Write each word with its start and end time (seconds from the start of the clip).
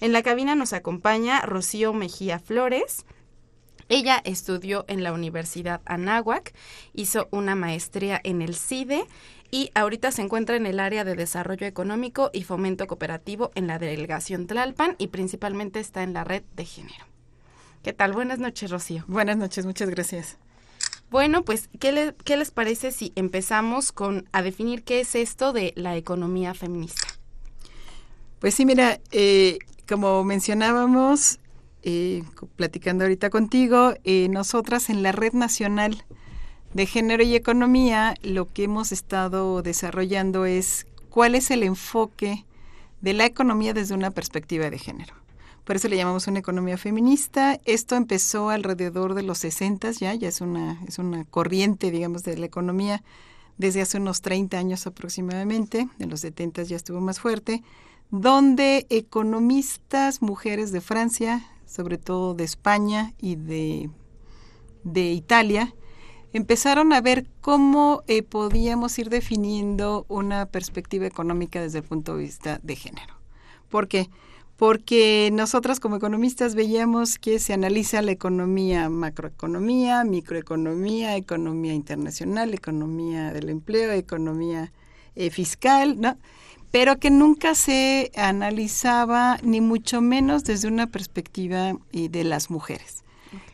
En 0.01 0.13
la 0.13 0.25
cabina 0.25 0.57
nos 0.57 0.73
acompaña 0.73 1.41
Rocío 1.43 1.93
Mejía 1.93 2.41
Flores. 2.41 3.05
Ella 3.93 4.23
estudió 4.25 4.87
en 4.89 5.03
la 5.03 5.13
Universidad 5.13 5.83
Anáhuac, 5.85 6.55
hizo 6.95 7.29
una 7.31 7.55
maestría 7.55 8.19
en 8.25 8.41
el 8.41 8.55
CIDE 8.55 9.05
y 9.51 9.71
ahorita 9.75 10.11
se 10.13 10.23
encuentra 10.23 10.57
en 10.57 10.65
el 10.65 10.81
área 10.81 11.05
de 11.05 11.15
desarrollo 11.15 11.67
económico 11.67 12.31
y 12.33 12.45
fomento 12.45 12.87
cooperativo 12.87 13.51
en 13.55 13.67
la 13.67 13.79
delegación 13.79 14.47
Tlalpan 14.47 14.95
y 14.97 15.09
principalmente 15.09 15.79
está 15.79 16.03
en 16.05 16.15
la 16.15 16.25
red 16.25 16.43
de 16.57 16.65
género. 16.65 17.05
¿Qué 17.83 17.93
tal? 17.93 18.15
Buenas 18.15 18.39
noches, 18.39 18.71
Rocío. 18.71 19.05
Buenas 19.09 19.37
noches, 19.37 19.67
muchas 19.67 19.91
gracias. 19.91 20.39
Bueno, 21.11 21.45
pues, 21.45 21.69
¿qué, 21.79 22.15
¿qué 22.25 22.39
les 22.39 22.51
parece 22.51 22.93
si 22.93 23.13
empezamos 23.15 23.93
con 23.93 24.27
a 24.33 24.41
definir 24.41 24.85
qué 24.85 25.01
es 25.01 25.15
esto 25.15 25.53
de 25.53 25.75
la 25.77 25.99
economía 25.99 26.55
feminista? 26.55 27.09
Pues 28.39 28.55
sí, 28.55 28.65
mira, 28.65 29.01
eh, 29.11 29.59
como 29.87 30.25
mencionábamos, 30.25 31.41
eh, 31.83 32.23
platicando 32.57 33.05
ahorita 33.05 33.31
contigo, 33.31 33.95
eh, 34.05 34.29
nosotras 34.29 34.91
en 34.91 35.03
la 35.03 35.13
Red 35.13 35.33
Nacional 35.33 36.05
de 36.75 36.87
Género 36.87 37.23
y 37.23 37.35
Economía 37.35 38.15
lo 38.23 38.51
que 38.53 38.65
hemos 38.65 38.93
estado 38.93 39.63
desarrollando 39.63 40.47
es 40.47 40.87
cuál 41.11 41.35
es 41.35 41.51
el 41.51 41.63
enfoque 41.63 42.45
de 43.01 43.13
la 43.13 43.27
economía 43.27 43.75
desde 43.75 43.95
una 43.95 44.11
perspectiva 44.11 44.71
de 44.71 44.79
género. 44.79 45.15
Por 45.65 45.77
eso 45.77 45.89
le 45.89 45.97
llamamos 45.97 46.27
una 46.27 46.41
economía 46.41 46.77
feminista. 46.77 47.61
Esto 47.65 47.95
empezó 47.95 48.51
alrededor 48.51 49.15
de 49.15 49.23
los 49.23 49.39
60 49.39 49.93
ya, 49.93 50.15
ya 50.15 50.29
es 50.29 50.41
una, 50.41 50.81
es 50.89 50.99
una 50.99 51.25
corriente, 51.25 51.91
digamos, 51.91 52.25
de 52.25 52.37
la 52.37 52.47
economía 52.47 53.03
desde 53.59 53.83
hace 53.83 53.99
unos 53.99 54.23
30 54.23 54.59
años 54.59 54.87
aproximadamente, 54.87 55.89
en 55.99 56.11
los 56.11 56.21
70 56.21 56.65
ya 56.65 56.77
estuvo 56.77 57.01
más 57.01 57.21
fuerte, 57.21 57.63
donde 58.11 58.87
economistas, 58.91 60.21
mujeres 60.21 60.73
de 60.73 60.81
Francia, 60.81 61.45
sobre 61.73 61.97
todo 61.97 62.35
de 62.35 62.45
España 62.45 63.15
y 63.19 63.37
de, 63.37 63.89
de 64.85 65.13
Italia, 65.13 65.75
empezaron 66.33 66.93
a 66.93 67.01
ver 67.01 67.27
cómo 67.41 68.03
eh, 68.07 68.23
podíamos 68.23 68.99
ir 68.99 69.09
definiendo 69.09 70.05
una 70.09 70.47
perspectiva 70.47 71.07
económica 71.07 71.61
desde 71.61 71.79
el 71.79 71.85
punto 71.85 72.17
de 72.17 72.25
vista 72.25 72.61
de 72.63 72.77
género. 72.77 73.15
¿Por 73.71 73.89
qué? 73.89 74.11
porque 74.63 75.31
nosotras 75.33 75.81
como 75.81 75.97
economistas 75.97 76.55
veíamos 76.55 77.19
que 77.19 77.41
se 77.41 77.53
analiza 77.53 78.01
la 78.01 78.13
economía, 78.13 78.89
macroeconomía, 78.89 80.05
microeconomía, 80.05 81.17
economía 81.17 81.75
internacional, 81.75 82.55
economía 82.55 83.33
del 83.33 83.49
empleo, 83.49 83.91
economía 83.91 84.73
eh, 85.17 85.31
fiscal, 85.31 86.01
¿no? 86.01 86.17
Pero 86.73 86.99
que 86.99 87.11
nunca 87.11 87.55
se 87.55 88.11
analizaba 88.17 89.39
ni 89.43 89.61
mucho 89.61 90.01
menos 90.01 90.43
desde 90.43 90.67
una 90.67 90.89
perspectiva 90.89 91.77
eh, 91.93 92.09
de 92.09 92.25
las 92.25 92.51
mujeres. 92.51 93.05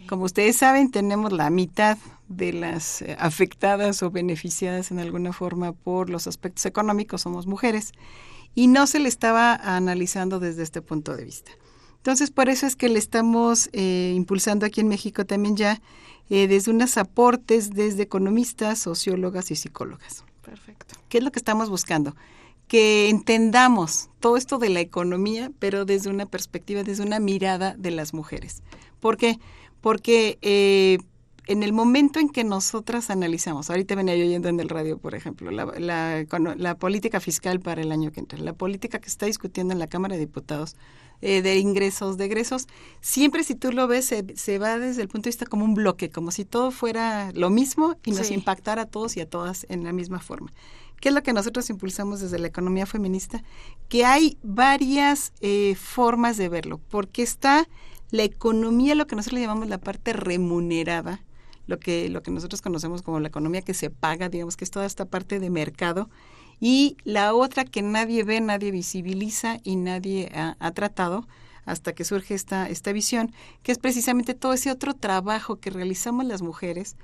Como 0.09 0.25
ustedes 0.25 0.57
saben, 0.57 0.91
tenemos 0.91 1.33
la 1.33 1.51
mitad 1.51 1.99
de 2.29 2.53
las 2.53 3.03
eh, 3.03 3.17
afectadas 3.19 4.03
o 4.03 4.11
beneficiadas 4.11 4.91
en 4.91 5.01
alguna 5.01 5.33
forma 5.33 5.73
por 5.73 6.09
los 6.09 6.27
aspectos 6.27 6.65
económicos 6.67 7.23
somos 7.23 7.47
mujeres 7.47 7.93
y 8.55 8.69
no 8.69 8.87
se 8.87 8.99
le 8.99 9.09
estaba 9.09 9.55
analizando 9.55 10.41
desde 10.41 10.63
este 10.63 10.81
punto 10.81 11.17
de 11.17 11.25
vista. 11.25 11.51
Entonces, 11.97 12.31
por 12.31 12.49
eso 12.49 12.67
es 12.67 12.77
que 12.77 12.89
le 12.89 12.99
estamos 12.99 13.69
eh, 13.73 14.13
impulsando 14.17 14.65
aquí 14.65 14.81
en 14.81 14.89
México 14.89 15.27
también 15.27 15.57
ya 15.57 15.81
eh, 16.31 16.47
desde 16.47 16.71
unos 16.71 16.97
aportes 16.97 17.71
desde 17.71 18.05
economistas, 18.05 18.79
sociólogas 18.79 19.51
y 19.51 19.57
psicólogas. 19.57 20.25
Perfecto. 20.43 20.95
¿Qué 21.09 21.19
es 21.19 21.25
lo 21.25 21.33
que 21.33 21.39
estamos 21.39 21.69
buscando? 21.69 22.15
Que 22.69 23.09
entendamos 23.09 24.11
todo 24.21 24.37
esto 24.37 24.59
de 24.59 24.69
la 24.69 24.81
economía, 24.81 25.51
pero 25.59 25.85
desde 25.85 26.11
una 26.11 26.27
perspectiva, 26.27 26.85
desde 26.85 27.03
una 27.03 27.19
mirada 27.19 27.75
de 27.79 27.91
las 27.91 28.15
mujeres. 28.15 28.63
¿Por 29.01 29.17
qué? 29.17 29.39
Porque 29.81 30.39
eh, 30.43 30.99
en 31.49 31.63
el 31.63 31.73
momento 31.73 32.21
en 32.21 32.29
que 32.29 32.45
nosotras 32.45 33.09
analizamos, 33.09 33.71
ahorita 33.71 33.95
venía 33.95 34.15
yo 34.15 34.25
oyendo 34.27 34.51
en 34.51 34.61
el 34.61 34.69
radio, 34.69 34.99
por 34.99 35.15
ejemplo, 35.15 35.51
la, 35.51 36.77
política 36.79 37.21
fiscal 37.21 37.59
para 37.59 37.81
el 37.81 37.91
año 37.91 38.13
que 38.13 38.21
entra, 38.21 38.39
la 38.39 38.53
política 38.53 38.99
que 38.99 39.09
está 39.09 39.25
discutiendo 39.25 39.73
en 39.73 39.79
la 39.79 39.87
Cámara 39.87 40.15
de 40.15 40.21
Diputados 40.21 40.77
eh, 41.23 41.41
de 41.41 41.57
ingresos, 41.57 42.19
de 42.19 42.27
egresos, 42.27 42.69
siempre 43.01 43.45
si 43.45 43.55
tú 43.55 43.73
lo 43.73 43.89
ves 43.89 44.05
se, 44.05 44.59
va 44.59 44.79
desde 44.79 45.01
el 45.01 45.09
punto 45.09 45.25
de 45.25 45.31
vista 45.31 45.47
como 45.47 45.65
un 45.65 45.73
bloque, 45.73 46.11
como 46.11 46.33
si 46.33 46.45
todo 46.45 46.71
fuera 46.71 47.33
lo 47.33 47.49
mismo 47.49 47.97
y 48.05 48.13
nos 48.13 48.31
impactara 48.31 48.83
a 48.83 48.87
todos 48.87 49.17
y 49.17 49.21
a 49.21 49.29
todas 49.29 49.67
en 49.71 49.85
la 49.85 49.93
misma 49.93 50.21
forma. 50.21 50.53
¿Qué 51.01 51.11
es 51.11 51.15
lo 51.15 51.23
que 51.23 51.33
nosotros 51.33 51.71
impulsamos 51.71 52.21
desde 52.21 52.39
la 52.39 52.49
economía 52.49 52.87
feminista? 52.87 53.43
Que 53.89 54.05
hay 54.05 54.39
varias 54.43 55.33
eh, 55.41 55.75
formas 55.77 56.37
de 56.37 56.49
verlo, 56.49 56.81
porque 56.89 57.23
está 57.23 57.69
la 58.11 58.25
economía, 58.25 58.95
lo 58.95 59.07
que 59.07 59.17
nosotros 59.17 59.41
llamamos 59.41 59.69
la 59.69 59.79
parte 59.79 60.13
remunerada, 60.13 61.25
lo 61.67 61.79
que, 61.79 62.09
lo 62.09 62.23
que 62.23 62.31
nosotros 62.31 62.63
conocemos 62.63 63.03
como 63.03 63.21
la 63.21 63.29
economía 63.29 63.63
que 63.63 63.75
se 63.75 63.91
paga, 63.91 64.29
digamos 64.29 64.57
que 64.57 64.65
es 64.65 64.71
toda 64.71 64.87
esta 64.87 65.05
parte 65.05 65.39
de 65.39 65.51
mercado, 65.51 66.09
y 66.61 66.97
la 67.05 67.35
otra 67.35 67.65
que 67.65 67.83
nadie 67.83 68.25
ve, 68.25 68.41
nadie 68.41 68.73
visibiliza 68.73 69.59
y 69.63 69.77
nadie 69.77 70.33
ha, 70.35 70.57
ha 70.59 70.71
tratado 70.73 71.29
hasta 71.69 71.93
que 71.93 72.05
surge 72.05 72.35
esta, 72.35 72.69
esta 72.69 72.93
visión, 72.93 73.33
que 73.63 73.73
es 73.73 73.79
precisamente 73.79 74.33
todo 74.33 74.55
ese 74.55 74.71
otro 74.71 74.95
trabajo 74.95 75.57
que 75.57 75.69
realizamos 75.69 76.25
las 76.25 76.41
mujeres, 76.41 76.97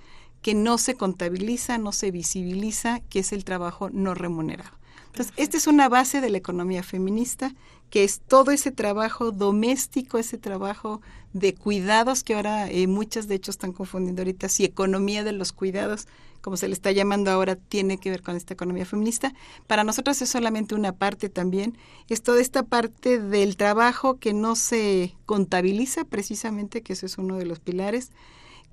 que 0.44 0.52
no 0.52 0.76
se 0.76 0.94
contabiliza, 0.94 1.78
no 1.78 1.90
se 1.90 2.10
visibiliza, 2.10 3.00
que 3.08 3.20
es 3.20 3.32
el 3.32 3.46
trabajo 3.46 3.88
no 3.88 4.12
remunerado. 4.12 4.76
Entonces, 5.06 5.32
esta 5.38 5.56
es 5.56 5.66
una 5.66 5.88
base 5.88 6.20
de 6.20 6.28
la 6.28 6.36
economía 6.36 6.82
feminista, 6.82 7.54
que 7.88 8.04
es 8.04 8.20
todo 8.20 8.50
ese 8.50 8.70
trabajo 8.70 9.30
doméstico, 9.30 10.18
ese 10.18 10.36
trabajo 10.36 11.00
de 11.32 11.54
cuidados, 11.54 12.22
que 12.22 12.34
ahora 12.34 12.70
eh, 12.70 12.86
muchas 12.86 13.26
de 13.26 13.36
hecho 13.36 13.50
están 13.50 13.72
confundiendo 13.72 14.20
ahorita 14.20 14.50
si 14.50 14.66
economía 14.66 15.24
de 15.24 15.32
los 15.32 15.52
cuidados, 15.52 16.08
como 16.42 16.58
se 16.58 16.68
le 16.68 16.74
está 16.74 16.92
llamando 16.92 17.30
ahora, 17.30 17.56
tiene 17.56 17.96
que 17.96 18.10
ver 18.10 18.20
con 18.20 18.36
esta 18.36 18.52
economía 18.52 18.84
feminista. 18.84 19.32
Para 19.66 19.82
nosotros 19.82 20.20
es 20.20 20.28
solamente 20.28 20.74
una 20.74 20.92
parte 20.92 21.30
también, 21.30 21.78
es 22.10 22.22
toda 22.22 22.42
esta 22.42 22.64
parte 22.64 23.18
del 23.18 23.56
trabajo 23.56 24.18
que 24.18 24.34
no 24.34 24.56
se 24.56 25.14
contabiliza 25.24 26.04
precisamente, 26.04 26.82
que 26.82 26.92
ese 26.92 27.06
es 27.06 27.16
uno 27.16 27.38
de 27.38 27.46
los 27.46 27.60
pilares, 27.60 28.10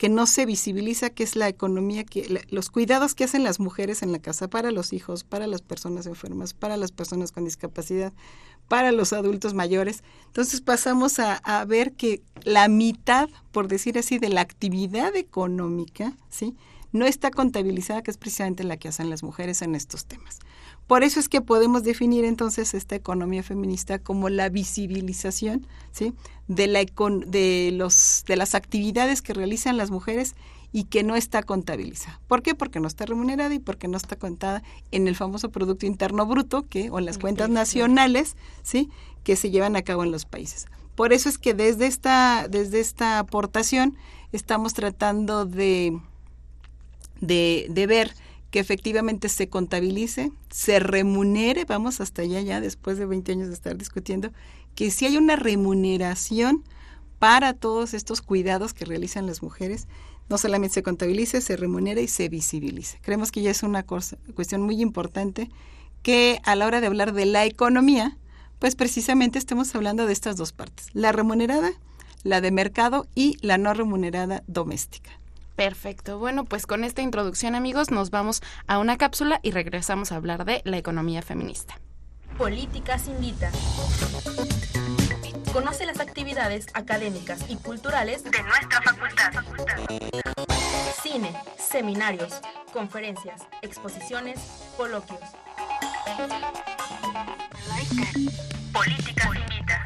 que 0.02 0.10
no 0.10 0.26
se 0.26 0.48
visibiliza, 0.48 1.12
que 1.12 1.22
es 1.22 1.36
la 1.36 1.48
economía, 1.48 2.04
que 2.04 2.44
los 2.50 2.72
cuidados 2.72 3.14
que 3.14 3.24
hacen 3.24 3.44
las 3.44 3.60
mujeres 3.60 4.02
en 4.02 4.12
la 4.12 4.18
casa 4.18 4.50
para 4.50 4.72
los 4.72 4.94
hijos, 4.94 5.24
para 5.24 5.46
las 5.46 5.62
personas 5.62 6.08
enfermas, 6.08 6.56
para 6.56 6.76
las 6.76 6.92
personas 6.92 7.32
con 7.32 7.46
discapacidad, 7.46 8.12
para 8.68 8.92
los 8.92 9.14
adultos 9.14 9.54
mayores. 9.54 10.04
Entonces 10.26 10.60
pasamos 10.60 11.20
a, 11.20 11.36
a 11.36 11.64
ver 11.66 11.94
que 11.94 12.24
la 12.42 12.68
mitad, 12.68 13.30
por 13.52 13.68
decir 13.68 14.00
así, 14.00 14.18
de 14.18 14.30
la 14.30 14.42
actividad 14.42 15.16
económica, 15.16 16.18
¿sí? 16.32 16.56
no 16.92 17.06
está 17.06 17.30
contabilizada, 17.30 18.02
que 18.02 18.10
es 18.10 18.18
precisamente 18.18 18.64
la 18.64 18.78
que 18.78 18.88
hacen 18.88 19.12
las 19.12 19.22
mujeres 19.22 19.62
en 19.62 19.76
estos 19.76 20.06
temas. 20.06 20.40
Por 20.92 21.06
eso 21.06 21.22
es 21.22 21.30
que 21.30 21.40
podemos 21.40 21.84
definir 21.84 22.26
entonces 22.26 22.74
esta 22.74 22.96
economía 22.96 23.44
feminista 23.44 23.98
como 23.98 24.28
la 24.28 24.50
visibilización 24.50 25.66
¿sí? 25.94 26.12
de, 26.50 26.68
la 26.68 26.82
de, 26.82 27.70
los, 27.72 28.26
de 28.28 28.36
las 28.36 28.56
actividades 28.56 29.22
que 29.22 29.34
realizan 29.34 29.78
las 29.78 29.90
mujeres 29.90 30.36
y 30.74 30.84
que 30.84 31.04
no 31.04 31.16
está 31.16 31.44
contabilizada. 31.44 32.20
¿Por 32.28 32.42
qué? 32.42 32.56
Porque 32.56 32.82
no 32.82 32.90
está 32.90 33.06
remunerada 33.06 33.54
y 33.54 33.60
porque 33.60 33.88
no 33.88 33.96
está 33.96 34.18
contada 34.18 34.64
en 34.92 35.08
el 35.08 35.16
famoso 35.16 35.50
Producto 35.50 35.86
Interno 35.86 36.26
Bruto 36.26 36.68
que, 36.68 36.90
o 36.90 37.00
en 37.00 37.06
las 37.06 37.18
cuentas 37.18 37.50
nacionales 37.50 38.36
¿sí? 38.62 38.90
que 39.24 39.38
se 39.38 39.50
llevan 39.50 39.78
a 39.78 39.84
cabo 39.84 40.04
en 40.04 40.12
los 40.12 40.26
países. 40.26 40.66
Por 40.96 41.14
eso 41.14 41.30
es 41.30 41.38
que 41.38 41.54
desde 41.54 41.88
esta, 41.88 42.50
desde 42.50 42.82
esta 42.82 43.18
aportación 43.18 43.96
estamos 44.34 44.74
tratando 44.74 45.46
de, 45.46 45.98
de, 47.22 47.68
de 47.70 47.88
ver 47.88 48.14
que 48.52 48.60
efectivamente 48.60 49.30
se 49.30 49.48
contabilice, 49.48 50.32
se 50.50 50.80
remunere, 50.80 51.66
vamos 51.66 52.02
hasta 52.02 52.22
allá 52.22 52.42
ya 52.42 52.60
después 52.60 52.98
de 52.98 53.06
20 53.06 53.32
años 53.32 53.48
de 53.48 53.54
estar 53.54 53.78
discutiendo, 53.78 54.32
que 54.76 54.92
si 54.92 55.06
hay 55.06 55.18
una 55.18 55.38
remuneración 55.38 56.64
para 57.18 57.54
todos 57.54 57.94
estos 57.94 58.22
cuidados 58.22 58.74
que 58.74 58.84
realizan 58.84 59.26
las 59.26 59.42
mujeres, 59.42 59.88
no 60.30 60.38
solamente 60.38 60.76
se 60.76 60.84
contabilice, 60.84 61.40
se 61.42 61.56
remunere 61.56 62.02
y 62.02 62.08
se 62.08 62.28
visibilice. 62.30 63.00
Creemos 63.02 63.32
que 63.32 63.42
ya 63.42 63.52
es 63.52 63.64
una 63.64 63.84
cuestión 63.84 64.62
muy 64.62 64.82
importante 64.82 65.50
que 66.04 66.40
a 66.44 66.56
la 66.56 66.66
hora 66.66 66.82
de 66.82 66.88
hablar 66.88 67.14
de 67.14 67.26
la 67.26 67.46
economía, 67.46 68.18
pues 68.60 68.76
precisamente 68.76 69.40
estemos 69.40 69.74
hablando 69.76 70.06
de 70.06 70.14
estas 70.14 70.36
dos 70.36 70.52
partes, 70.52 70.88
la 70.94 71.12
remunerada, 71.12 71.72
la 72.24 72.42
de 72.42 72.52
mercado 72.52 73.08
y 73.16 73.38
la 73.42 73.58
no 73.58 73.74
remunerada 73.74 74.44
doméstica. 74.48 75.21
Perfecto. 75.56 76.18
Bueno, 76.18 76.46
pues 76.46 76.66
con 76.66 76.84
esta 76.84 77.02
introducción, 77.02 77.56
amigos, 77.56 77.92
nos 77.92 78.10
vamos 78.10 78.42
a 78.68 78.80
una 78.80 78.98
cápsula 78.98 79.40
y 79.44 79.52
regresamos 79.52 80.12
a 80.12 80.16
hablar 80.16 80.46
de 80.46 80.62
la 80.66 80.78
economía 80.78 81.22
feminista. 81.22 81.80
Políticas 82.38 83.08
Invita. 83.08 83.52
Conoce 85.54 85.86
las 85.86 86.00
actividades 86.00 86.68
académicas 86.74 87.46
y 87.50 87.58
culturales 87.58 88.24
de 88.24 88.42
nuestra 88.42 88.82
facultad. 88.82 89.34
Cine, 91.04 91.34
seminarios, 91.58 92.40
conferencias, 92.72 93.42
exposiciones, 93.62 94.40
coloquios. 94.78 95.20
Políticas 98.72 99.28
Invita. 99.36 99.84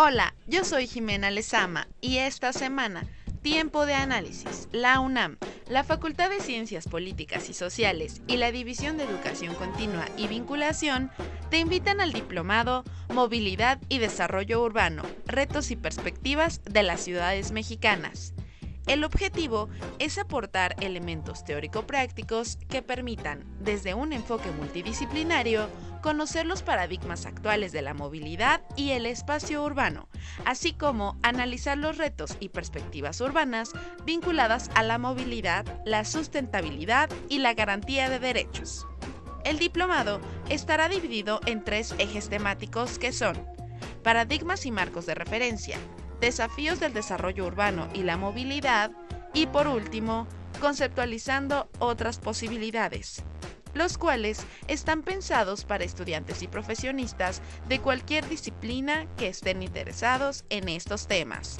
Hola, 0.00 0.32
yo 0.46 0.64
soy 0.64 0.86
Jimena 0.86 1.28
Lezama 1.28 1.88
y 2.00 2.18
esta 2.18 2.52
semana, 2.52 3.04
Tiempo 3.42 3.84
de 3.84 3.94
Análisis, 3.94 4.68
la 4.70 5.00
UNAM, 5.00 5.38
la 5.68 5.82
Facultad 5.82 6.30
de 6.30 6.38
Ciencias 6.38 6.86
Políticas 6.86 7.50
y 7.50 7.52
Sociales 7.52 8.22
y 8.28 8.36
la 8.36 8.52
División 8.52 8.96
de 8.96 9.02
Educación 9.02 9.56
Continua 9.56 10.06
y 10.16 10.28
Vinculación 10.28 11.10
te 11.50 11.58
invitan 11.58 12.00
al 12.00 12.12
diplomado 12.12 12.84
Movilidad 13.12 13.80
y 13.88 13.98
Desarrollo 13.98 14.62
Urbano, 14.62 15.02
Retos 15.26 15.72
y 15.72 15.76
Perspectivas 15.76 16.62
de 16.62 16.84
las 16.84 17.00
Ciudades 17.00 17.50
Mexicanas. 17.50 18.34
El 18.86 19.02
objetivo 19.02 19.68
es 19.98 20.16
aportar 20.16 20.76
elementos 20.80 21.44
teórico-prácticos 21.44 22.56
que 22.70 22.82
permitan, 22.82 23.44
desde 23.60 23.94
un 23.94 24.12
enfoque 24.12 24.50
multidisciplinario, 24.52 25.68
conocer 26.00 26.46
los 26.46 26.62
paradigmas 26.62 27.26
actuales 27.26 27.72
de 27.72 27.82
la 27.82 27.94
movilidad 27.94 28.62
y 28.76 28.90
el 28.90 29.06
espacio 29.06 29.62
urbano, 29.64 30.08
así 30.44 30.72
como 30.72 31.18
analizar 31.22 31.78
los 31.78 31.98
retos 31.98 32.36
y 32.40 32.50
perspectivas 32.50 33.20
urbanas 33.20 33.72
vinculadas 34.04 34.70
a 34.74 34.82
la 34.82 34.98
movilidad, 34.98 35.64
la 35.84 36.04
sustentabilidad 36.04 37.10
y 37.28 37.38
la 37.38 37.54
garantía 37.54 38.08
de 38.08 38.18
derechos. 38.18 38.86
El 39.44 39.58
diplomado 39.58 40.20
estará 40.48 40.88
dividido 40.88 41.40
en 41.46 41.64
tres 41.64 41.94
ejes 41.98 42.28
temáticos 42.28 42.98
que 42.98 43.12
son 43.12 43.36
paradigmas 44.02 44.66
y 44.66 44.70
marcos 44.70 45.06
de 45.06 45.14
referencia, 45.14 45.78
desafíos 46.20 46.80
del 46.80 46.92
desarrollo 46.92 47.46
urbano 47.46 47.88
y 47.94 48.02
la 48.02 48.16
movilidad 48.16 48.90
y 49.34 49.46
por 49.46 49.68
último, 49.68 50.26
conceptualizando 50.60 51.70
otras 51.78 52.18
posibilidades 52.18 53.24
los 53.78 53.96
cuales 53.96 54.44
están 54.66 55.02
pensados 55.02 55.64
para 55.64 55.84
estudiantes 55.84 56.42
y 56.42 56.48
profesionistas 56.48 57.40
de 57.68 57.78
cualquier 57.78 58.28
disciplina 58.28 59.06
que 59.16 59.28
estén 59.28 59.62
interesados 59.62 60.44
en 60.50 60.68
estos 60.68 61.06
temas. 61.06 61.58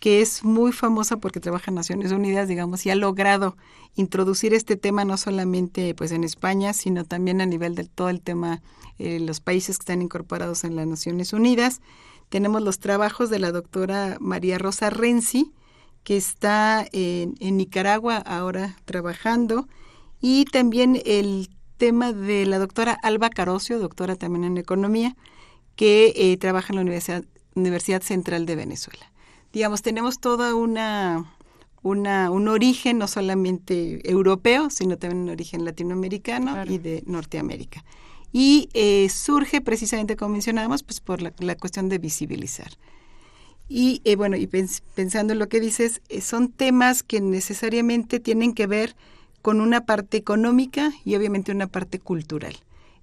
que 0.00 0.20
es 0.20 0.42
muy 0.42 0.72
famosa 0.72 1.18
porque 1.18 1.38
trabaja 1.38 1.70
en 1.70 1.76
Naciones 1.76 2.10
Unidas, 2.10 2.48
digamos, 2.48 2.84
y 2.84 2.90
ha 2.90 2.96
logrado 2.96 3.56
introducir 3.94 4.52
este 4.52 4.76
tema 4.76 5.04
no 5.04 5.16
solamente 5.16 5.94
pues 5.94 6.10
en 6.10 6.24
España, 6.24 6.72
sino 6.72 7.04
también 7.04 7.40
a 7.40 7.46
nivel 7.46 7.76
de 7.76 7.84
todo 7.84 8.08
el 8.08 8.20
tema, 8.20 8.62
eh, 8.98 9.20
los 9.20 9.40
países 9.40 9.78
que 9.78 9.82
están 9.82 10.02
incorporados 10.02 10.64
en 10.64 10.74
las 10.74 10.88
Naciones 10.88 11.32
Unidas. 11.32 11.80
Tenemos 12.30 12.62
los 12.62 12.80
trabajos 12.80 13.30
de 13.30 13.38
la 13.38 13.52
doctora 13.52 14.16
María 14.18 14.58
Rosa 14.58 14.90
Renzi, 14.90 15.52
que 16.04 16.16
está 16.16 16.86
en, 16.92 17.34
Nicaragua 17.40 18.16
ahora 18.16 18.76
trabajando, 18.84 19.68
y 20.20 20.44
también 20.46 21.00
el 21.04 21.48
tema 21.76 22.12
de 22.12 22.46
la 22.46 22.58
doctora 22.58 22.96
Alba 23.02 23.30
Carocio, 23.30 23.78
doctora 23.78 24.16
también 24.16 24.44
en 24.44 24.56
economía, 24.56 25.16
que 25.76 26.12
eh, 26.16 26.36
trabaja 26.36 26.72
en 26.72 26.76
la 26.76 26.82
Universidad, 26.82 27.24
Universidad 27.54 28.02
Central 28.02 28.46
de 28.46 28.56
Venezuela. 28.56 29.10
Digamos, 29.52 29.82
tenemos 29.82 30.20
toda 30.20 30.54
una, 30.54 31.24
una, 31.82 32.30
un 32.30 32.48
origen 32.48 32.98
no 32.98 33.08
solamente 33.08 34.08
europeo, 34.08 34.70
sino 34.70 34.96
también 34.96 35.22
un 35.22 35.30
origen 35.30 35.64
latinoamericano 35.64 36.64
y 36.64 36.78
de 36.78 37.02
Norteamérica. 37.06 37.84
Y 38.32 38.70
eh, 38.72 39.08
surge 39.10 39.60
precisamente, 39.60 40.16
como 40.16 40.32
mencionábamos, 40.32 40.82
pues 40.82 41.00
por 41.00 41.20
la, 41.20 41.34
la 41.38 41.56
cuestión 41.56 41.88
de 41.88 41.98
visibilizar. 41.98 42.72
Y 43.74 44.02
eh, 44.04 44.16
bueno, 44.16 44.36
y 44.36 44.46
pensando 44.46 45.32
en 45.32 45.38
lo 45.38 45.48
que 45.48 45.58
dices, 45.58 46.02
eh, 46.10 46.20
son 46.20 46.52
temas 46.52 47.02
que 47.02 47.22
necesariamente 47.22 48.20
tienen 48.20 48.52
que 48.52 48.66
ver 48.66 48.94
con 49.40 49.62
una 49.62 49.86
parte 49.86 50.18
económica 50.18 50.92
y 51.06 51.16
obviamente 51.16 51.52
una 51.52 51.68
parte 51.68 51.98
cultural. 51.98 52.54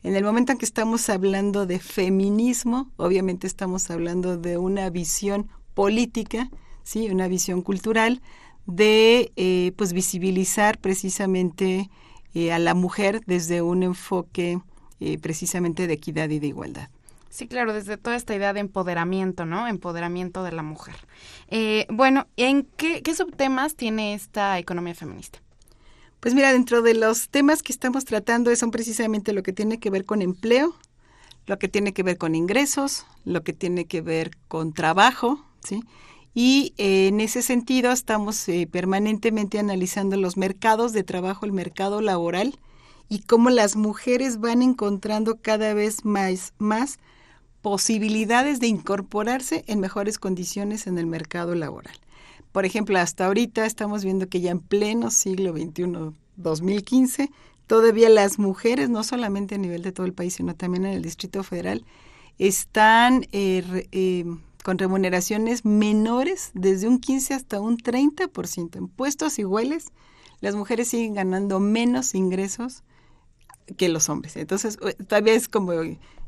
En 0.04 0.16
el 0.16 0.24
momento 0.24 0.52
en 0.52 0.60
que 0.60 0.66
estamos 0.66 1.10
hablando 1.10 1.66
de 1.66 1.80
feminismo, 1.80 2.92
obviamente 2.98 3.48
estamos 3.48 3.90
hablando 3.90 4.38
de 4.38 4.60
una 4.60 4.92
visión 4.92 5.50
política, 5.74 6.52
sí, 6.84 7.10
una 7.10 7.28
visión 7.28 7.64
cultural 7.64 8.22
de 8.68 9.32
eh, 9.38 9.72
pues 9.76 9.92
visibilizar 9.92 10.78
precisamente 10.78 11.90
a 12.54 12.60
la 12.60 12.76
mujer 12.76 13.22
desde 13.26 13.64
un 13.64 13.82
enfoque 13.82 14.62
precisamente 15.20 15.88
de 15.88 15.94
equidad 15.94 16.30
y 16.30 16.38
de 16.38 16.46
igualdad. 16.46 16.90
Sí, 17.30 17.48
claro, 17.48 17.74
desde 17.74 17.98
toda 17.98 18.16
esta 18.16 18.36
idea 18.36 18.54
de 18.54 18.60
empoderamiento, 18.60 19.46
¿no? 19.46 19.68
Empoderamiento 19.68 20.44
de 20.44 20.52
la 20.52 20.64
mujer. 20.64 20.96
Eh, 21.48 21.86
bueno, 21.90 22.28
¿en 22.38 22.64
qué, 22.76 23.04
subtemas 23.16 23.76
tiene 23.76 24.16
esta 24.16 24.58
economía 24.58 24.96
feminista? 24.96 25.40
Pues 26.20 26.34
mira, 26.34 26.52
dentro 26.52 26.82
de 26.82 26.96
los 26.96 27.30
temas 27.30 27.62
que 27.62 27.72
estamos 27.72 28.04
tratando 28.04 28.54
son 28.56 28.72
precisamente 28.72 29.32
lo 29.32 29.44
que 29.44 29.54
tiene 29.54 29.80
que 29.80 29.92
ver 29.92 30.06
con 30.06 30.22
empleo, 30.22 30.76
lo 31.46 31.60
que 31.60 31.68
tiene 31.68 31.94
que 31.94 32.04
ver 32.04 32.18
con 32.18 32.34
ingresos, 32.34 33.06
lo 33.26 33.44
que 33.44 33.54
tiene 33.54 33.86
que 33.86 34.02
ver 34.02 34.32
con 34.48 34.74
trabajo, 34.74 35.46
¿sí? 35.64 35.84
Y 36.34 36.74
eh, 36.78 37.08
en 37.08 37.22
ese 37.22 37.42
sentido 37.42 37.92
estamos 37.92 38.50
eh, 38.50 38.68
permanentemente 38.70 39.60
analizando 39.60 40.18
los 40.18 40.36
mercados 40.36 40.94
de 40.94 41.04
trabajo, 41.04 41.46
el 41.46 41.52
mercado 41.52 42.02
laboral 42.02 42.60
y 43.08 43.22
cómo 43.22 43.50
las 43.50 43.76
mujeres 43.76 44.40
van 44.40 44.62
encontrando 44.62 45.42
cada 45.42 45.74
vez 45.74 46.06
más, 46.06 46.54
más 46.60 47.00
posibilidades 47.62 48.60
de 48.60 48.68
incorporarse 48.68 49.63
en 49.68 49.80
mejores 49.80 50.18
condiciones 50.18 50.88
en 50.88 50.98
el 50.98 51.06
mercado 51.06 51.56
laboral. 51.56 51.96
Por 52.51 52.66
ejemplo, 52.66 52.98
hasta 52.98 53.25
ahorita 53.25 53.66
estamos 53.66 54.04
viendo 54.04 54.28
que 54.28 54.42
ya 54.42 54.51
en 54.51 54.60
pleno 54.60 55.12
siglo 55.12 55.51
XXI, 55.51 56.16
2015, 56.38 57.30
todavía 57.68 58.10
las 58.10 58.39
mujeres, 58.39 58.89
no 58.89 59.04
solamente 59.04 59.56
a 59.56 59.60
nivel 59.60 59.84
de 59.84 59.92
todo 59.92 60.06
el 60.06 60.13
país, 60.13 60.34
sino 60.36 60.56
también 60.56 60.86
en 60.86 60.94
el 60.94 61.01
Distrito 61.04 61.44
Federal, 61.44 61.86
están 62.39 63.28
eh, 63.32 63.88
eh, 63.92 64.25
con 64.63 64.78
remuneraciones 64.78 65.66
menores 65.66 66.51
desde 66.54 66.88
un 66.88 67.00
15 67.00 67.34
hasta 67.34 67.60
un 67.60 67.78
30%. 67.78 68.78
En 68.78 68.88
puestos 68.88 69.38
iguales, 69.38 69.88
las 70.42 70.56
mujeres 70.56 70.88
siguen 70.88 71.13
ganando 71.13 71.60
menos 71.60 72.16
ingresos 72.16 72.84
que 73.78 73.90
los 73.90 74.10
hombres. 74.10 74.36
Entonces, 74.36 74.78
todavía 75.08 75.34
es 75.34 75.48
como 75.48 75.74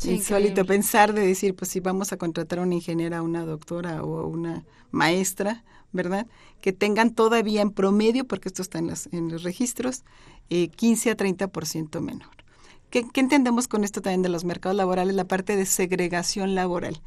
insólito 0.03 0.65
pensar 0.65 1.13
de 1.13 1.25
decir, 1.25 1.55
pues 1.55 1.71
si 1.71 1.79
vamos 1.79 2.11
a 2.11 2.17
contratar 2.17 2.59
a 2.59 2.63
una 2.63 2.75
ingeniera, 2.75 3.21
una 3.21 3.45
doctora 3.45 4.03
o 4.03 4.27
una 4.27 4.63
maestra, 4.91 5.63
¿verdad? 5.91 6.27
Que 6.61 6.73
tengan 6.73 7.13
todavía 7.13 7.61
en 7.61 7.71
promedio, 7.71 8.25
porque 8.25 8.49
esto 8.49 8.61
está 8.61 8.79
en, 8.79 8.87
las, 8.87 9.09
en 9.11 9.29
los 9.29 9.43
registros, 9.43 10.03
eh, 10.49 10.69
15 10.69 11.11
a 11.11 11.17
30% 11.17 11.99
menor. 12.01 12.29
¿Qué, 12.89 13.07
¿Qué 13.07 13.21
entendemos 13.21 13.67
con 13.67 13.83
esto 13.83 14.01
también 14.01 14.21
de 14.21 14.29
los 14.29 14.43
mercados 14.43 14.75
laborales? 14.75 15.15
La 15.15 15.25
parte 15.25 15.55
de 15.55 15.65
segregación 15.65 16.55
laboral 16.55 17.01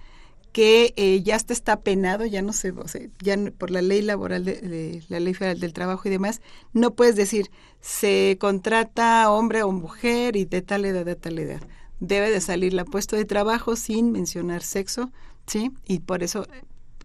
que 0.54 0.94
eh, 0.96 1.20
ya 1.24 1.34
está, 1.34 1.52
está 1.52 1.80
penado, 1.80 2.24
ya 2.26 2.40
no 2.40 2.52
se, 2.52 2.70
o 2.70 2.84
ya 3.20 3.36
por 3.58 3.72
la 3.72 3.82
ley 3.82 4.02
laboral, 4.02 4.44
de, 4.44 5.02
la 5.08 5.18
ley 5.18 5.34
federal 5.34 5.58
del 5.58 5.72
trabajo 5.72 6.02
y 6.06 6.12
demás, 6.12 6.40
no 6.72 6.94
puedes 6.94 7.16
decir 7.16 7.50
se 7.80 8.36
contrata 8.38 9.28
hombre 9.32 9.64
o 9.64 9.72
mujer 9.72 10.36
y 10.36 10.44
de 10.44 10.62
tal 10.62 10.84
edad, 10.84 11.04
de 11.04 11.16
tal 11.16 11.40
edad. 11.40 11.60
Debe 11.98 12.30
de 12.30 12.40
salir 12.40 12.72
la 12.72 12.84
puesto 12.84 13.16
de 13.16 13.24
trabajo 13.24 13.74
sin 13.74 14.12
mencionar 14.12 14.62
sexo, 14.62 15.10
¿sí? 15.44 15.72
Y 15.88 15.98
por 15.98 16.22
eso 16.22 16.46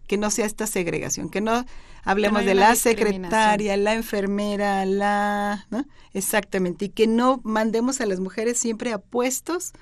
que 0.06 0.16
no 0.16 0.30
sea 0.30 0.46
esta 0.46 0.68
segregación, 0.68 1.28
que 1.28 1.40
no 1.40 1.64
hablemos 2.04 2.44
de 2.44 2.54
la 2.54 2.76
secretaria, 2.76 3.76
la 3.76 3.94
enfermera, 3.94 4.86
la... 4.86 5.66
¿no? 5.70 5.86
Exactamente, 6.12 6.84
y 6.84 6.88
que 6.90 7.08
no 7.08 7.40
mandemos 7.42 8.00
a 8.00 8.06
las 8.06 8.20
mujeres 8.20 8.58
siempre 8.58 8.92
a 8.92 8.98
puestos 8.98 9.72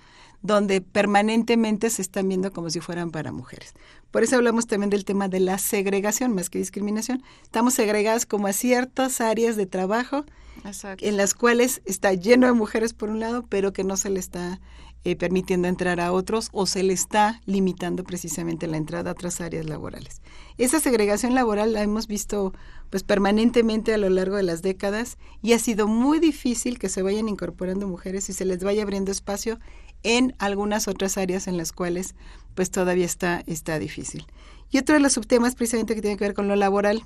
donde 0.42 0.80
permanentemente 0.80 1.90
se 1.90 2.02
están 2.02 2.28
viendo 2.28 2.52
como 2.52 2.70
si 2.70 2.80
fueran 2.80 3.10
para 3.10 3.32
mujeres. 3.32 3.74
Por 4.10 4.22
eso 4.22 4.36
hablamos 4.36 4.66
también 4.66 4.90
del 4.90 5.04
tema 5.04 5.28
de 5.28 5.40
la 5.40 5.58
segregación, 5.58 6.34
más 6.34 6.50
que 6.50 6.58
discriminación. 6.58 7.22
Estamos 7.42 7.74
segregadas 7.74 8.26
como 8.26 8.46
a 8.46 8.52
ciertas 8.52 9.20
áreas 9.20 9.56
de 9.56 9.66
trabajo 9.66 10.24
Exacto. 10.64 11.04
en 11.04 11.16
las 11.16 11.34
cuales 11.34 11.82
está 11.84 12.12
lleno 12.14 12.46
de 12.46 12.52
mujeres 12.52 12.94
por 12.94 13.10
un 13.10 13.20
lado, 13.20 13.44
pero 13.48 13.72
que 13.72 13.84
no 13.84 13.96
se 13.96 14.10
le 14.10 14.20
está 14.20 14.60
eh, 15.04 15.14
permitiendo 15.14 15.68
entrar 15.68 16.00
a 16.00 16.12
otros 16.12 16.48
o 16.52 16.66
se 16.66 16.82
le 16.82 16.92
está 16.92 17.40
limitando 17.46 18.02
precisamente 18.02 18.66
la 18.66 18.76
entrada 18.76 19.10
a 19.10 19.12
otras 19.12 19.40
áreas 19.40 19.64
laborales. 19.66 20.20
Esa 20.58 20.80
segregación 20.80 21.34
laboral 21.34 21.72
la 21.72 21.82
hemos 21.82 22.08
visto 22.08 22.52
pues 22.90 23.04
permanentemente 23.04 23.94
a 23.94 23.98
lo 23.98 24.08
largo 24.10 24.36
de 24.36 24.42
las 24.42 24.60
décadas 24.60 25.16
y 25.40 25.52
ha 25.52 25.58
sido 25.60 25.86
muy 25.86 26.18
difícil 26.18 26.78
que 26.78 26.88
se 26.88 27.02
vayan 27.02 27.28
incorporando 27.28 27.86
mujeres 27.86 28.28
y 28.28 28.32
se 28.32 28.44
les 28.44 28.62
vaya 28.64 28.82
abriendo 28.82 29.12
espacio 29.12 29.60
en 30.02 30.34
algunas 30.38 30.88
otras 30.88 31.18
áreas 31.18 31.48
en 31.48 31.56
las 31.56 31.72
cuales 31.72 32.14
pues 32.54 32.70
todavía 32.70 33.06
está, 33.06 33.42
está 33.46 33.78
difícil. 33.78 34.26
Y 34.70 34.78
otro 34.78 34.94
de 34.94 35.00
los 35.00 35.14
subtemas 35.14 35.54
precisamente 35.54 35.94
que 35.94 36.02
tiene 36.02 36.16
que 36.16 36.24
ver 36.24 36.34
con 36.34 36.48
lo 36.48 36.56
laboral 36.56 37.02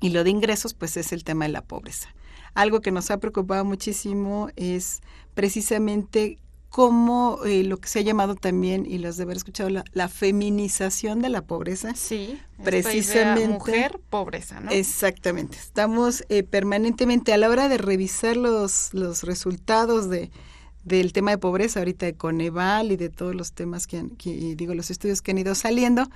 y 0.00 0.10
lo 0.10 0.24
de 0.24 0.30
ingresos 0.30 0.74
pues 0.74 0.96
es 0.96 1.12
el 1.12 1.24
tema 1.24 1.46
de 1.46 1.52
la 1.52 1.62
pobreza. 1.62 2.08
Algo 2.54 2.80
que 2.80 2.90
nos 2.90 3.10
ha 3.10 3.18
preocupado 3.18 3.64
muchísimo 3.64 4.48
es 4.56 5.00
precisamente 5.34 6.38
cómo 6.68 7.40
eh, 7.44 7.64
lo 7.64 7.78
que 7.78 7.88
se 7.88 8.00
ha 8.00 8.02
llamado 8.02 8.34
también, 8.34 8.84
y 8.86 8.98
los 8.98 9.16
de 9.16 9.22
haber 9.24 9.36
escuchado, 9.36 9.70
la, 9.70 9.84
la 9.92 10.08
feminización 10.08 11.22
de 11.22 11.30
la 11.30 11.42
pobreza. 11.42 11.94
Sí, 11.94 12.38
precisamente. 12.62 13.48
Mujer, 13.48 14.00
pobreza, 14.10 14.60
¿no? 14.60 14.70
Exactamente. 14.70 15.56
Estamos 15.56 16.24
eh, 16.28 16.42
permanentemente 16.42 17.32
a 17.32 17.38
la 17.38 17.48
hora 17.48 17.68
de 17.68 17.78
revisar 17.78 18.36
los, 18.36 18.92
los 18.92 19.22
resultados 19.22 20.10
de, 20.10 20.30
del 20.84 21.12
tema 21.12 21.32
de 21.32 21.38
pobreza, 21.38 21.80
ahorita 21.80 22.06
de 22.06 22.14
Coneval 22.14 22.92
y 22.92 22.96
de 22.96 23.08
todos 23.08 23.34
los 23.34 23.52
temas 23.52 23.86
que, 23.86 23.98
han, 23.98 24.10
que, 24.10 24.54
digo, 24.56 24.74
los 24.74 24.90
estudios 24.90 25.22
que 25.22 25.32
han 25.32 25.38
ido 25.38 25.54
saliendo, 25.54 26.08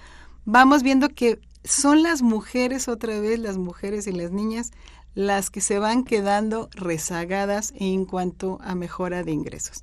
vamos 0.45 0.83
viendo 0.83 1.09
que 1.09 1.39
son 1.65 2.03
las 2.03 2.23
mujeres 2.23 2.89
otra 2.89 3.21
vez, 3.21 3.39
las 3.39 3.59
mujeres 3.59 4.07
y 4.07 4.13
las 4.13 4.31
niñas, 4.31 4.73
las 5.15 5.51
que 5.51 5.61
se 5.61 5.79
van 5.79 6.05
quedando 6.05 6.69
rezagadas 6.73 7.73
en 7.77 8.05
cuanto 8.05 8.59
a 8.63 8.75
mejora 8.75 9.23
de 9.23 9.33
ingresos. 9.33 9.83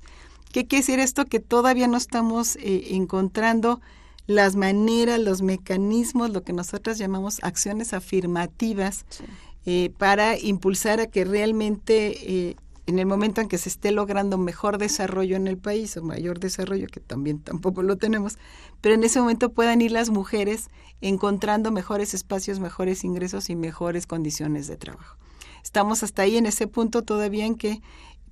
¿Qué 0.52 0.66
quiere 0.66 0.82
decir 0.82 0.98
esto? 0.98 1.24
Que 1.24 1.38
todavía 1.38 1.86
no 1.86 1.96
estamos 1.96 2.56
eh, 2.56 2.88
encontrando 2.90 3.80
las 4.26 4.56
maneras, 4.56 5.20
los 5.20 5.42
mecanismos, 5.42 6.30
lo 6.30 6.42
que 6.42 6.52
nosotros 6.52 6.98
llamamos 6.98 7.38
acciones 7.42 7.92
afirmativas 7.92 9.04
sí. 9.08 9.24
eh, 9.66 9.90
para 9.96 10.38
impulsar 10.38 11.00
a 11.00 11.06
que 11.06 11.24
realmente 11.24 12.48
eh, 12.48 12.56
en 12.86 12.98
el 12.98 13.06
momento 13.06 13.40
en 13.40 13.48
que 13.48 13.58
se 13.58 13.68
esté 13.68 13.90
logrando 13.90 14.38
mejor 14.38 14.78
desarrollo 14.78 15.36
en 15.36 15.46
el 15.46 15.58
país 15.58 15.96
o 15.96 16.02
mayor 16.02 16.40
desarrollo, 16.40 16.86
que 16.86 17.00
también 17.00 17.40
tampoco 17.40 17.82
lo 17.82 17.96
tenemos, 17.96 18.38
pero 18.80 18.94
en 18.94 19.04
ese 19.04 19.20
momento 19.20 19.52
puedan 19.52 19.80
ir 19.80 19.92
las 19.92 20.10
mujeres 20.10 20.68
encontrando 21.00 21.70
mejores 21.70 22.14
espacios, 22.14 22.60
mejores 22.60 23.04
ingresos 23.04 23.50
y 23.50 23.56
mejores 23.56 24.06
condiciones 24.06 24.66
de 24.66 24.76
trabajo. 24.76 25.16
Estamos 25.62 26.02
hasta 26.02 26.22
ahí 26.22 26.36
en 26.36 26.46
ese 26.46 26.66
punto 26.66 27.02
todavía 27.02 27.46
en 27.46 27.54
que 27.54 27.80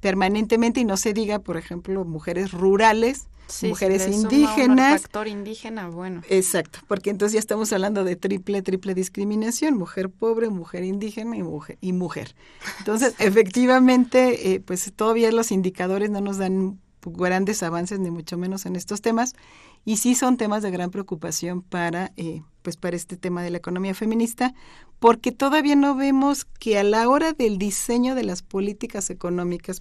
permanentemente, 0.01 0.81
y 0.81 0.85
no 0.85 0.97
se 0.97 1.13
diga, 1.13 1.41
por 1.41 1.57
ejemplo, 1.57 2.05
mujeres 2.05 2.53
rurales, 2.53 3.29
sí, 3.49 3.69
mujeres 3.69 4.05
si 4.05 4.13
indígenas. 4.13 4.93
Un 4.93 4.99
factor 5.01 5.29
indígena, 5.29 5.89
bueno. 5.89 6.23
Exacto, 6.29 6.81
porque 6.87 7.11
entonces 7.11 7.35
ya 7.35 7.41
estamos 7.41 7.73
hablando 7.73 8.05
de 8.05 8.17
triple, 8.17 8.63
triple 8.63 8.95
discriminación, 8.95 9.77
mujer 9.77 10.11
pobre, 10.11 10.49
mujer 10.51 10.85
indígena 10.85 11.37
y 11.37 11.43
mujer. 11.43 11.79
Y 11.81 11.93
mujer. 11.93 12.35
Entonces, 12.79 13.15
efectivamente, 13.19 14.55
eh, 14.55 14.61
pues 14.61 14.93
todavía 14.95 15.33
los 15.33 15.51
indicadores 15.51 16.11
no 16.11 16.21
nos 16.21 16.39
dan 16.39 16.79
grandes 17.05 17.63
avances, 17.63 17.99
ni 17.99 18.11
mucho 18.11 18.37
menos 18.37 18.67
en 18.67 18.77
estos 18.77 19.01
temas, 19.01 19.35
y 19.85 19.97
sí 19.97 20.15
son 20.15 20.37
temas 20.37 20.63
de 20.63 20.71
gran 20.71 20.91
preocupación 20.91 21.63
para, 21.63 22.13
eh, 22.17 22.43
pues 22.63 22.77
para 22.77 22.97
este 22.97 23.17
tema 23.17 23.43
de 23.43 23.51
la 23.51 23.59
economía 23.59 23.95
feminista, 23.95 24.55
porque 24.99 25.33
todavía 25.33 25.77
no 25.77 25.95
vemos 25.95 26.45
que 26.45 26.79
a 26.79 26.85
la 26.85 27.09
hora 27.09 27.33
del 27.33 27.59
diseño 27.59 28.15
de 28.15 28.25
las 28.25 28.43
políticas 28.43 29.11
económicas, 29.11 29.81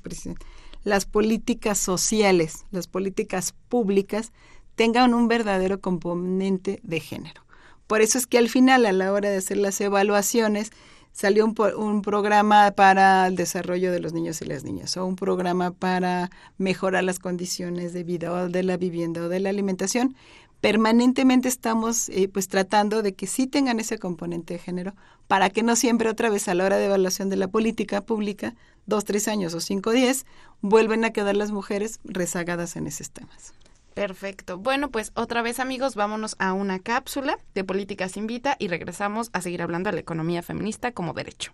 las 0.87 1.05
políticas 1.05 1.77
sociales, 1.77 2.65
las 2.71 2.87
políticas 2.87 3.53
públicas, 3.67 4.31
tengan 4.75 5.13
un 5.13 5.27
verdadero 5.27 5.81
componente 5.81 6.79
de 6.81 7.01
género. 7.01 7.41
Por 7.87 8.01
eso 8.01 8.17
es 8.17 8.25
que 8.25 8.37
al 8.37 8.47
final, 8.47 8.85
a 8.85 8.93
la 8.93 9.11
hora 9.11 9.29
de 9.29 9.37
hacer 9.37 9.57
las 9.57 9.81
evaluaciones, 9.81 10.71
salió 11.11 11.45
un, 11.45 12.01
programa 12.03 12.71
para 12.71 13.27
el 13.27 13.35
desarrollo 13.35 13.91
de 13.91 13.99
los 13.99 14.13
niños 14.13 14.41
y 14.41 14.45
las 14.45 14.63
niñas 14.63 14.95
o 14.95 15.05
un 15.05 15.17
programa 15.17 15.71
para 15.71 16.29
mejorar 16.57 17.03
las 17.03 17.19
condiciones 17.19 17.91
de 17.91 18.03
vida 18.03 18.31
o 18.31 18.47
de 18.47 18.63
la 18.63 18.77
vivienda 18.77 19.23
o 19.23 19.27
de 19.27 19.41
la 19.41 19.49
alimentación. 19.49 20.15
Permanentemente 20.61 21.47
estamos 21.47 22.09
eh, 22.09 22.27
pues 22.27 22.47
tratando 22.47 23.03
de 23.03 23.13
que 23.13 23.27
sí 23.27 23.47
tengan 23.47 23.79
ese 23.79 23.99
componente 23.99 24.55
de 24.55 24.59
género 24.59 24.95
para 25.27 25.49
que 25.49 25.61
no 25.61 25.75
siempre 25.75 26.09
otra 26.09 26.29
vez 26.29 26.47
a 26.47 26.55
la 26.55 26.65
hora 26.65 26.77
de 26.77 26.85
evaluación 26.85 27.29
de 27.29 27.35
la 27.35 27.47
política 27.47 28.01
pública, 28.01 28.55
dos, 28.85 29.05
tres 29.05 29.27
años 29.27 29.53
o 29.53 29.61
cinco, 29.61 29.91
diez, 29.91 30.25
vuelven 30.61 31.05
a 31.05 31.11
quedar 31.11 31.35
las 31.35 31.51
mujeres 31.51 31.99
rezagadas 32.03 32.75
en 32.75 32.87
esos 32.87 33.11
temas. 33.11 33.53
Perfecto. 33.93 34.57
Bueno, 34.57 34.91
pues 34.91 35.11
otra 35.15 35.41
vez 35.41 35.59
amigos, 35.59 35.95
vámonos 35.95 36.35
a 36.39 36.53
una 36.53 36.79
cápsula 36.79 37.39
de 37.55 37.63
Políticas 37.63 38.15
Invita 38.15 38.55
y 38.59 38.67
regresamos 38.67 39.29
a 39.33 39.41
seguir 39.41 39.61
hablando 39.61 39.89
de 39.89 39.95
la 39.95 40.01
economía 40.01 40.43
feminista 40.43 40.91
como 40.91 41.13
derecho. 41.13 41.51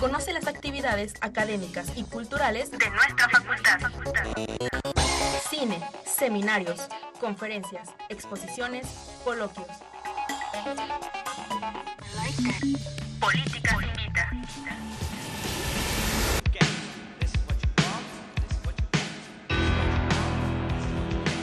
Conoce 0.00 0.32
las 0.32 0.46
actividades 0.46 1.14
académicas 1.20 1.86
y 1.96 2.02
culturales 2.02 2.70
de 2.70 2.90
nuestra 2.90 3.28
facultad. 3.28 3.78
Cine, 5.50 5.78
seminarios, 6.06 6.88
conferencias, 7.20 7.90
exposiciones, 8.08 8.86
coloquios. 9.24 9.66
Políticas 13.20 13.74
Invita. 13.82 14.30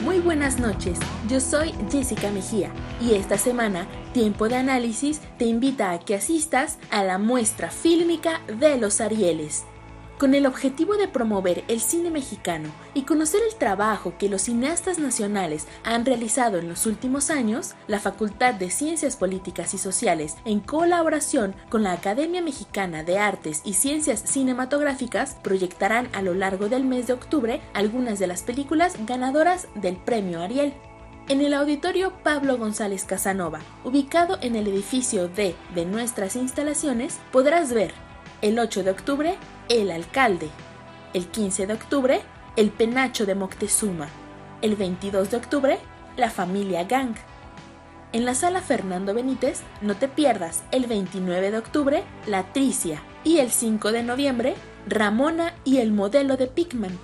Muy 0.02 0.18
buenas 0.18 0.58
noches, 0.58 0.98
yo 1.28 1.40
soy 1.40 1.72
Jessica 1.90 2.30
Mejía 2.30 2.72
y 3.00 3.14
esta 3.14 3.38
semana 3.38 3.86
Tiempo 4.12 4.48
de 4.48 4.56
Análisis 4.56 5.20
te 5.38 5.44
invita 5.44 5.92
a 5.92 6.00
que 6.00 6.16
asistas 6.16 6.78
a 6.90 7.04
la 7.04 7.18
muestra 7.18 7.70
fílmica 7.70 8.40
de 8.58 8.78
los 8.78 9.00
Arieles. 9.00 9.64
Con 10.22 10.36
el 10.36 10.46
objetivo 10.46 10.96
de 10.96 11.08
promover 11.08 11.64
el 11.66 11.80
cine 11.80 12.08
mexicano 12.08 12.68
y 12.94 13.02
conocer 13.02 13.40
el 13.44 13.56
trabajo 13.56 14.14
que 14.20 14.28
los 14.28 14.42
cineastas 14.42 15.00
nacionales 15.00 15.66
han 15.82 16.06
realizado 16.06 16.58
en 16.58 16.68
los 16.68 16.86
últimos 16.86 17.28
años, 17.28 17.74
la 17.88 17.98
Facultad 17.98 18.54
de 18.54 18.70
Ciencias 18.70 19.16
Políticas 19.16 19.74
y 19.74 19.78
Sociales, 19.78 20.36
en 20.44 20.60
colaboración 20.60 21.56
con 21.70 21.82
la 21.82 21.90
Academia 21.90 22.40
Mexicana 22.40 23.02
de 23.02 23.18
Artes 23.18 23.62
y 23.64 23.72
Ciencias 23.72 24.20
Cinematográficas, 24.20 25.38
proyectarán 25.42 26.08
a 26.12 26.22
lo 26.22 26.34
largo 26.34 26.68
del 26.68 26.84
mes 26.84 27.08
de 27.08 27.14
octubre 27.14 27.60
algunas 27.74 28.20
de 28.20 28.28
las 28.28 28.44
películas 28.44 28.94
ganadoras 29.04 29.66
del 29.74 29.96
Premio 29.96 30.40
Ariel. 30.40 30.72
En 31.28 31.40
el 31.40 31.52
auditorio 31.52 32.12
Pablo 32.22 32.58
González 32.58 33.04
Casanova, 33.04 33.58
ubicado 33.82 34.38
en 34.40 34.54
el 34.54 34.68
edificio 34.68 35.26
D 35.26 35.56
de 35.74 35.84
nuestras 35.84 36.36
instalaciones, 36.36 37.18
podrás 37.32 37.72
ver 37.72 37.92
el 38.40 38.60
8 38.60 38.84
de 38.84 38.90
octubre 38.90 39.36
El 39.68 39.90
Alcalde, 39.90 40.50
el 41.14 41.28
15 41.28 41.66
de 41.66 41.74
octubre 41.74 42.20
El 42.56 42.70
Penacho 42.70 43.26
de 43.26 43.36
Moctezuma, 43.36 44.08
el 44.60 44.74
22 44.74 45.30
de 45.30 45.36
octubre 45.36 45.78
La 46.16 46.30
Familia 46.30 46.84
Gang. 46.84 47.14
En 48.12 48.24
la 48.24 48.34
sala 48.34 48.60
Fernando 48.60 49.14
Benítez 49.14 49.60
no 49.80 49.94
te 49.96 50.08
pierdas 50.08 50.64
el 50.72 50.86
29 50.86 51.52
de 51.52 51.58
octubre 51.58 52.02
La 52.26 52.52
Tricia 52.52 53.02
y 53.24 53.38
el 53.38 53.50
5 53.50 53.92
de 53.92 54.02
noviembre 54.02 54.54
Ramona 54.86 55.54
y 55.64 55.78
el 55.78 55.92
modelo 55.92 56.36
de 56.36 56.48
Pickman. 56.48 56.98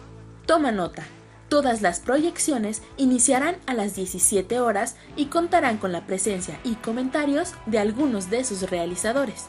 Toma 0.44 0.72
nota. 0.72 1.04
Todas 1.48 1.80
las 1.80 2.00
proyecciones 2.00 2.82
iniciarán 2.98 3.56
a 3.66 3.72
las 3.72 3.94
17 3.94 4.60
horas 4.60 4.96
y 5.16 5.26
contarán 5.26 5.78
con 5.78 5.92
la 5.92 6.04
presencia 6.06 6.58
y 6.64 6.74
comentarios 6.74 7.54
de 7.66 7.78
algunos 7.78 8.28
de 8.30 8.44
sus 8.44 8.68
realizadores. 8.68 9.46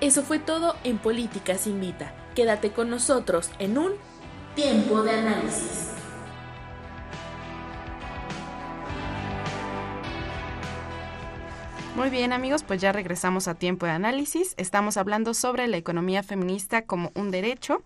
Eso 0.00 0.22
fue 0.22 0.38
todo 0.38 0.74
en 0.82 0.98
Políticas 0.98 1.66
Invita. 1.66 2.14
Quédate 2.34 2.72
con 2.72 2.90
nosotros 2.90 3.50
en 3.58 3.78
un 3.78 3.92
tiempo 4.54 5.02
de 5.02 5.10
análisis. 5.12 5.90
Muy 11.96 12.08
bien 12.08 12.32
amigos, 12.32 12.62
pues 12.62 12.80
ya 12.80 12.92
regresamos 12.92 13.48
a 13.48 13.56
tiempo 13.56 13.84
de 13.84 13.92
análisis. 13.92 14.54
Estamos 14.56 14.96
hablando 14.96 15.34
sobre 15.34 15.66
la 15.66 15.76
economía 15.76 16.22
feminista 16.22 16.86
como 16.86 17.10
un 17.14 17.30
derecho. 17.30 17.82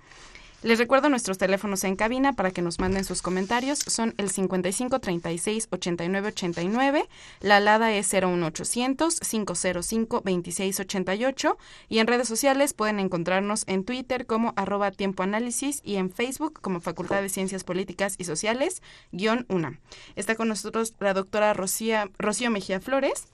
Les 0.65 0.79
recuerdo 0.79 1.11
nuestros 1.11 1.37
teléfonos 1.37 1.85
en 1.85 1.95
cabina 1.95 2.33
para 2.33 2.51
que 2.51 2.63
nos 2.63 2.79
manden 2.79 3.05
sus 3.05 3.21
comentarios. 3.21 3.81
Son 3.81 4.15
el 4.17 4.31
55 4.31 4.99
36 4.99 5.69
89 5.71 6.29
89. 6.29 7.07
La 7.41 7.57
alada 7.59 7.93
es 7.93 8.11
01800 8.11 9.21
505 9.21 10.23
26 10.25 10.81
88. 10.81 11.59
Y 11.91 11.99
en 11.99 12.07
redes 12.07 12.29
sociales 12.29 12.73
pueden 12.73 12.99
encontrarnos 12.99 13.65
en 13.67 13.85
Twitter 13.85 14.25
como 14.25 14.55
arroba 14.57 14.91
tiempo 14.91 15.23
análisis 15.23 15.83
y 15.85 15.97
en 15.97 16.11
Facebook 16.11 16.59
como 16.63 16.81
Facultad 16.81 17.21
de 17.21 17.29
Ciencias 17.29 17.63
Políticas 17.63 18.15
y 18.17 18.25
Sociales, 18.25 18.81
guion 19.13 19.45
UNAM. 19.51 19.81
Está 20.17 20.35
con 20.35 20.49
nosotros 20.49 20.95
la 20.99 21.13
doctora 21.13 21.53
Rocía, 21.53 22.09
Rocío 22.17 22.51
Mejía 22.51 22.81
Flores. 22.81 23.27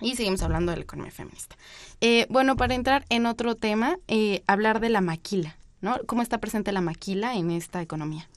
Y 0.00 0.16
seguimos 0.16 0.42
hablando 0.42 0.72
de 0.72 0.78
la 0.78 0.82
economía 0.82 1.12
feminista. 1.12 1.54
Eh, 2.00 2.26
bueno, 2.28 2.56
para 2.56 2.74
entrar 2.74 3.04
en 3.08 3.24
otro 3.26 3.54
tema, 3.54 3.98
eh, 4.08 4.42
hablar 4.48 4.80
de 4.80 4.88
la 4.88 5.00
maquila. 5.00 5.56
¿Cómo 6.06 6.22
está 6.22 6.38
presente 6.38 6.72
la 6.72 6.80
maquila 6.80 7.34
en 7.34 7.50
esta 7.50 7.82
economía? 7.82 8.28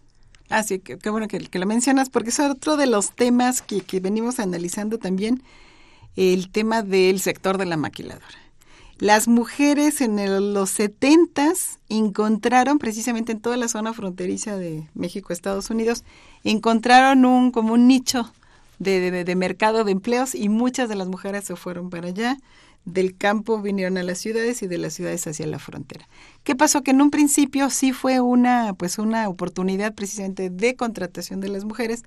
Ah, 0.50 0.64
sí, 0.64 0.80
qué, 0.80 1.10
bueno 1.10 1.28
que, 1.28 1.40
lo 1.40 1.66
mencionas, 1.68 2.10
porque 2.10 2.30
es 2.30 2.40
otro 2.40 2.76
de 2.76 2.88
los 2.88 3.12
temas 3.12 3.62
que, 3.62 4.00
venimos 4.00 4.40
analizando 4.40 4.98
también, 4.98 5.44
el 6.16 6.50
tema 6.50 6.82
del 6.82 7.20
sector 7.20 7.58
de 7.58 7.66
la 7.66 7.78
maquiladora. 7.78 8.26
Las 8.98 9.28
mujeres 9.28 10.02
en 10.02 10.54
los 10.54 10.72
setentas 10.72 11.80
encontraron, 11.88 12.80
precisamente 12.80 13.32
en 13.32 13.40
toda 13.40 13.58
la 13.58 13.68
zona 13.68 13.94
fronteriza 13.94 14.58
de 14.58 14.88
México-Estados 14.96 15.70
Unidos, 15.70 16.04
encontraron 16.44 17.24
un 17.26 17.52
como 17.52 17.74
un 17.74 17.88
nicho 17.88 18.34
de, 18.80 19.36
mercado 19.36 19.84
de 19.84 19.92
empleos 19.92 20.34
y 20.36 20.50
muchas 20.50 20.90
de 20.90 20.96
las 20.96 21.08
mujeres 21.08 21.44
se 21.44 21.56
fueron 21.56 21.90
para 21.90 22.08
allá 22.08 22.38
del 22.86 23.16
campo 23.16 23.62
vinieron 23.62 23.98
a 23.98 24.04
las 24.04 24.18
ciudades 24.18 24.62
y 24.64 24.68
de 24.68 24.78
las 24.78 24.94
ciudades 24.94 25.28
hacia 25.28 25.48
la 25.48 25.60
frontera. 25.60 26.08
¿Qué 26.44 26.56
pasó? 26.56 26.82
Que 26.82 26.92
en 26.92 27.02
un 27.02 27.12
principio 27.12 27.70
sí 27.70 27.92
fue 27.94 28.20
una, 28.20 28.74
pues 28.74 28.98
una 28.98 29.30
oportunidad 29.30 29.94
precisamente 29.94 30.50
de 30.50 30.76
contratación 30.76 31.42
de 31.42 31.50
las 31.50 31.66
mujeres, 31.66 32.04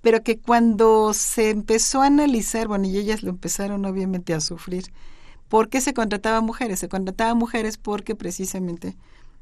pero 0.00 0.22
que 0.22 0.38
cuando 0.38 1.12
se 1.14 1.50
empezó 1.50 2.02
a 2.02 2.06
analizar, 2.06 2.68
bueno, 2.68 2.86
y 2.86 2.98
ellas 2.98 3.22
lo 3.22 3.30
empezaron 3.30 3.84
obviamente 3.84 4.34
a 4.34 4.40
sufrir, 4.40 4.92
¿por 5.48 5.68
qué 5.68 5.80
se 5.80 5.94
contrataba 5.94 6.40
mujeres? 6.40 6.78
Se 6.80 6.88
contrataba 6.88 7.34
mujeres 7.34 7.78
porque 7.78 8.14
precisamente 8.14 8.96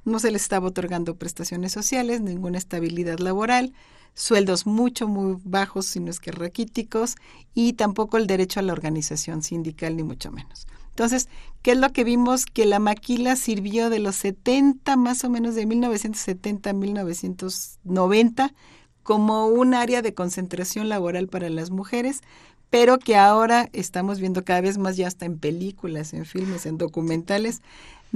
no 0.05 0.19
se 0.19 0.31
les 0.31 0.43
estaba 0.43 0.69
otorgando 0.69 1.17
prestaciones 1.17 1.73
sociales, 1.73 2.21
ninguna 2.21 2.59
estabilidad 2.59 3.19
laboral, 3.19 3.75
sueldos 4.17 4.67
mucho, 4.67 5.07
muy 5.07 5.37
bajos, 5.45 5.87
sino 5.87 6.11
es 6.11 6.19
que 6.19 6.33
raquíticos, 6.33 7.15
y 7.55 7.75
tampoco 7.75 8.17
el 8.17 8.27
derecho 8.27 8.59
a 8.59 8.63
la 8.65 8.73
organización 8.73 9.43
sindical, 9.43 9.95
ni 9.95 10.03
mucho 10.03 10.33
menos. 10.33 10.67
Entonces, 10.89 11.29
¿qué 11.61 11.73
es 11.73 11.79
lo 11.79 11.93
que 11.93 12.03
vimos? 12.03 12.47
Que 12.47 12.65
la 12.65 12.79
maquila 12.79 13.37
sirvió 13.37 13.91
de 13.91 13.99
los 13.99 14.17
70, 14.17 14.97
más 14.97 15.23
o 15.25 15.31
menos 15.31 15.55
de 15.55 15.67
1970 15.67 16.71
a 16.71 16.73
1990, 16.73 18.55
como 19.03 19.47
un 19.47 19.75
área 19.75 20.01
de 20.01 20.15
concentración 20.15 20.89
laboral 20.89 21.29
para 21.29 21.51
las 21.51 21.71
mujeres, 21.71 22.23
pero 22.71 22.99
que 22.99 23.17
ahora 23.17 23.69
estamos 23.73 24.19
viendo 24.19 24.45
cada 24.45 24.63
vez 24.63 24.79
más 24.79 24.97
ya 24.97 25.07
hasta 25.07 25.27
en 25.27 25.39
películas, 25.39 26.15
en 26.15 26.25
filmes, 26.25 26.67
en 26.67 26.79
documentales, 26.79 27.61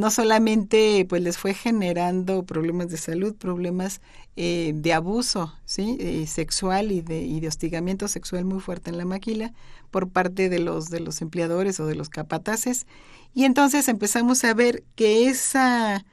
no 0.01 0.11
solamente 0.11 1.05
pues 1.07 1.23
les 1.23 1.37
fue 1.37 1.53
generando 1.53 2.45
problemas 2.45 2.89
de 2.89 2.97
salud, 2.97 3.35
problemas 3.37 4.01
eh, 4.35 4.73
de 4.75 4.95
abuso 4.95 5.53
sí 5.67 5.99
eh, 6.01 6.27
sexual 6.27 6.91
y 6.91 7.03
de, 7.03 7.21
y 7.21 7.41
de 7.41 7.49
hostigamiento 7.49 8.09
sexual 8.09 8.47
muy 8.47 8.61
fuerte 8.61 8.89
en 8.89 8.97
la 8.97 9.05
maquila 9.05 9.53
por 9.91 10.09
parte 10.09 10.49
de 10.49 10.59
los 10.59 10.89
de 10.89 11.01
los 11.01 11.21
empleadores 11.21 11.79
o 11.81 11.87
de 11.87 11.97
los 11.97 12.09
capataces. 12.09 12.87
Y 13.35 13.45
entonces 13.45 13.89
empezamos 13.89 14.43
a 14.45 14.55
ver 14.55 14.85
que 14.97 15.29
esa 15.29 16.07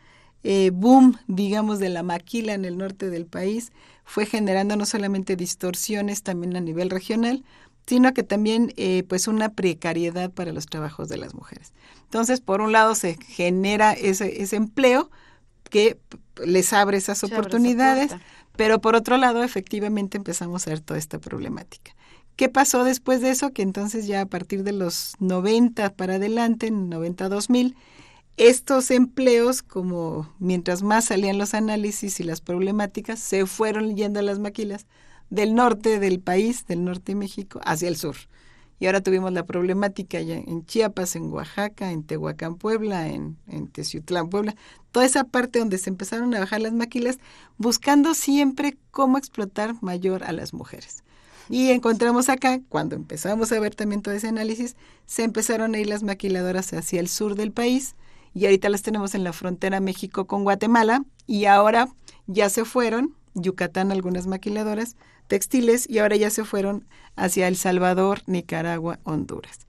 eh, 0.43 0.71
boom 0.73 1.17
digamos 1.27 1.79
de 1.79 1.87
la 1.87 2.03
maquila 2.03 2.53
en 2.55 2.65
el 2.65 2.77
norte 2.77 3.09
del 3.09 3.25
país 3.25 3.71
fue 4.03 4.25
generando 4.25 4.75
no 4.75 4.85
solamente 4.85 5.37
distorsiones 5.37 6.23
también 6.23 6.57
a 6.57 6.61
nivel 6.61 6.89
regional 6.89 7.45
sino 7.87 8.13
que 8.13 8.23
también 8.23 8.73
eh, 8.75 9.03
pues 9.07 9.27
una 9.27 9.49
precariedad 9.49 10.29
para 10.29 10.51
los 10.51 10.65
trabajos 10.67 11.07
de 11.07 11.17
las 11.17 11.33
mujeres. 11.33 11.73
Entonces, 12.03 12.41
por 12.41 12.61
un 12.61 12.73
lado 12.73 12.93
se 12.95 13.17
genera 13.27 13.93
ese, 13.93 14.43
ese 14.43 14.57
empleo 14.57 15.09
que 15.69 15.97
les 16.45 16.73
abre 16.73 16.97
esas 16.97 17.23
oportunidades, 17.23 18.11
pero 18.55 18.79
por 18.81 18.95
otro 18.95 19.17
lado, 19.17 19.43
efectivamente 19.43 20.17
empezamos 20.17 20.67
a 20.67 20.71
ver 20.71 20.81
toda 20.81 20.99
esta 20.99 21.19
problemática. 21.19 21.95
¿Qué 22.35 22.49
pasó 22.49 22.83
después 22.83 23.21
de 23.21 23.31
eso? 23.31 23.51
Que 23.51 23.63
entonces 23.63 24.05
ya 24.05 24.21
a 24.21 24.25
partir 24.27 24.63
de 24.63 24.71
los 24.71 25.15
90 25.19 25.93
para 25.93 26.15
adelante, 26.15 26.67
en 26.67 26.91
90-2000, 26.91 27.73
estos 28.35 28.91
empleos, 28.91 29.63
como 29.63 30.31
mientras 30.37 30.83
más 30.83 31.05
salían 31.05 31.39
los 31.39 31.55
análisis 31.55 32.19
y 32.19 32.23
las 32.23 32.41
problemáticas, 32.41 33.19
se 33.19 33.47
fueron 33.47 33.95
yendo 33.95 34.19
a 34.19 34.23
las 34.23 34.37
maquilas 34.37 34.85
del 35.29 35.55
norte 35.55 35.99
del 35.99 36.19
país, 36.19 36.65
del 36.67 36.83
norte 36.83 37.13
de 37.13 37.15
México, 37.15 37.59
hacia 37.63 37.87
el 37.87 37.95
sur. 37.95 38.15
Y 38.79 38.85
ahora 38.85 39.01
tuvimos 39.01 39.33
la 39.33 39.45
problemática 39.45 40.21
ya 40.21 40.35
en 40.35 40.65
Chiapas, 40.65 41.15
en 41.15 41.31
Oaxaca, 41.31 41.91
en 41.91 42.03
Tehuacán, 42.03 42.55
Puebla, 42.55 43.07
en, 43.07 43.37
en 43.47 43.69
Puebla, 44.29 44.55
toda 44.91 45.05
esa 45.05 45.23
parte 45.23 45.59
donde 45.59 45.79
se 45.79 45.89
empezaron 45.89 46.33
a 46.35 46.39
bajar 46.39 46.61
las 46.61 46.73
maquilas, 46.73 47.17
buscando 47.57 48.13
siempre 48.13 48.77
cómo 48.91 49.17
explotar 49.17 49.75
mayor 49.81 50.23
a 50.23 50.31
las 50.31 50.53
mujeres. 50.53 51.03
Y 51.49 51.71
encontramos 51.71 52.29
acá, 52.29 52.59
cuando 52.69 52.95
empezamos 52.95 53.51
a 53.51 53.59
ver 53.59 53.73
también 53.73 54.01
todo 54.01 54.13
ese 54.13 54.27
análisis, 54.27 54.75
se 55.05 55.23
empezaron 55.23 55.73
a 55.73 55.79
ir 55.79 55.87
las 55.87 56.03
maquiladoras 56.03 56.73
hacia 56.73 56.99
el 56.99 57.07
sur 57.07 57.35
del 57.35 57.51
país 57.51 57.95
y 58.33 58.45
ahorita 58.45 58.69
las 58.69 58.83
tenemos 58.83 59.15
en 59.15 59.23
la 59.23 59.33
frontera 59.33 59.79
México 59.79 60.27
con 60.27 60.43
Guatemala 60.43 61.05
y 61.25 61.45
ahora 61.45 61.87
ya 62.27 62.49
se 62.49 62.65
fueron, 62.65 63.15
Yucatán 63.33 63.91
algunas 63.91 64.27
maquiladoras, 64.27 64.95
textiles 65.27 65.89
y 65.89 65.99
ahora 65.99 66.15
ya 66.15 66.29
se 66.29 66.45
fueron 66.45 66.85
hacia 67.15 67.47
El 67.47 67.55
Salvador, 67.55 68.21
Nicaragua, 68.25 68.99
Honduras. 69.03 69.59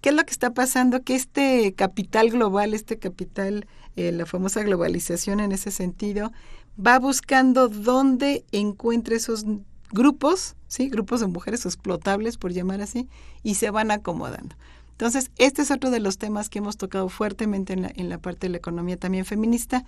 ¿Qué 0.00 0.10
es 0.10 0.14
lo 0.14 0.24
que 0.24 0.32
está 0.32 0.54
pasando? 0.54 1.02
Que 1.02 1.14
este 1.14 1.74
capital 1.74 2.30
global, 2.30 2.72
este 2.72 2.98
capital, 2.98 3.66
eh, 3.96 4.12
la 4.12 4.26
famosa 4.26 4.62
globalización 4.62 5.40
en 5.40 5.52
ese 5.52 5.70
sentido, 5.70 6.32
va 6.78 6.98
buscando 6.98 7.68
dónde 7.68 8.44
encuentre 8.52 9.16
esos 9.16 9.44
grupos, 9.90 10.54
¿sí? 10.68 10.88
grupos 10.88 11.20
de 11.20 11.26
mujeres 11.26 11.66
explotables, 11.66 12.36
por 12.36 12.52
llamar 12.52 12.80
así, 12.80 13.08
y 13.42 13.56
se 13.56 13.70
van 13.70 13.90
acomodando. 13.90 14.54
Entonces, 14.92 15.30
este 15.36 15.62
es 15.62 15.70
otro 15.70 15.90
de 15.90 16.00
los 16.00 16.18
temas 16.18 16.48
que 16.48 16.58
hemos 16.58 16.76
tocado 16.76 17.08
fuertemente 17.08 17.72
en 17.72 17.82
la, 17.82 17.92
en 17.94 18.08
la 18.08 18.18
parte 18.18 18.46
de 18.46 18.50
la 18.50 18.58
economía 18.58 18.96
también 18.96 19.24
feminista, 19.24 19.84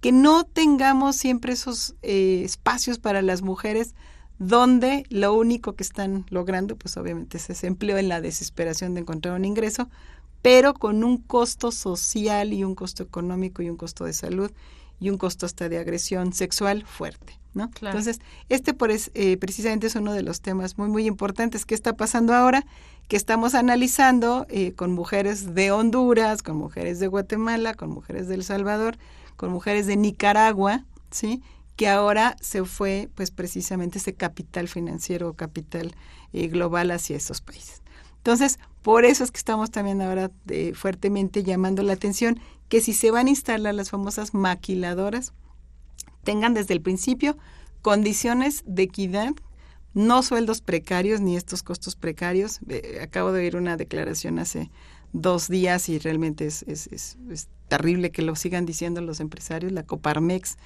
que 0.00 0.12
no 0.12 0.44
tengamos 0.44 1.16
siempre 1.16 1.52
esos 1.52 1.94
eh, 2.02 2.42
espacios 2.44 2.98
para 2.98 3.22
las 3.22 3.42
mujeres 3.42 3.94
donde 4.42 5.06
lo 5.08 5.34
único 5.34 5.74
que 5.74 5.84
están 5.84 6.26
logrando, 6.28 6.74
pues 6.76 6.96
obviamente 6.96 7.36
es 7.36 7.48
ese 7.48 7.68
empleo 7.68 7.96
en 7.98 8.08
la 8.08 8.20
desesperación 8.20 8.94
de 8.94 9.00
encontrar 9.00 9.34
un 9.34 9.44
ingreso, 9.44 9.88
pero 10.42 10.74
con 10.74 11.04
un 11.04 11.18
costo 11.18 11.70
social 11.70 12.52
y 12.52 12.64
un 12.64 12.74
costo 12.74 13.04
económico 13.04 13.62
y 13.62 13.70
un 13.70 13.76
costo 13.76 14.04
de 14.04 14.12
salud 14.12 14.50
y 14.98 15.10
un 15.10 15.18
costo 15.18 15.46
hasta 15.46 15.68
de 15.68 15.78
agresión 15.78 16.32
sexual 16.32 16.84
fuerte. 16.84 17.38
¿no? 17.54 17.70
Entonces, 17.82 18.20
este 18.48 18.74
por 18.74 18.90
es, 18.90 19.12
eh, 19.14 19.36
precisamente 19.36 19.86
es 19.86 19.94
uno 19.94 20.12
de 20.12 20.22
los 20.22 20.40
temas 20.40 20.76
muy, 20.76 20.88
muy 20.88 21.06
importantes. 21.06 21.64
¿Qué 21.64 21.76
está 21.76 21.96
pasando 21.96 22.34
ahora? 22.34 22.64
Que 23.06 23.16
estamos 23.16 23.54
analizando 23.54 24.46
eh, 24.48 24.72
con 24.72 24.90
mujeres 24.92 25.54
de 25.54 25.70
Honduras, 25.70 26.42
con 26.42 26.56
mujeres 26.56 26.98
de 26.98 27.06
Guatemala, 27.06 27.74
con 27.74 27.90
mujeres 27.90 28.26
de 28.26 28.34
El 28.34 28.44
Salvador, 28.44 28.96
con 29.36 29.52
mujeres 29.52 29.86
de 29.86 29.96
Nicaragua, 29.96 30.84
¿sí? 31.10 31.42
Que 31.82 31.88
ahora 31.88 32.36
se 32.40 32.64
fue 32.64 33.10
pues 33.16 33.32
precisamente 33.32 33.98
ese 33.98 34.14
capital 34.14 34.68
financiero 34.68 35.34
capital 35.34 35.96
eh, 36.32 36.46
global 36.46 36.92
hacia 36.92 37.16
esos 37.16 37.40
países. 37.40 37.82
Entonces, 38.18 38.60
por 38.82 39.04
eso 39.04 39.24
es 39.24 39.32
que 39.32 39.38
estamos 39.38 39.72
también 39.72 40.00
ahora 40.00 40.30
eh, 40.46 40.74
fuertemente 40.76 41.42
llamando 41.42 41.82
la 41.82 41.94
atención 41.94 42.38
que 42.68 42.80
si 42.80 42.92
se 42.92 43.10
van 43.10 43.26
a 43.26 43.30
instalar 43.30 43.74
las 43.74 43.90
famosas 43.90 44.32
maquiladoras, 44.32 45.32
tengan 46.22 46.54
desde 46.54 46.72
el 46.74 46.80
principio 46.80 47.36
condiciones 47.80 48.62
de 48.64 48.84
equidad, 48.84 49.32
no 49.92 50.22
sueldos 50.22 50.60
precarios 50.60 51.20
ni 51.20 51.36
estos 51.36 51.64
costos 51.64 51.96
precarios. 51.96 52.60
Eh, 52.68 53.00
acabo 53.02 53.32
de 53.32 53.40
oír 53.40 53.56
una 53.56 53.76
declaración 53.76 54.38
hace 54.38 54.70
dos 55.12 55.48
días 55.48 55.88
y 55.88 55.98
realmente 55.98 56.46
es, 56.46 56.62
es, 56.68 56.86
es 57.28 57.48
terrible 57.66 58.12
que 58.12 58.22
lo 58.22 58.36
sigan 58.36 58.66
diciendo 58.66 59.00
los 59.00 59.18
empresarios. 59.18 59.72
La 59.72 59.82
Coparmex 59.82 60.58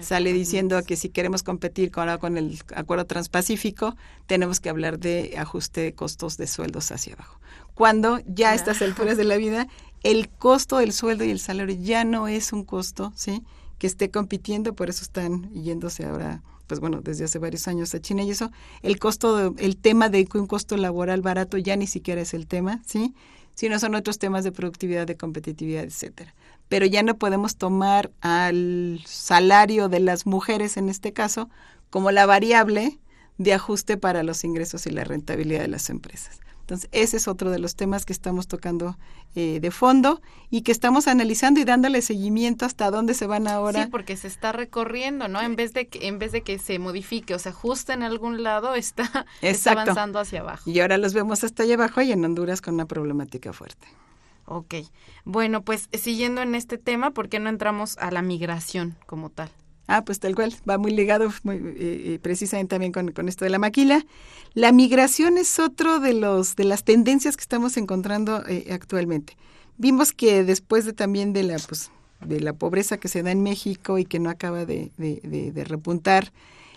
sale 0.00 0.32
diciendo 0.32 0.82
que 0.82 0.96
si 0.96 1.08
queremos 1.08 1.42
competir 1.42 1.90
con, 1.90 2.16
con 2.18 2.36
el 2.36 2.58
acuerdo 2.74 3.06
transpacífico, 3.06 3.96
tenemos 4.26 4.60
que 4.60 4.68
hablar 4.68 4.98
de 4.98 5.34
ajuste 5.38 5.80
de 5.80 5.94
costos 5.94 6.36
de 6.36 6.46
sueldos 6.46 6.90
hacia 6.90 7.14
abajo. 7.14 7.40
Cuando 7.74 8.20
ya 8.26 8.50
a 8.50 8.54
estas 8.54 8.82
alturas 8.82 9.16
de 9.16 9.24
la 9.24 9.36
vida, 9.36 9.68
el 10.02 10.28
costo 10.28 10.78
del 10.78 10.92
sueldo 10.92 11.24
y 11.24 11.30
el 11.30 11.40
salario 11.40 11.76
ya 11.80 12.04
no 12.04 12.28
es 12.28 12.52
un 12.52 12.64
costo, 12.64 13.12
¿sí? 13.14 13.42
Que 13.78 13.86
esté 13.86 14.10
compitiendo, 14.10 14.74
por 14.74 14.90
eso 14.90 15.02
están 15.02 15.50
yéndose 15.52 16.04
ahora 16.04 16.42
pues 16.68 16.80
bueno, 16.80 17.00
desde 17.00 17.24
hace 17.24 17.38
varios 17.38 17.66
años 17.66 17.94
a 17.94 18.00
China 18.00 18.22
y 18.22 18.30
eso, 18.30 18.52
el 18.82 18.98
costo, 18.98 19.54
el 19.58 19.76
tema 19.78 20.10
de 20.10 20.28
un 20.34 20.46
costo 20.46 20.76
laboral 20.76 21.22
barato 21.22 21.56
ya 21.56 21.74
ni 21.76 21.86
siquiera 21.86 22.20
es 22.20 22.34
el 22.34 22.46
tema, 22.46 22.82
¿sí? 22.86 23.14
Sino 23.54 23.78
son 23.80 23.96
otros 23.96 24.18
temas 24.18 24.44
de 24.44 24.52
productividad, 24.52 25.06
de 25.06 25.16
competitividad, 25.16 25.82
etcétera. 25.82 26.34
Pero 26.68 26.86
ya 26.86 27.02
no 27.02 27.16
podemos 27.16 27.56
tomar 27.56 28.10
al 28.20 29.00
salario 29.06 29.88
de 29.88 30.00
las 30.00 30.26
mujeres 30.26 30.76
en 30.76 30.88
este 30.88 31.12
caso 31.12 31.48
como 31.90 32.10
la 32.10 32.26
variable 32.26 32.98
de 33.38 33.54
ajuste 33.54 33.96
para 33.96 34.22
los 34.22 34.44
ingresos 34.44 34.86
y 34.86 34.90
la 34.90 35.04
rentabilidad 35.04 35.60
de 35.60 35.68
las 35.68 35.90
empresas. 35.90 36.40
Entonces, 36.68 36.90
ese 36.92 37.16
es 37.16 37.28
otro 37.28 37.50
de 37.50 37.58
los 37.58 37.76
temas 37.76 38.04
que 38.04 38.12
estamos 38.12 38.46
tocando 38.46 38.98
eh, 39.34 39.58
de 39.58 39.70
fondo 39.70 40.20
y 40.50 40.60
que 40.60 40.72
estamos 40.72 41.08
analizando 41.08 41.60
y 41.60 41.64
dándole 41.64 42.02
seguimiento 42.02 42.66
hasta 42.66 42.90
dónde 42.90 43.14
se 43.14 43.26
van 43.26 43.48
ahora. 43.48 43.84
Sí, 43.84 43.90
porque 43.90 44.18
se 44.18 44.28
está 44.28 44.52
recorriendo, 44.52 45.28
¿no? 45.28 45.40
En 45.40 45.56
vez 45.56 45.72
de 45.72 45.88
que, 45.88 46.08
en 46.08 46.18
vez 46.18 46.30
de 46.30 46.42
que 46.42 46.58
se 46.58 46.78
modifique 46.78 47.32
o 47.32 47.38
se 47.38 47.48
ajuste 47.48 47.94
en 47.94 48.02
algún 48.02 48.42
lado, 48.42 48.74
está, 48.74 49.24
está 49.40 49.72
avanzando 49.72 50.18
hacia 50.18 50.40
abajo. 50.40 50.68
Y 50.68 50.80
ahora 50.80 50.98
los 50.98 51.14
vemos 51.14 51.42
hasta 51.42 51.62
allá 51.62 51.72
abajo 51.72 52.02
y 52.02 52.12
en 52.12 52.22
Honduras 52.22 52.60
con 52.60 52.74
una 52.74 52.84
problemática 52.84 53.54
fuerte. 53.54 53.88
Ok. 54.50 54.76
Bueno, 55.26 55.62
pues 55.62 55.90
siguiendo 55.92 56.40
en 56.40 56.54
este 56.54 56.78
tema, 56.78 57.10
¿por 57.10 57.28
qué 57.28 57.38
no 57.38 57.50
entramos 57.50 57.98
a 57.98 58.10
la 58.10 58.22
migración 58.22 58.96
como 59.04 59.28
tal? 59.28 59.50
Ah, 59.86 60.04
pues 60.04 60.20
tal 60.20 60.34
cual, 60.34 60.54
va 60.68 60.78
muy 60.78 60.90
ligado 60.90 61.30
muy, 61.42 61.56
eh, 61.56 61.62
eh, 61.78 62.18
precisamente 62.20 62.70
también 62.70 62.92
con, 62.92 63.12
con, 63.12 63.28
esto 63.28 63.44
de 63.44 63.50
la 63.50 63.58
maquila. 63.58 64.04
La 64.54 64.72
migración 64.72 65.36
es 65.36 65.58
otro 65.58 66.00
de 66.00 66.14
los 66.14 66.56
de 66.56 66.64
las 66.64 66.84
tendencias 66.84 67.36
que 67.36 67.42
estamos 67.42 67.76
encontrando 67.76 68.42
eh, 68.48 68.68
actualmente. 68.70 69.36
Vimos 69.76 70.12
que 70.12 70.44
después 70.44 70.86
de 70.86 70.94
también 70.94 71.32
de 71.34 71.42
la 71.42 71.58
pues 71.58 71.90
de 72.20 72.40
la 72.40 72.54
pobreza 72.54 72.96
que 72.96 73.08
se 73.08 73.22
da 73.22 73.30
en 73.30 73.42
México 73.42 73.98
y 73.98 74.04
que 74.04 74.18
no 74.18 74.30
acaba 74.30 74.64
de, 74.64 74.90
de, 74.96 75.20
de, 75.22 75.52
de 75.52 75.64
repuntar, 75.64 76.32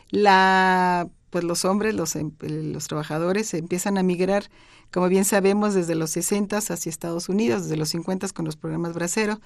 la 0.09 1.09
pues 1.31 1.43
los 1.43 1.65
hombres, 1.65 1.95
los, 1.95 2.15
em, 2.15 2.31
los 2.41 2.87
trabajadores 2.87 3.53
empiezan 3.55 3.97
a 3.97 4.03
migrar, 4.03 4.51
como 4.91 5.07
bien 5.07 5.25
sabemos, 5.25 5.73
desde 5.73 5.95
los 5.95 6.11
60 6.11 6.57
hacia 6.57 6.89
Estados 6.89 7.29
Unidos, 7.29 7.63
desde 7.63 7.77
los 7.77 7.89
50 7.89 8.27
con 8.29 8.45
los 8.45 8.57
programas 8.57 8.93
Bracero, 8.93 9.41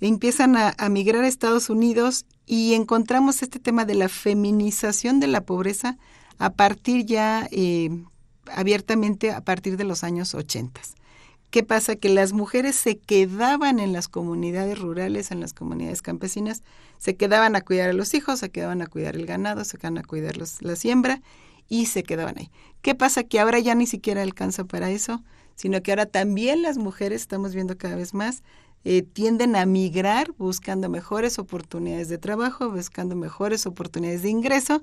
empiezan 0.00 0.56
a, 0.56 0.74
a, 0.76 0.88
migrar 0.90 1.24
a 1.24 1.28
Estados 1.28 1.70
Unidos 1.70 2.26
y 2.44 2.74
encontramos 2.74 3.42
este 3.42 3.58
tema 3.58 3.84
de 3.86 3.94
la 3.94 4.08
feminización 4.08 5.20
de 5.20 5.28
la 5.28 5.40
pobreza 5.40 5.96
a 6.38 6.50
partir 6.50 7.06
ya 7.06 7.48
eh, 7.50 7.90
abiertamente 8.54 9.32
a 9.32 9.40
partir 9.40 9.76
de 9.76 9.84
los 9.84 10.04
años 10.04 10.34
80. 10.34 10.80
¿Qué 11.50 11.62
pasa? 11.62 11.96
Que 11.96 12.10
las 12.10 12.32
mujeres 12.34 12.76
se 12.76 12.98
quedaban 12.98 13.78
en 13.78 13.92
las 13.92 14.08
comunidades 14.08 14.78
rurales, 14.78 15.30
en 15.30 15.40
las 15.40 15.54
comunidades 15.54 16.02
campesinas, 16.02 16.62
se 16.98 17.16
quedaban 17.16 17.56
a 17.56 17.62
cuidar 17.62 17.88
a 17.88 17.94
los 17.94 18.12
hijos, 18.12 18.40
se 18.40 18.50
quedaban 18.50 18.82
a 18.82 18.86
cuidar 18.86 19.16
el 19.16 19.24
ganado, 19.24 19.64
se 19.64 19.78
quedaban 19.78 19.98
a 19.98 20.02
cuidar 20.02 20.36
la 20.36 20.76
siembra 20.76 21.22
y 21.68 21.86
se 21.86 22.02
quedaban 22.02 22.36
ahí. 22.38 22.50
¿Qué 22.82 22.94
pasa? 22.94 23.24
Que 23.24 23.40
ahora 23.40 23.58
ya 23.60 23.74
ni 23.74 23.86
siquiera 23.86 24.22
alcanza 24.22 24.64
para 24.64 24.90
eso, 24.90 25.22
sino 25.54 25.82
que 25.82 25.92
ahora 25.92 26.06
también 26.06 26.62
las 26.62 26.78
mujeres, 26.78 27.22
estamos 27.22 27.54
viendo 27.54 27.78
cada 27.78 27.96
vez 27.96 28.14
más, 28.14 28.42
eh, 28.84 29.02
tienden 29.02 29.56
a 29.56 29.66
migrar 29.66 30.32
buscando 30.38 30.88
mejores 30.88 31.38
oportunidades 31.38 32.08
de 32.08 32.18
trabajo, 32.18 32.70
buscando 32.70 33.16
mejores 33.16 33.66
oportunidades 33.66 34.22
de 34.22 34.30
ingreso. 34.30 34.82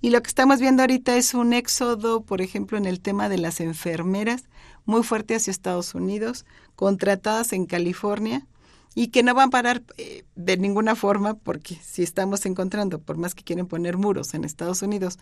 Y 0.00 0.10
lo 0.10 0.22
que 0.22 0.28
estamos 0.28 0.60
viendo 0.60 0.82
ahorita 0.82 1.16
es 1.16 1.34
un 1.34 1.52
éxodo, 1.52 2.22
por 2.22 2.40
ejemplo, 2.40 2.78
en 2.78 2.86
el 2.86 3.00
tema 3.00 3.28
de 3.28 3.38
las 3.38 3.60
enfermeras, 3.60 4.44
muy 4.88 5.02
fuerte 5.02 5.34
hacia 5.34 5.50
Estados 5.50 5.94
Unidos, 5.94 6.46
contratadas 6.74 7.52
en 7.52 7.66
California 7.66 8.46
y 8.94 9.08
que 9.08 9.22
no 9.22 9.34
van 9.34 9.48
a 9.48 9.50
parar 9.50 9.82
eh, 9.98 10.24
de 10.34 10.56
ninguna 10.56 10.96
forma 10.96 11.34
porque 11.34 11.76
si 11.84 12.02
estamos 12.02 12.46
encontrando, 12.46 12.98
por 12.98 13.18
más 13.18 13.34
que 13.34 13.44
quieren 13.44 13.66
poner 13.66 13.98
muros 13.98 14.32
en 14.32 14.44
Estados 14.44 14.80
Unidos, 14.80 15.18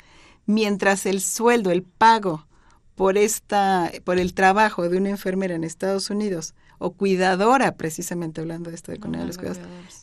mientras 0.46 1.04
el 1.04 1.20
sueldo, 1.20 1.72
el 1.72 1.82
pago 1.82 2.46
por 2.94 3.18
esta, 3.18 3.90
por 4.04 4.20
el 4.20 4.34
trabajo 4.34 4.88
de 4.88 4.98
una 4.98 5.10
enfermera 5.10 5.56
en 5.56 5.64
Estados 5.64 6.10
Unidos 6.10 6.54
o 6.78 6.92
cuidadora, 6.92 7.74
precisamente 7.74 8.40
hablando 8.40 8.70
de 8.70 8.76
esto 8.76 8.92
de 8.92 8.98
economía 8.98 9.22
de 9.22 9.26
los 9.26 9.36
cuidados, 9.36 9.58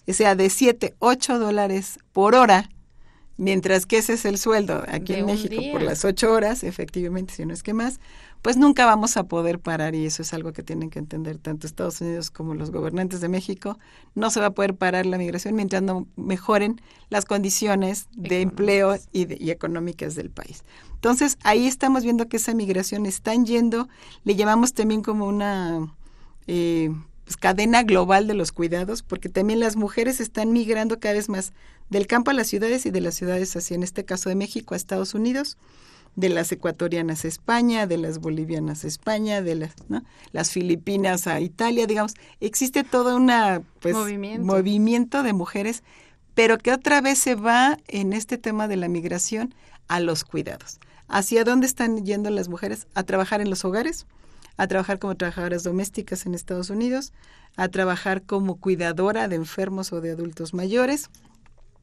sea 0.05 0.35
de 0.35 0.49
7, 0.49 0.93
8 0.99 1.39
dólares 1.39 1.99
por 2.11 2.35
hora, 2.35 2.69
mientras 3.43 3.85
que 3.85 3.97
ese 3.97 4.13
es 4.13 4.25
el 4.25 4.37
sueldo 4.37 4.83
aquí 4.87 5.13
De 5.13 5.19
en 5.19 5.25
México 5.27 5.55
día. 5.61 5.71
por 5.71 5.81
las 5.81 6.03
8 6.05 6.31
horas, 6.31 6.63
efectivamente, 6.63 7.33
si 7.33 7.45
no 7.45 7.53
es 7.53 7.61
que 7.63 7.73
más, 7.73 7.99
pues 8.41 8.57
nunca 8.57 8.85
vamos 8.85 9.15
a 9.15 9.23
poder 9.23 9.59
parar 9.59 9.95
y 9.95 10.05
eso 10.05 10.21
es 10.21 10.33
algo 10.33 10.51
que 10.51 10.63
tienen 10.63 10.89
que 10.89 10.99
entender 10.99 11.37
tanto 11.37 11.65
Estados 11.65 12.01
Unidos 12.01 12.29
como 12.29 12.55
los 12.55 12.71
gobernantes 12.71 13.21
de 13.21 13.29
México. 13.29 13.77
No 14.15 14.29
se 14.29 14.39
va 14.41 14.47
a 14.47 14.51
poder 14.51 14.75
parar 14.75 15.05
la 15.05 15.17
migración 15.17 15.55
mientras 15.55 15.81
no 15.81 16.07
mejoren 16.17 16.81
las 17.09 17.23
condiciones 17.25 18.07
de 18.11 18.41
empleo 18.41 18.97
y, 19.13 19.25
de- 19.25 19.37
y 19.39 19.51
económicas 19.51 20.15
del 20.15 20.29
país. 20.29 20.63
Entonces, 20.95 21.37
ahí 21.43 21.67
estamos 21.67 22.03
viendo 22.03 22.27
que 22.27 22.37
esa 22.37 22.53
migración 22.53 23.05
están 23.05 23.45
yendo, 23.45 23.87
le 24.25 24.35
llamamos 24.35 24.73
también 24.73 25.03
como 25.03 25.25
una 25.25 25.93
eh, 26.47 26.91
cadena 27.37 27.83
global 27.83 28.27
de 28.27 28.33
los 28.33 28.51
cuidados, 28.51 29.03
porque 29.03 29.29
también 29.29 29.59
las 29.59 29.75
mujeres 29.75 30.19
están 30.19 30.51
migrando 30.51 30.99
cada 30.99 31.15
vez 31.15 31.29
más 31.29 31.53
del 31.89 32.07
campo 32.07 32.31
a 32.31 32.33
las 32.33 32.47
ciudades 32.47 32.85
y 32.85 32.91
de 32.91 33.01
las 33.01 33.15
ciudades 33.15 33.55
hacia, 33.55 33.75
en 33.75 33.83
este 33.83 34.05
caso 34.05 34.29
de 34.29 34.35
México, 34.35 34.73
a 34.73 34.77
Estados 34.77 35.13
Unidos, 35.13 35.57
de 36.15 36.29
las 36.29 36.51
ecuatorianas 36.51 37.25
a 37.25 37.27
España, 37.27 37.87
de 37.87 37.97
las 37.97 38.19
bolivianas 38.19 38.83
a 38.83 38.87
España, 38.87 39.41
de 39.41 39.55
las, 39.55 39.73
¿no? 39.89 40.03
las 40.31 40.51
filipinas 40.51 41.27
a 41.27 41.39
Italia, 41.39 41.87
digamos, 41.87 42.13
existe 42.39 42.83
todo 42.83 43.15
una 43.15 43.61
pues, 43.79 43.95
Movimiento. 43.95 44.45
movimiento 44.45 45.23
de 45.23 45.33
mujeres, 45.33 45.83
pero 46.35 46.57
que 46.57 46.71
otra 46.71 47.01
vez 47.01 47.19
se 47.19 47.35
va 47.35 47.77
en 47.87 48.13
este 48.13 48.37
tema 48.37 48.67
de 48.67 48.77
la 48.77 48.87
migración 48.87 49.53
a 49.87 49.99
los 49.99 50.23
cuidados. 50.23 50.79
¿Hacia 51.07 51.43
dónde 51.43 51.67
están 51.67 52.05
yendo 52.05 52.29
las 52.29 52.47
mujeres? 52.47 52.87
A 52.95 53.03
trabajar 53.03 53.41
en 53.41 53.49
los 53.49 53.65
hogares, 53.65 54.05
a 54.57 54.67
trabajar 54.67 54.99
como 54.99 55.15
trabajadoras 55.15 55.63
domésticas 55.63 56.25
en 56.25 56.35
Estados 56.35 56.69
Unidos, 56.69 57.13
a 57.55 57.67
trabajar 57.67 58.23
como 58.23 58.55
cuidadora 58.55 59.27
de 59.27 59.35
enfermos 59.35 59.93
o 59.93 60.01
de 60.01 60.11
adultos 60.11 60.53
mayores. 60.53 61.09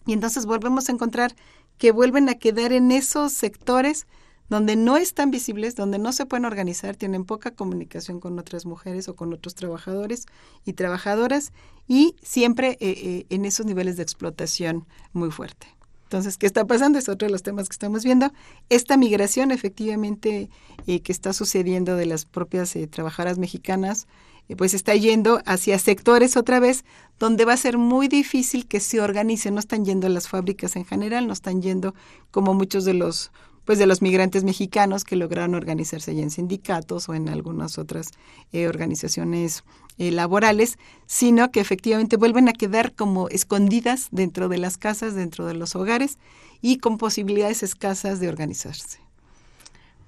Y 0.07 0.13
entonces 0.13 0.47
volvemos 0.47 0.89
a 0.89 0.93
encontrar 0.93 1.35
que 1.79 1.93
vuelven 1.93 2.29
a 2.29 2.35
quedar 2.35 2.73
en 2.73 2.93
esos 2.93 3.33
sectores 3.33 4.07
donde 4.51 4.75
no 4.75 4.97
están 4.97 5.31
visibles, 5.31 5.77
donde 5.77 5.99
no 5.99 6.13
se 6.13 6.27
pueden 6.27 6.45
organizar, 6.45 6.97
tienen 6.97 7.25
poca 7.25 7.53
comunicación 7.53 8.19
con 8.19 8.37
otras 8.39 8.67
mujeres 8.67 9.09
o 9.09 9.15
con 9.15 9.33
otros 9.33 9.55
trabajadores 9.55 10.27
y 10.67 10.73
trabajadoras 10.73 11.53
y 11.87 12.17
siempre 12.21 12.73
eh, 12.73 12.77
eh, 12.81 13.27
en 13.31 13.45
esos 13.45 13.65
niveles 13.65 13.97
de 13.97 14.03
explotación 14.03 14.87
muy 15.13 15.31
fuerte. 15.31 15.69
Entonces, 16.11 16.39
¿qué 16.39 16.47
está 16.47 16.67
pasando? 16.67 16.99
Es 16.99 17.09
otro 17.09 17.29
de 17.29 17.33
los 17.33 17.45
temas 17.45 17.69
que 17.69 17.75
estamos 17.75 18.03
viendo. 18.03 18.33
Esta 18.69 18.97
migración 18.97 19.53
efectivamente 19.53 20.51
eh, 20.89 21.03
que 21.03 21.13
está 21.13 21.33
sucediendo 21.33 21.95
de 21.95 22.05
las 22.05 22.25
propias 22.25 22.75
eh, 22.75 22.89
trabajadoras 22.89 23.39
mexicanas, 23.39 24.09
eh, 24.49 24.57
pues 24.57 24.75
está 24.75 24.93
yendo 24.97 25.41
hacia 25.47 25.79
sectores 25.79 26.37
otra 26.37 26.59
vez 26.59 26.85
donde 27.21 27.45
va 27.45 27.53
a 27.53 27.57
ser 27.57 27.79
muy 27.79 28.09
difícil 28.09 28.67
que 28.67 28.81
se 28.81 29.01
organicen. 29.01 29.55
No 29.55 29.61
están 29.61 29.85
yendo 29.85 30.09
las 30.09 30.27
fábricas 30.27 30.75
en 30.75 30.85
general, 30.85 31.29
no 31.29 31.33
están 31.33 31.63
yendo 31.63 31.95
como 32.33 32.55
muchos 32.55 32.85
de 32.85 32.95
los 32.95 33.31
pues 33.65 33.79
de 33.79 33.87
los 33.87 34.03
migrantes 34.03 34.45
mexicanos 34.45 35.05
que 35.05 35.17
lograron 35.17 35.55
organizarse 35.55 36.15
ya 36.15 36.23
en 36.23 36.31
sindicatos 36.31 37.09
o 37.09 37.15
en 37.15 37.29
algunas 37.29 37.79
otras 37.79 38.11
eh, 38.53 38.67
organizaciones 38.69 39.65
eh, 39.99 40.11
laborales, 40.11 40.79
sino 41.07 41.51
que 41.51 41.61
efectivamente 41.61 42.17
vuelven 42.17 42.49
a 42.49 42.53
quedar 42.53 42.95
como 42.95 43.29
escondidas 43.29 44.09
dentro 44.11 44.49
de 44.49 44.59
las 44.59 44.79
casas, 44.79 45.15
dentro 45.15 45.47
de 45.47 45.55
los 45.55 45.77
hogares 45.77 46.19
y 46.61 46.79
con 46.79 46.99
posibilidades 46.99 47.63
escasas 47.63 48.21
de 48.21 48.29
organizarse. 48.29 48.99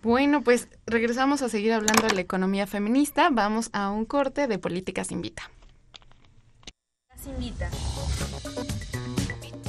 Bueno, 0.03 0.43
pues 0.43 0.69
regresamos 0.87 1.43
a 1.43 1.49
seguir 1.49 1.73
hablando 1.73 2.09
de 2.09 2.15
la 2.15 2.21
economía 2.21 2.67
feminista. 2.67 3.29
Vamos 3.31 3.71
a 3.73 3.91
un 3.91 4.05
corte 4.05 4.49
de 4.49 4.59
Políticas 4.59 5.13
Invita. 5.13 5.51
Las 7.11 7.27
invita. 7.27 7.71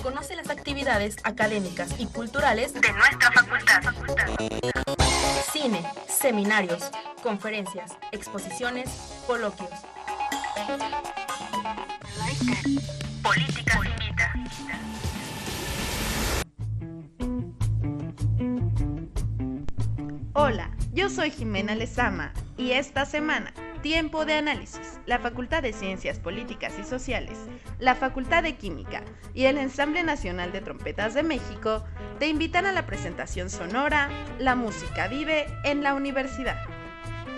Conoce 0.04 0.36
las 0.36 0.50
actividades 0.50 1.16
académicas 1.24 1.98
y 1.98 2.08
culturales 2.08 2.74
de 2.74 2.92
nuestra 2.92 3.32
facultad. 3.32 3.82
Cine, 5.54 5.82
seminarios, 6.10 6.92
conferencias, 7.24 7.94
exposiciones, 8.12 8.90
coloquios. 9.26 9.70
Políticas 13.24 13.80
invita. 13.86 14.34
Hola, 20.34 20.70
yo 20.92 21.10
soy 21.10 21.32
Jimena 21.32 21.76
Lezama 21.76 22.34
y 22.64 22.72
esta 22.72 23.06
semana, 23.06 23.52
Tiempo 23.82 24.24
de 24.24 24.36
Análisis, 24.36 24.98
la 25.06 25.20
Facultad 25.20 25.62
de 25.62 25.74
Ciencias 25.74 26.18
Políticas 26.18 26.72
y 26.80 26.86
Sociales, 26.86 27.38
la 27.78 27.94
Facultad 27.94 28.42
de 28.42 28.56
Química 28.56 29.04
y 29.34 29.46
el 29.46 29.58
Ensamble 29.58 30.02
Nacional 30.02 30.54
de 30.54 30.62
Trompetas 30.62 31.14
de 31.14 31.24
México 31.24 31.84
te 32.20 32.28
invitan 32.30 32.66
a 32.66 32.72
la 32.72 32.86
presentación 32.86 33.50
sonora 33.50 34.10
La 34.40 34.56
música 34.56 35.10
vive 35.10 35.46
en 35.66 35.84
la 35.84 35.94
universidad. 35.94 36.56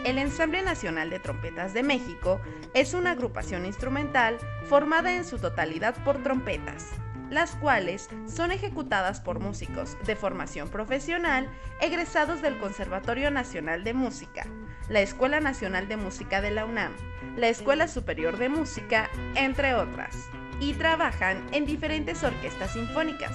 El 0.04 0.20
Ensamble 0.20 0.62
Nacional 0.62 1.10
de 1.10 1.20
Trompetas 1.20 1.74
de 1.74 1.82
México 1.82 2.40
es 2.76 2.94
una 2.94 3.12
agrupación 3.12 3.66
instrumental 3.66 4.38
formada 4.70 5.12
en 5.16 5.26
su 5.26 5.40
totalidad 5.40 5.96
por 6.04 6.22
trompetas, 6.22 6.92
las 7.32 7.56
cuales 7.56 8.10
son 8.28 8.52
ejecutadas 8.52 9.22
por 9.22 9.40
músicos 9.40 9.98
de 10.06 10.16
formación 10.16 10.70
profesional 10.70 11.50
egresados 11.82 12.44
del 12.44 12.60
Conservatorio 12.60 13.32
Nacional 13.32 13.84
de 13.84 13.96
Música, 13.96 14.46
la 14.90 15.02
Escuela 15.02 15.40
Nacional 15.40 15.88
de 15.88 15.98
Música 15.98 16.42
de 16.42 16.52
la 16.52 16.66
UNAM, 16.66 16.94
la 17.36 17.48
Escuela 17.48 17.88
Superior 17.88 18.38
de 18.38 18.50
Música, 18.50 19.10
entre 19.36 19.74
otras, 19.74 20.16
y 20.60 20.74
trabajan 20.74 21.44
en 21.52 21.66
diferentes 21.66 22.24
orquestas 22.24 22.74
sinfónicas, 22.74 23.34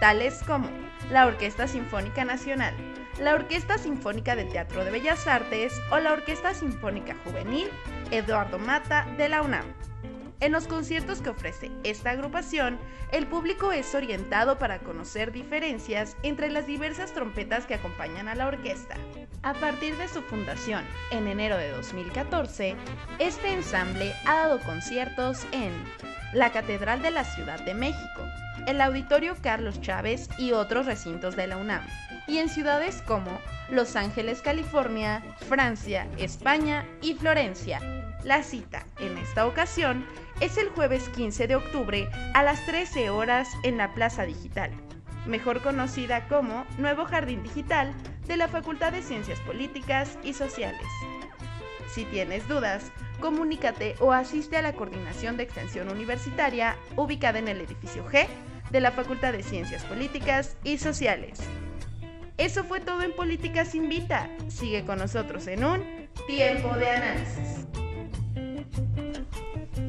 tales 0.00 0.42
como 0.46 0.68
la 1.10 1.26
Orquesta 1.26 1.66
Sinfónica 1.66 2.24
Nacional, 2.24 2.74
la 3.20 3.34
Orquesta 3.34 3.78
Sinfónica 3.78 4.36
del 4.36 4.48
Teatro 4.48 4.84
de 4.84 4.90
Bellas 4.90 5.26
Artes 5.26 5.74
o 5.90 5.98
la 5.98 6.12
Orquesta 6.12 6.54
Sinfónica 6.54 7.16
Juvenil 7.24 7.68
Eduardo 8.10 8.58
Mata 8.58 9.06
de 9.16 9.28
la 9.28 9.42
UNAM. 9.42 9.64
En 10.42 10.50
los 10.50 10.66
conciertos 10.66 11.22
que 11.22 11.30
ofrece 11.30 11.70
esta 11.84 12.10
agrupación, 12.10 12.76
el 13.12 13.28
público 13.28 13.70
es 13.70 13.94
orientado 13.94 14.58
para 14.58 14.80
conocer 14.80 15.30
diferencias 15.30 16.16
entre 16.24 16.50
las 16.50 16.66
diversas 16.66 17.12
trompetas 17.12 17.64
que 17.64 17.74
acompañan 17.74 18.26
a 18.26 18.34
la 18.34 18.48
orquesta. 18.48 18.96
A 19.44 19.54
partir 19.54 19.96
de 19.98 20.08
su 20.08 20.20
fundación, 20.22 20.84
en 21.12 21.28
enero 21.28 21.56
de 21.56 21.70
2014, 21.70 22.74
este 23.20 23.52
ensamble 23.52 24.14
ha 24.26 24.34
dado 24.34 24.58
conciertos 24.58 25.46
en 25.52 25.72
la 26.32 26.50
Catedral 26.50 27.02
de 27.02 27.12
la 27.12 27.22
Ciudad 27.22 27.60
de 27.64 27.74
México, 27.74 28.22
el 28.66 28.80
Auditorio 28.80 29.36
Carlos 29.42 29.80
Chávez 29.80 30.28
y 30.38 30.50
otros 30.50 30.86
recintos 30.86 31.36
de 31.36 31.46
la 31.46 31.56
UNAM, 31.56 31.86
y 32.26 32.38
en 32.38 32.48
ciudades 32.48 33.00
como 33.02 33.30
Los 33.70 33.94
Ángeles, 33.94 34.42
California, 34.42 35.22
Francia, 35.48 36.08
España 36.18 36.84
y 37.00 37.14
Florencia. 37.14 38.01
La 38.24 38.44
cita, 38.44 38.86
en 39.00 39.18
esta 39.18 39.46
ocasión, 39.46 40.06
es 40.40 40.56
el 40.56 40.68
jueves 40.68 41.08
15 41.08 41.48
de 41.48 41.56
octubre 41.56 42.08
a 42.34 42.44
las 42.44 42.64
13 42.66 43.10
horas 43.10 43.48
en 43.64 43.76
la 43.78 43.94
Plaza 43.94 44.24
Digital, 44.24 44.70
mejor 45.26 45.60
conocida 45.60 46.28
como 46.28 46.64
Nuevo 46.78 47.04
Jardín 47.04 47.42
Digital 47.42 47.92
de 48.28 48.36
la 48.36 48.46
Facultad 48.46 48.92
de 48.92 49.02
Ciencias 49.02 49.40
Políticas 49.40 50.18
y 50.22 50.34
Sociales. 50.34 50.86
Si 51.92 52.04
tienes 52.04 52.46
dudas, 52.46 52.92
comunícate 53.20 53.96
o 53.98 54.12
asiste 54.12 54.56
a 54.56 54.62
la 54.62 54.72
Coordinación 54.72 55.36
de 55.36 55.42
Extensión 55.42 55.90
Universitaria 55.90 56.76
ubicada 56.96 57.40
en 57.40 57.48
el 57.48 57.60
edificio 57.60 58.06
G 58.08 58.28
de 58.70 58.80
la 58.80 58.92
Facultad 58.92 59.32
de 59.32 59.42
Ciencias 59.42 59.84
Políticas 59.84 60.56
y 60.62 60.78
Sociales. 60.78 61.40
Eso 62.38 62.62
fue 62.64 62.80
todo 62.80 63.02
en 63.02 63.14
Políticas 63.14 63.74
Invita. 63.74 64.30
Sigue 64.48 64.84
con 64.84 64.98
nosotros 64.98 65.46
en 65.48 65.64
un 65.64 66.08
tiempo 66.26 66.74
de 66.76 66.88
análisis. 66.88 67.81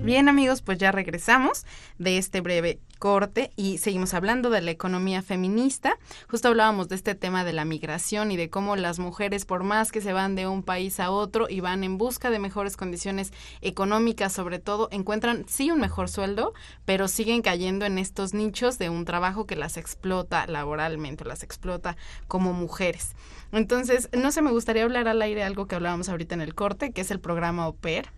Bien 0.03 0.27
amigos, 0.27 0.61
pues 0.61 0.79
ya 0.79 0.91
regresamos 0.91 1.65
de 1.97 2.17
este 2.17 2.41
breve 2.41 2.77
corte 2.99 3.51
y 3.55 3.77
seguimos 3.77 4.13
hablando 4.13 4.49
de 4.49 4.59
la 4.59 4.71
economía 4.71 5.21
feminista. 5.21 5.97
Justo 6.29 6.49
hablábamos 6.49 6.89
de 6.89 6.95
este 6.95 7.15
tema 7.15 7.45
de 7.45 7.53
la 7.53 7.63
migración 7.63 8.29
y 8.29 8.35
de 8.35 8.49
cómo 8.49 8.75
las 8.75 8.99
mujeres, 8.99 9.45
por 9.45 9.63
más 9.63 9.93
que 9.93 10.01
se 10.01 10.11
van 10.11 10.35
de 10.35 10.45
un 10.45 10.61
país 10.61 10.99
a 10.99 11.09
otro 11.09 11.47
y 11.49 11.61
van 11.61 11.85
en 11.85 11.97
busca 11.97 12.31
de 12.31 12.39
mejores 12.39 12.75
condiciones 12.75 13.31
económicas, 13.61 14.33
sobre 14.33 14.59
todo, 14.59 14.89
encuentran 14.91 15.45
sí 15.47 15.71
un 15.71 15.79
mejor 15.79 16.09
sueldo, 16.09 16.53
pero 16.83 17.07
siguen 17.07 17.41
cayendo 17.41 17.85
en 17.85 17.97
estos 17.97 18.33
nichos 18.33 18.77
de 18.79 18.89
un 18.89 19.05
trabajo 19.05 19.45
que 19.45 19.55
las 19.55 19.77
explota 19.77 20.47
laboralmente, 20.47 21.23
las 21.23 21.43
explota 21.43 21.95
como 22.27 22.51
mujeres. 22.51 23.15
Entonces, 23.53 24.09
no 24.11 24.33
sé, 24.33 24.41
me 24.41 24.51
gustaría 24.51 24.83
hablar 24.83 25.07
al 25.07 25.21
aire 25.21 25.43
algo 25.43 25.65
que 25.65 25.75
hablábamos 25.75 26.09
ahorita 26.09 26.35
en 26.35 26.41
el 26.41 26.55
corte, 26.55 26.91
que 26.91 26.99
es 26.99 27.09
el 27.09 27.21
programa 27.21 27.69
OPER 27.69 28.09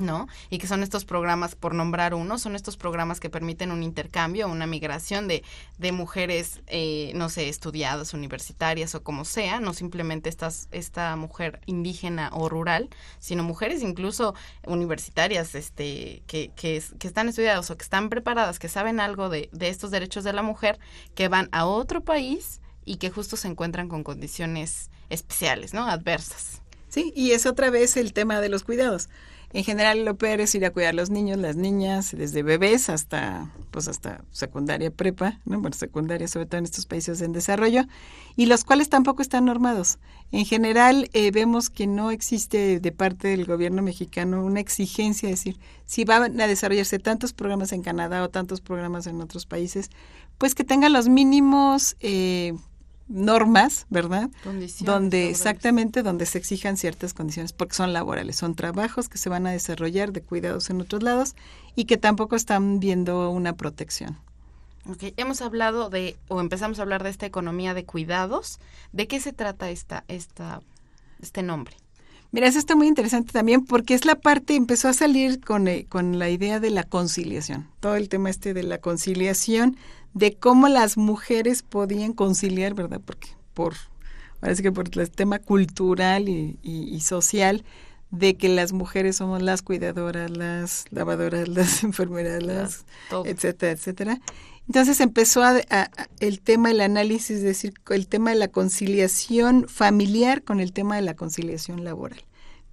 ¿No? 0.00 0.28
Y 0.50 0.58
que 0.58 0.66
son 0.66 0.82
estos 0.82 1.04
programas, 1.04 1.54
por 1.54 1.74
nombrar 1.74 2.14
uno, 2.14 2.38
son 2.38 2.56
estos 2.56 2.76
programas 2.76 3.20
que 3.20 3.30
permiten 3.30 3.70
un 3.70 3.82
intercambio, 3.82 4.48
una 4.48 4.66
migración 4.66 5.28
de, 5.28 5.42
de 5.78 5.92
mujeres, 5.92 6.60
eh, 6.66 7.12
no 7.14 7.28
sé, 7.28 7.48
estudiadas, 7.48 8.14
universitarias 8.14 8.94
o 8.94 9.02
como 9.02 9.24
sea, 9.24 9.60
no 9.60 9.72
simplemente 9.74 10.28
estas, 10.28 10.68
esta 10.72 11.14
mujer 11.16 11.60
indígena 11.66 12.30
o 12.32 12.48
rural, 12.48 12.88
sino 13.18 13.44
mujeres 13.44 13.82
incluso 13.82 14.34
universitarias 14.66 15.54
este, 15.54 16.22
que, 16.26 16.50
que, 16.56 16.82
que 16.98 17.08
están 17.08 17.28
estudiadas 17.28 17.70
o 17.70 17.76
que 17.76 17.84
están 17.84 18.08
preparadas, 18.08 18.58
que 18.58 18.68
saben 18.68 19.00
algo 19.00 19.28
de, 19.28 19.48
de 19.52 19.68
estos 19.68 19.90
derechos 19.90 20.24
de 20.24 20.32
la 20.32 20.42
mujer, 20.42 20.78
que 21.14 21.28
van 21.28 21.48
a 21.52 21.66
otro 21.66 22.02
país 22.02 22.60
y 22.84 22.96
que 22.96 23.10
justo 23.10 23.36
se 23.36 23.48
encuentran 23.48 23.88
con 23.88 24.02
condiciones 24.02 24.90
especiales, 25.10 25.74
¿no? 25.74 25.86
Adversas. 25.86 26.62
Sí, 26.88 27.12
y 27.14 27.32
es 27.32 27.44
otra 27.44 27.70
vez 27.70 27.96
el 27.96 28.12
tema 28.12 28.40
de 28.40 28.48
los 28.48 28.64
cuidados. 28.64 29.08
En 29.50 29.64
general, 29.64 30.04
lo 30.04 30.16
peor 30.16 30.42
es 30.42 30.54
ir 30.54 30.66
a 30.66 30.70
cuidar 30.70 30.90
a 30.90 30.92
los 30.92 31.08
niños, 31.08 31.38
las 31.38 31.56
niñas, 31.56 32.14
desde 32.14 32.42
bebés 32.42 32.90
hasta, 32.90 33.50
pues 33.70 33.88
hasta 33.88 34.22
secundaria 34.30 34.90
prepa, 34.90 35.40
¿no? 35.46 35.58
Bueno, 35.58 35.74
secundaria, 35.74 36.28
sobre 36.28 36.44
todo 36.44 36.58
en 36.58 36.64
estos 36.64 36.84
países 36.84 37.22
en 37.22 37.32
desarrollo, 37.32 37.84
y 38.36 38.44
los 38.44 38.64
cuales 38.64 38.90
tampoco 38.90 39.22
están 39.22 39.46
normados. 39.46 39.98
En 40.32 40.44
general, 40.44 41.08
eh, 41.14 41.30
vemos 41.30 41.70
que 41.70 41.86
no 41.86 42.10
existe 42.10 42.78
de 42.78 42.92
parte 42.92 43.28
del 43.28 43.46
gobierno 43.46 43.80
mexicano 43.80 44.44
una 44.44 44.60
exigencia, 44.60 45.30
es 45.30 45.36
decir, 45.36 45.58
si 45.86 46.04
van 46.04 46.38
a 46.38 46.46
desarrollarse 46.46 46.98
tantos 46.98 47.32
programas 47.32 47.72
en 47.72 47.82
Canadá 47.82 48.22
o 48.22 48.28
tantos 48.28 48.60
programas 48.60 49.06
en 49.06 49.18
otros 49.22 49.46
países, 49.46 49.88
pues 50.36 50.54
que 50.54 50.64
tengan 50.64 50.92
los 50.92 51.08
mínimos 51.08 51.96
eh, 52.00 52.52
normas, 53.08 53.86
¿verdad? 53.90 54.30
donde 54.80 55.30
exactamente 55.30 56.02
donde 56.02 56.26
se 56.26 56.38
exijan 56.38 56.76
ciertas 56.76 57.14
condiciones 57.14 57.52
porque 57.52 57.74
son 57.74 57.92
laborales, 57.92 58.36
son 58.36 58.54
trabajos 58.54 59.08
que 59.08 59.18
se 59.18 59.28
van 59.28 59.46
a 59.46 59.50
desarrollar 59.50 60.12
de 60.12 60.22
cuidados 60.22 60.70
en 60.70 60.80
otros 60.80 61.02
lados 61.02 61.34
y 61.74 61.84
que 61.84 61.96
tampoco 61.96 62.36
están 62.36 62.80
viendo 62.80 63.30
una 63.30 63.54
protección. 63.54 64.18
Okay. 64.88 65.12
Hemos 65.16 65.42
hablado 65.42 65.90
de, 65.90 66.16
o 66.28 66.40
empezamos 66.40 66.78
a 66.78 66.82
hablar 66.82 67.02
de 67.02 67.10
esta 67.10 67.26
economía 67.26 67.74
de 67.74 67.84
cuidados. 67.84 68.58
¿De 68.92 69.06
qué 69.06 69.20
se 69.20 69.32
trata 69.32 69.70
esta, 69.70 70.04
esta, 70.08 70.62
este 71.20 71.42
nombre? 71.42 71.76
Mira, 72.30 72.46
eso 72.46 72.58
está 72.58 72.76
muy 72.76 72.88
interesante 72.88 73.32
también 73.32 73.64
porque 73.64 73.94
es 73.94 74.04
la 74.04 74.14
parte, 74.16 74.54
empezó 74.54 74.88
a 74.88 74.92
salir 74.92 75.40
con, 75.40 75.66
eh, 75.66 75.86
con 75.88 76.18
la 76.18 76.28
idea 76.28 76.60
de 76.60 76.70
la 76.70 76.82
conciliación, 76.82 77.68
todo 77.80 77.96
el 77.96 78.08
tema 78.08 78.28
este 78.28 78.52
de 78.52 78.62
la 78.62 78.78
conciliación 78.78 79.76
de 80.14 80.36
cómo 80.36 80.68
las 80.68 80.96
mujeres 80.96 81.62
podían 81.62 82.12
conciliar, 82.12 82.74
¿verdad? 82.74 83.00
Porque 83.04 83.28
por, 83.54 83.74
parece 84.40 84.62
que 84.62 84.72
por 84.72 84.88
el 84.98 85.10
tema 85.10 85.38
cultural 85.38 86.28
y, 86.28 87.00
social, 87.00 87.64
de 88.10 88.36
que 88.36 88.48
las 88.48 88.72
mujeres 88.72 89.16
somos 89.16 89.42
las 89.42 89.62
cuidadoras, 89.62 90.30
las 90.30 90.84
lavadoras, 90.90 91.48
las 91.48 91.82
enfermeras, 91.84 92.42
las, 92.42 92.84
etcétera, 93.24 93.72
etcétera. 93.72 94.20
Entonces 94.68 95.00
empezó 95.00 95.42
a, 95.42 95.62
el 96.20 96.40
tema 96.40 96.68
del 96.68 96.82
análisis, 96.82 97.38
es 97.38 97.42
decir, 97.42 97.72
el 97.88 98.06
tema 98.06 98.30
de 98.30 98.36
la 98.36 98.48
conciliación 98.48 99.66
familiar 99.66 100.42
con 100.42 100.60
el 100.60 100.74
tema 100.74 100.96
de 100.96 101.02
la 101.02 101.16
conciliación 101.16 101.84
laboral. 101.84 102.20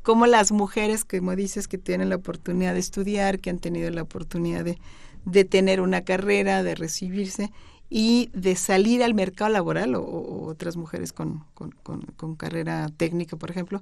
Cómo 0.04 0.28
las 0.28 0.52
mujeres, 0.52 1.06
como 1.06 1.38
dices, 1.38 1.70
que 1.70 1.78
tienen 1.78 2.10
la 2.10 2.18
oportunidad 2.18 2.74
de 2.74 2.82
estudiar, 2.82 3.40
que 3.40 3.50
han 3.50 3.60
tenido 3.60 3.90
la 3.92 4.02
oportunidad 4.02 4.66
de, 4.66 5.46
tener 5.46 5.80
una 5.80 6.04
carrera, 6.04 6.64
de 6.64 6.76
recibirse 6.76 7.54
y 7.90 8.30
de 8.34 8.58
salir 8.58 9.02
al 9.02 9.14
mercado 9.14 9.50
laboral 9.50 9.96
o, 9.96 10.48
otras 10.48 10.76
mujeres 10.76 11.14
con, 11.14 11.46
con, 11.54 12.36
carrera 12.36 12.90
técnica, 12.98 13.38
por 13.38 13.52
ejemplo, 13.52 13.82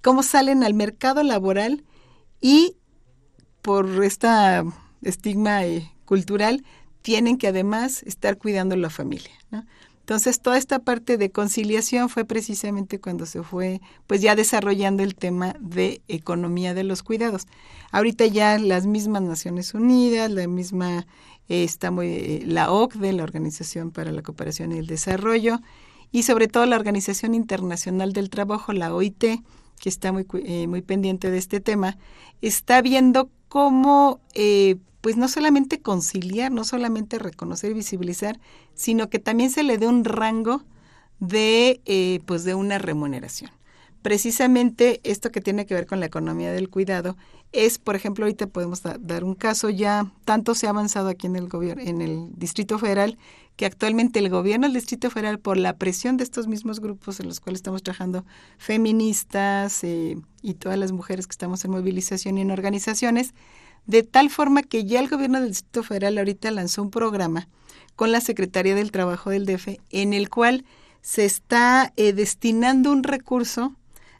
cómo 0.00 0.22
salen 0.22 0.62
al 0.62 0.74
mercado 0.74 1.24
laboral 1.24 1.84
y 2.40 2.76
por 3.62 4.04
esta 4.04 4.64
estigma 5.02 5.64
eh, 5.64 5.90
cultural 6.04 6.62
tienen 7.02 7.38
que 7.38 7.48
además 7.48 8.02
estar 8.04 8.38
cuidando 8.38 8.76
la 8.76 8.90
familia. 8.90 9.32
Entonces, 10.08 10.40
toda 10.40 10.56
esta 10.56 10.78
parte 10.78 11.18
de 11.18 11.30
conciliación 11.30 12.08
fue 12.08 12.24
precisamente 12.24 12.98
cuando 12.98 13.26
se 13.26 13.42
fue, 13.42 13.82
pues 14.06 14.22
ya 14.22 14.34
desarrollando 14.34 15.02
el 15.02 15.14
tema 15.14 15.54
de 15.60 16.00
economía 16.08 16.72
de 16.72 16.82
los 16.82 17.02
cuidados. 17.02 17.46
Ahorita 17.92 18.24
ya 18.24 18.58
las 18.58 18.86
mismas 18.86 19.20
Naciones 19.20 19.74
Unidas, 19.74 20.30
la 20.30 20.48
misma, 20.48 21.06
eh, 21.50 21.62
está 21.62 21.90
muy, 21.90 22.06
eh, 22.06 22.42
la 22.46 22.72
OCDE, 22.72 23.12
la 23.12 23.22
Organización 23.22 23.90
para 23.90 24.10
la 24.10 24.22
Cooperación 24.22 24.72
y 24.72 24.78
el 24.78 24.86
Desarrollo, 24.86 25.60
y 26.10 26.22
sobre 26.22 26.48
todo 26.48 26.64
la 26.64 26.76
Organización 26.76 27.34
Internacional 27.34 28.14
del 28.14 28.30
Trabajo, 28.30 28.72
la 28.72 28.94
OIT, 28.94 29.42
que 29.78 29.88
está 29.90 30.10
muy, 30.10 30.26
eh, 30.42 30.66
muy 30.68 30.80
pendiente 30.80 31.30
de 31.30 31.36
este 31.36 31.60
tema, 31.60 31.98
está 32.40 32.80
viendo 32.80 33.28
cómo 33.48 34.20
pues 35.00 35.16
no 35.16 35.28
solamente 35.28 35.80
conciliar, 35.80 36.50
no 36.52 36.64
solamente 36.64 37.18
reconocer 37.18 37.70
y 37.70 37.74
visibilizar, 37.74 38.40
sino 38.74 39.08
que 39.10 39.18
también 39.18 39.50
se 39.50 39.62
le 39.62 39.78
dé 39.78 39.86
un 39.86 40.04
rango 40.04 40.64
de, 41.20 41.80
eh, 41.84 42.20
pues 42.26 42.44
de 42.44 42.54
una 42.54 42.78
remuneración. 42.78 43.50
Precisamente 44.02 45.00
esto 45.02 45.30
que 45.30 45.40
tiene 45.40 45.66
que 45.66 45.74
ver 45.74 45.86
con 45.86 46.00
la 46.00 46.06
economía 46.06 46.52
del 46.52 46.70
cuidado 46.70 47.16
es, 47.52 47.78
por 47.78 47.96
ejemplo, 47.96 48.24
ahorita 48.24 48.46
podemos 48.46 48.82
dar 48.82 49.24
un 49.24 49.34
caso 49.34 49.70
ya, 49.70 50.12
tanto 50.24 50.54
se 50.54 50.66
ha 50.66 50.70
avanzado 50.70 51.08
aquí 51.08 51.26
en 51.26 51.36
el 51.36 51.48
gobierno, 51.48 51.82
en 51.82 52.00
el 52.00 52.28
Distrito 52.36 52.78
Federal, 52.78 53.18
que 53.56 53.66
actualmente 53.66 54.20
el 54.20 54.28
gobierno 54.28 54.66
del 54.66 54.74
Distrito 54.74 55.10
Federal, 55.10 55.40
por 55.40 55.56
la 55.56 55.76
presión 55.76 56.16
de 56.16 56.24
estos 56.24 56.46
mismos 56.46 56.78
grupos 56.78 57.18
en 57.18 57.26
los 57.26 57.40
cuales 57.40 57.58
estamos 57.58 57.82
trabajando, 57.82 58.24
feministas 58.56 59.82
eh, 59.82 60.16
y 60.42 60.54
todas 60.54 60.78
las 60.78 60.92
mujeres 60.92 61.26
que 61.26 61.32
estamos 61.32 61.64
en 61.64 61.72
movilización 61.72 62.38
y 62.38 62.42
en 62.42 62.52
organizaciones, 62.52 63.34
de 63.86 64.02
tal 64.02 64.30
forma 64.30 64.62
que 64.62 64.84
ya 64.84 65.00
el 65.00 65.08
gobierno 65.08 65.40
del 65.40 65.50
Distrito 65.50 65.82
Federal 65.82 66.18
ahorita 66.18 66.50
lanzó 66.50 66.82
un 66.82 66.90
programa 66.90 67.48
con 67.96 68.12
la 68.12 68.20
Secretaría 68.20 68.74
del 68.74 68.92
Trabajo 68.92 69.30
del 69.30 69.46
DF 69.46 69.78
en 69.90 70.12
el 70.12 70.28
cual 70.28 70.64
se 71.00 71.24
está 71.24 71.92
eh, 71.96 72.12
destinando 72.12 72.92
un 72.92 73.02
recurso 73.02 73.74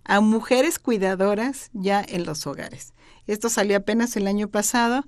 a 0.05 0.21
mujeres 0.21 0.79
cuidadoras 0.79 1.71
ya 1.73 2.05
en 2.07 2.25
los 2.25 2.47
hogares. 2.47 2.95
Esto 3.27 3.51
salió 3.51 3.77
apenas 3.77 4.17
el 4.17 4.27
año 4.27 4.49
pasado 4.49 5.05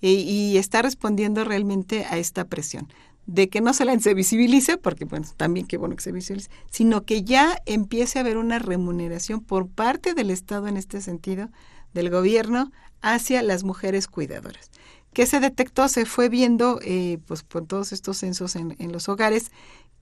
eh, 0.00 0.10
y 0.10 0.58
está 0.58 0.82
respondiendo 0.82 1.44
realmente 1.44 2.04
a 2.04 2.18
esta 2.18 2.44
presión 2.44 2.88
de 3.26 3.48
que 3.48 3.60
no 3.60 3.72
la 3.78 3.98
se 4.00 4.14
visibilice, 4.14 4.76
porque 4.76 5.04
bueno, 5.04 5.26
también 5.36 5.66
qué 5.66 5.76
bueno 5.76 5.96
que 5.96 6.02
se 6.02 6.12
visibilice, 6.12 6.50
sino 6.70 7.04
que 7.04 7.24
ya 7.24 7.58
empiece 7.66 8.18
a 8.18 8.22
haber 8.22 8.36
una 8.36 8.58
remuneración 8.58 9.40
por 9.40 9.68
parte 9.68 10.14
del 10.14 10.30
Estado 10.30 10.68
en 10.68 10.76
este 10.76 11.00
sentido, 11.00 11.48
del 11.94 12.10
gobierno, 12.10 12.70
hacia 13.04 13.42
las 13.42 13.64
mujeres 13.64 14.08
cuidadoras. 14.08 14.70
¿Qué 15.12 15.26
se 15.26 15.38
detectó? 15.38 15.86
Se 15.88 16.06
fue 16.06 16.28
viendo, 16.28 16.80
eh, 16.82 17.18
pues 17.26 17.44
por 17.44 17.66
todos 17.66 17.92
estos 17.92 18.16
censos 18.18 18.56
en, 18.56 18.74
en 18.80 18.90
los 18.90 19.08
hogares, 19.08 19.52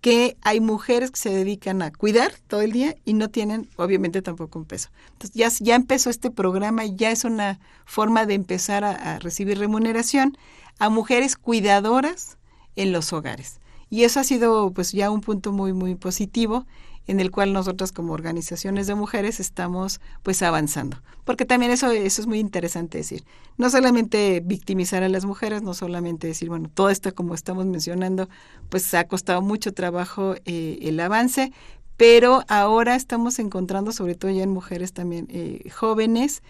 que 0.01 0.37
hay 0.41 0.61
mujeres 0.61 1.11
que 1.11 1.21
se 1.21 1.31
dedican 1.31 1.83
a 1.83 1.93
cuidar 1.93 2.33
todo 2.47 2.63
el 2.63 2.73
día 2.73 2.97
y 3.05 3.13
no 3.13 3.29
tienen, 3.29 3.69
obviamente, 3.77 4.23
tampoco 4.23 4.59
un 4.59 4.65
peso. 4.65 4.89
Entonces, 5.13 5.33
ya, 5.35 5.49
ya 5.61 5.75
empezó 5.75 6.11
este 6.11 6.31
programa, 6.31 6.87
ya 6.87 7.11
es 7.11 7.25
una 7.25 7.61
forma 7.85 8.25
de 8.25 8.35
empezar 8.35 8.85
a, 8.85 8.93
a 8.93 9.19
recibir 9.19 9.59
remuneración 9.59 10.37
a 10.79 10.89
mujeres 10.89 11.37
cuidadoras 11.37 12.39
en 12.75 12.93
los 12.93 13.13
hogares. 13.13 13.61
Y 13.91 14.05
eso 14.05 14.21
ha 14.21 14.25
sido, 14.25 14.73
pues, 14.73 14.93
ya 14.93 15.11
un 15.11 15.21
punto 15.21 15.53
muy, 15.53 15.73
muy 15.73 15.95
positivo 15.95 16.67
en 17.07 17.21
el 17.21 17.31
cual 17.31 17.53
nosotras 17.53 17.93
como 17.93 18.13
organizaciones 18.13 18.87
de 18.87 18.95
mujeres 18.95 19.41
estamos 19.41 20.01
pues 20.23 20.43
avanzando. 20.43 20.99
Porque 21.25 21.45
también 21.45 21.73
eso, 21.73 21.91
eso 21.91 22.21
es 22.21 22.27
muy 22.27 22.39
interesante 22.39 22.99
decir. 22.99 23.25
No 23.57 23.71
solamente 23.71 24.41
victimizar 24.45 25.03
a 25.03 25.09
las 25.09 25.25
mujeres, 25.25 25.63
no 25.63 25.75
solamente 25.75 26.27
decir, 26.27 26.49
bueno, 26.49 26.71
todo 26.73 26.91
esto 26.91 27.15
como 27.15 27.35
estamos 27.35 27.67
mencionando, 27.67 28.29
pues 28.69 28.93
ha 28.95 29.05
costado 29.05 29.43
mucho 29.43 29.73
trabajo 29.73 30.35
eh, 30.45 30.79
el 30.83 31.01
avance, 31.01 31.53
pero 31.97 32.43
ahora 32.49 32.97
estamos 32.97 33.39
encontrando, 33.39 33.93
sobre 33.93 34.15
todo 34.15 34.31
ya 34.31 34.43
en 34.43 34.51
mujeres 34.51 34.93
también 34.93 35.29
eh, 35.31 35.71
jóvenes, 35.71 36.43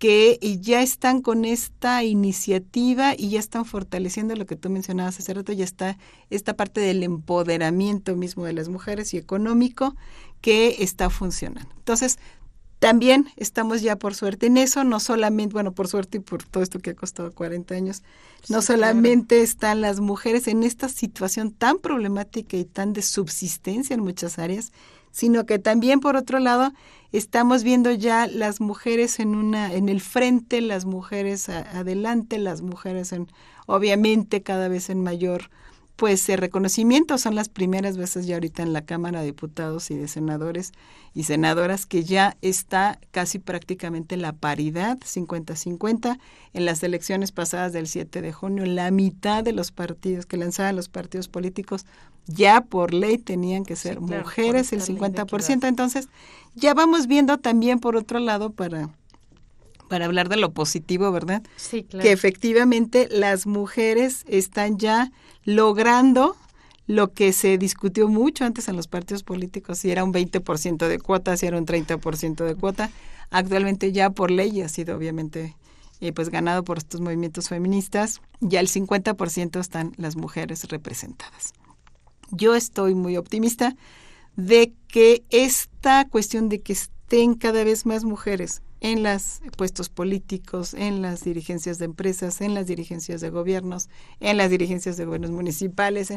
que 0.00 0.38
ya 0.62 0.80
están 0.80 1.20
con 1.20 1.44
esta 1.44 2.02
iniciativa 2.04 3.12
y 3.14 3.28
ya 3.28 3.38
están 3.38 3.66
fortaleciendo 3.66 4.34
lo 4.34 4.46
que 4.46 4.56
tú 4.56 4.70
mencionabas 4.70 5.18
hace 5.18 5.34
rato, 5.34 5.52
ya 5.52 5.62
está 5.62 5.98
esta 6.30 6.56
parte 6.56 6.80
del 6.80 7.02
empoderamiento 7.02 8.16
mismo 8.16 8.46
de 8.46 8.54
las 8.54 8.70
mujeres 8.70 9.12
y 9.12 9.18
económico 9.18 9.94
que 10.40 10.76
está 10.78 11.10
funcionando. 11.10 11.70
Entonces, 11.76 12.18
también 12.78 13.28
estamos 13.36 13.82
ya 13.82 13.96
por 13.96 14.14
suerte 14.14 14.46
en 14.46 14.56
eso, 14.56 14.84
no 14.84 15.00
solamente, 15.00 15.52
bueno, 15.52 15.72
por 15.72 15.86
suerte 15.86 16.16
y 16.16 16.20
por 16.20 16.44
todo 16.44 16.62
esto 16.62 16.78
que 16.78 16.90
ha 16.90 16.94
costado 16.94 17.30
40 17.32 17.74
años, 17.74 18.02
no 18.48 18.62
solamente 18.62 19.42
están 19.42 19.82
las 19.82 20.00
mujeres 20.00 20.48
en 20.48 20.62
esta 20.62 20.88
situación 20.88 21.52
tan 21.52 21.78
problemática 21.78 22.56
y 22.56 22.64
tan 22.64 22.94
de 22.94 23.02
subsistencia 23.02 23.92
en 23.92 24.00
muchas 24.00 24.38
áreas, 24.38 24.72
sino 25.10 25.44
que 25.44 25.58
también 25.58 26.00
por 26.00 26.16
otro 26.16 26.38
lado 26.38 26.72
estamos 27.12 27.64
viendo 27.64 27.90
ya 27.92 28.26
las 28.26 28.60
mujeres 28.60 29.20
en 29.20 29.34
una 29.34 29.72
en 29.74 29.88
el 29.88 30.00
frente, 30.00 30.60
las 30.60 30.84
mujeres 30.84 31.48
adelante, 31.48 32.38
las 32.38 32.62
mujeres 32.62 33.12
en 33.12 33.28
obviamente 33.66 34.42
cada 34.42 34.68
vez 34.68 34.90
en 34.90 35.02
mayor 35.02 35.50
pues 36.00 36.26
el 36.30 36.38
reconocimiento 36.38 37.18
son 37.18 37.34
las 37.34 37.50
primeras 37.50 37.98
veces 37.98 38.26
ya 38.26 38.36
ahorita 38.36 38.62
en 38.62 38.72
la 38.72 38.86
Cámara 38.86 39.20
de 39.20 39.26
Diputados 39.26 39.90
y 39.90 39.96
de 39.96 40.08
Senadores 40.08 40.72
y 41.12 41.24
Senadoras 41.24 41.84
que 41.84 42.04
ya 42.04 42.38
está 42.40 42.98
casi 43.10 43.38
prácticamente 43.38 44.16
la 44.16 44.32
paridad 44.32 44.96
50-50 45.00 46.18
en 46.54 46.64
las 46.64 46.82
elecciones 46.82 47.32
pasadas 47.32 47.74
del 47.74 47.86
7 47.86 48.22
de 48.22 48.32
junio 48.32 48.64
la 48.64 48.90
mitad 48.90 49.44
de 49.44 49.52
los 49.52 49.72
partidos 49.72 50.24
que 50.24 50.38
lanzaban 50.38 50.74
los 50.74 50.88
partidos 50.88 51.28
políticos 51.28 51.84
ya 52.26 52.62
por 52.62 52.94
ley 52.94 53.18
tenían 53.18 53.66
que 53.66 53.76
ser 53.76 54.00
mujeres 54.00 54.72
el 54.72 54.80
50%, 54.80 55.68
entonces 55.68 56.08
ya 56.54 56.72
vamos 56.72 57.08
viendo 57.08 57.36
también 57.36 57.78
por 57.78 57.96
otro 57.96 58.20
lado 58.20 58.48
para 58.48 58.88
para 59.90 60.04
hablar 60.04 60.28
de 60.28 60.36
lo 60.36 60.52
positivo, 60.52 61.10
¿verdad? 61.10 61.42
Sí, 61.56 61.82
claro. 61.82 62.04
Que 62.04 62.12
efectivamente 62.12 63.08
las 63.10 63.48
mujeres 63.48 64.24
están 64.28 64.78
ya 64.78 65.10
logrando 65.54 66.36
lo 66.86 67.12
que 67.12 67.32
se 67.32 67.58
discutió 67.58 68.08
mucho 68.08 68.44
antes 68.44 68.68
en 68.68 68.76
los 68.76 68.88
partidos 68.88 69.22
políticos, 69.22 69.78
si 69.78 69.90
era 69.90 70.04
un 70.04 70.12
20% 70.12 70.88
de 70.88 70.98
cuota, 70.98 71.36
si 71.36 71.46
era 71.46 71.56
un 71.56 71.66
30% 71.66 72.44
de 72.44 72.54
cuota. 72.54 72.90
Actualmente 73.30 73.92
ya 73.92 74.10
por 74.10 74.30
ley 74.30 74.60
ha 74.60 74.68
sido 74.68 74.96
obviamente 74.96 75.56
eh, 76.00 76.12
pues 76.12 76.30
ganado 76.30 76.64
por 76.64 76.78
estos 76.78 77.00
movimientos 77.00 77.48
feministas, 77.48 78.20
ya 78.40 78.60
el 78.60 78.68
50% 78.68 79.60
están 79.60 79.92
las 79.98 80.16
mujeres 80.16 80.64
representadas. 80.64 81.52
Yo 82.30 82.54
estoy 82.54 82.94
muy 82.94 83.16
optimista 83.16 83.76
de 84.36 84.72
que 84.88 85.24
esta 85.30 86.08
cuestión 86.08 86.48
de 86.48 86.60
que 86.60 86.72
estén 86.72 87.34
cada 87.34 87.64
vez 87.64 87.86
más 87.86 88.04
mujeres 88.04 88.62
en 88.80 89.02
los 89.02 89.40
puestos 89.56 89.88
políticos, 89.88 90.74
en 90.74 91.02
las 91.02 91.22
dirigencias 91.24 91.78
de 91.78 91.84
empresas, 91.84 92.40
en 92.40 92.54
las 92.54 92.66
dirigencias 92.66 93.20
de 93.20 93.30
gobiernos, 93.30 93.88
en 94.20 94.36
las 94.36 94.50
dirigencias 94.50 94.96
de 94.96 95.04
gobiernos 95.04 95.30
municipales, 95.30 96.12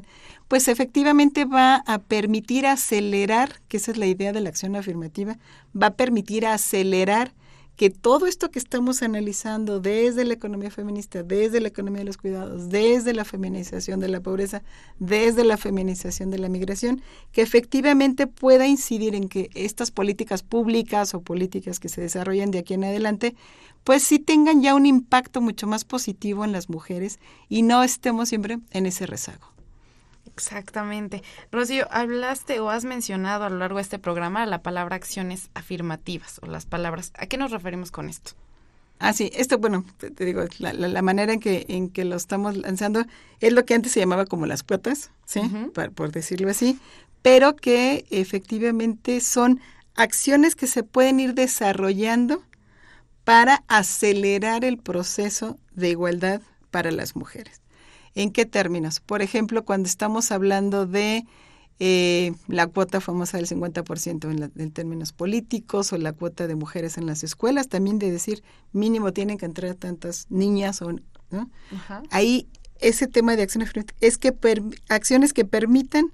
pues 0.48 0.68
efectivamente 0.68 1.46
va 1.46 1.84
a 1.86 2.00
permitir 2.00 2.66
acelerar, 2.66 3.62
que 3.68 3.78
esa 3.78 3.92
es 3.92 3.98
la 3.98 4.08
idea 4.08 4.32
de 4.32 4.42
la 4.42 4.50
acción 4.50 4.76
afirmativa, 4.76 5.38
va 5.80 5.88
a 5.88 5.96
permitir 5.96 6.46
acelerar 6.46 7.34
que 7.76 7.90
todo 7.90 8.28
esto 8.28 8.52
que 8.52 8.60
estamos 8.60 9.02
analizando 9.02 9.80
desde 9.80 10.26
la 10.26 10.34
economía 10.34 10.70
feminista, 10.70 11.24
desde 11.24 11.60
la 11.60 11.70
economía 11.70 12.00
de 12.00 12.06
los 12.06 12.18
cuidados, 12.18 12.70
desde 12.70 13.14
la 13.14 13.26
feminización 13.26 14.00
de 14.00 14.10
la 14.10 14.22
pobreza, 14.22 14.62
desde 15.00 15.44
la 15.44 15.58
feminización 15.58 16.30
de 16.30 16.38
la 16.38 16.50
migración, 16.50 17.02
que 17.32 17.42
efectivamente 17.42 18.28
pueda 18.28 18.68
incidir 18.68 19.16
en 19.16 19.28
que 19.28 19.50
estas 19.56 19.92
políticas 19.92 20.44
públicas 20.44 21.14
o 21.16 21.22
políticas 21.22 21.80
que 21.80 21.90
se 21.90 22.02
desarrollen 22.02 22.52
de 22.52 22.60
aquí 22.60 22.76
en 22.76 22.84
adelante, 22.84 23.36
pues 23.84 24.04
sí 24.04 24.20
tengan 24.20 24.62
ya 24.62 24.76
un 24.76 24.86
impacto 24.86 25.42
mucho 25.42 25.68
más 25.68 25.84
positivo 25.84 26.46
en 26.46 26.52
las 26.52 26.70
mujeres 26.70 27.20
y 27.50 27.64
no 27.64 27.84
estemos 27.84 28.30
siempre 28.30 28.60
en 28.72 28.86
ese 28.86 29.06
rezago. 29.06 29.53
Exactamente. 30.26 31.22
Rocío, 31.52 31.88
hablaste 31.92 32.60
o 32.60 32.70
has 32.70 32.86
mencionado 32.86 33.46
a 33.46 33.50
lo 33.50 33.58
largo 33.58 33.78
de 33.78 33.84
este 33.84 34.00
programa 34.00 34.46
la 34.46 34.62
palabra 34.62 34.96
acciones 34.96 35.50
afirmativas 35.54 36.40
o 36.42 36.48
las 36.48 36.66
palabras. 36.66 37.12
¿A 37.18 37.28
qué 37.28 37.38
nos 37.38 37.52
referimos 37.52 37.92
con 37.92 38.10
esto? 38.10 38.32
Ah, 39.00 39.12
sí, 39.12 39.30
esto, 39.34 39.58
bueno, 39.58 39.84
te, 39.98 40.24
digo, 40.24 40.44
la, 40.60 40.72
la, 40.72 41.02
manera 41.02 41.34
en 41.34 41.40
que, 41.40 41.66
en 41.68 41.90
que 41.90 42.06
lo 42.06 42.16
estamos 42.16 42.56
lanzando 42.56 43.04
es 43.42 43.52
lo 43.52 43.66
que 43.66 43.74
antes 43.74 43.92
se 43.92 44.00
llamaba 44.00 44.26
como 44.26 44.46
las 44.46 44.64
cuotas, 44.64 45.12
¿sí? 45.26 45.42
por, 45.74 45.92
por 45.92 46.12
decirlo 46.12 46.50
así, 46.50 46.80
pero 47.22 47.56
que 47.56 48.06
efectivamente 48.12 49.20
son 49.20 49.60
acciones 49.96 50.56
que 50.56 50.68
se 50.68 50.84
pueden 50.84 51.20
ir 51.20 51.34
desarrollando 51.34 52.44
para 53.26 53.64
acelerar 53.68 54.64
el 54.64 54.78
proceso 54.78 55.58
de 55.74 55.90
igualdad 55.90 56.42
para 56.72 56.92
las 56.92 57.16
mujeres. 57.16 57.63
¿En 58.16 58.32
qué 58.32 58.46
términos? 58.46 59.00
Por 59.00 59.22
ejemplo, 59.22 59.66
cuando 59.66 59.88
estamos 59.88 60.32
hablando 60.32 60.86
de 60.86 61.26
eh, 61.80 62.34
la 62.48 62.68
cuota 62.68 63.02
famosa 63.02 63.38
del 63.38 63.48
50% 63.48 64.32
en, 64.32 64.52
en, 64.56 64.72
términos 64.72 65.12
políticos 65.12 65.92
o 65.92 65.98
la 65.98 66.14
cuota 66.14 66.48
de 66.48 66.56
mujeres 66.56 66.98
en 66.98 67.08
las 67.08 67.24
escuelas, 67.24 67.68
también 67.68 67.98
de 67.98 68.12
decir 68.12 68.44
mínimo 68.72 69.12
tienen 69.12 69.38
que 69.38 69.46
entrar 69.46 69.74
tantas 69.76 70.28
niñas 70.30 70.82
o 70.82 70.94
¿no? 71.32 71.50
ahí 72.12 72.48
ese 72.80 73.08
tema 73.08 73.36
de 73.36 73.44
acciones 73.44 73.72
es 74.02 74.18
que 74.18 74.36
acciones 74.90 75.34
que 75.34 75.46
permitan 75.46 76.12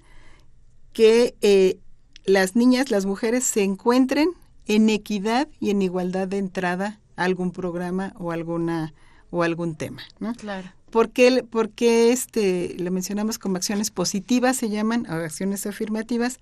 que 0.94 1.36
eh, 1.42 1.80
las 2.26 2.56
niñas, 2.56 2.92
las 2.92 3.06
mujeres 3.06 3.44
se 3.44 3.64
encuentren 3.64 4.30
en 4.66 4.90
equidad 4.90 5.48
y 5.60 5.72
en 5.72 5.82
igualdad 5.82 6.28
de 6.28 6.38
entrada 6.38 7.00
a 7.16 7.24
algún 7.24 7.52
programa 7.52 8.14
o 8.18 8.32
alguna 8.32 8.94
o 9.32 9.44
algún 9.44 9.76
tema, 9.76 10.02
¿no? 10.20 10.34
Claro. 10.34 10.70
¿Por 10.90 11.10
qué, 11.12 11.46
porque 11.50 12.12
este, 12.12 12.76
le 12.78 12.90
mencionamos 12.92 13.38
como 13.38 13.58
acciones 13.58 13.92
positivas, 13.92 14.58
se 14.58 14.70
llaman, 14.70 15.06
o 15.10 15.14
acciones 15.14 15.66
afirmativas? 15.66 16.40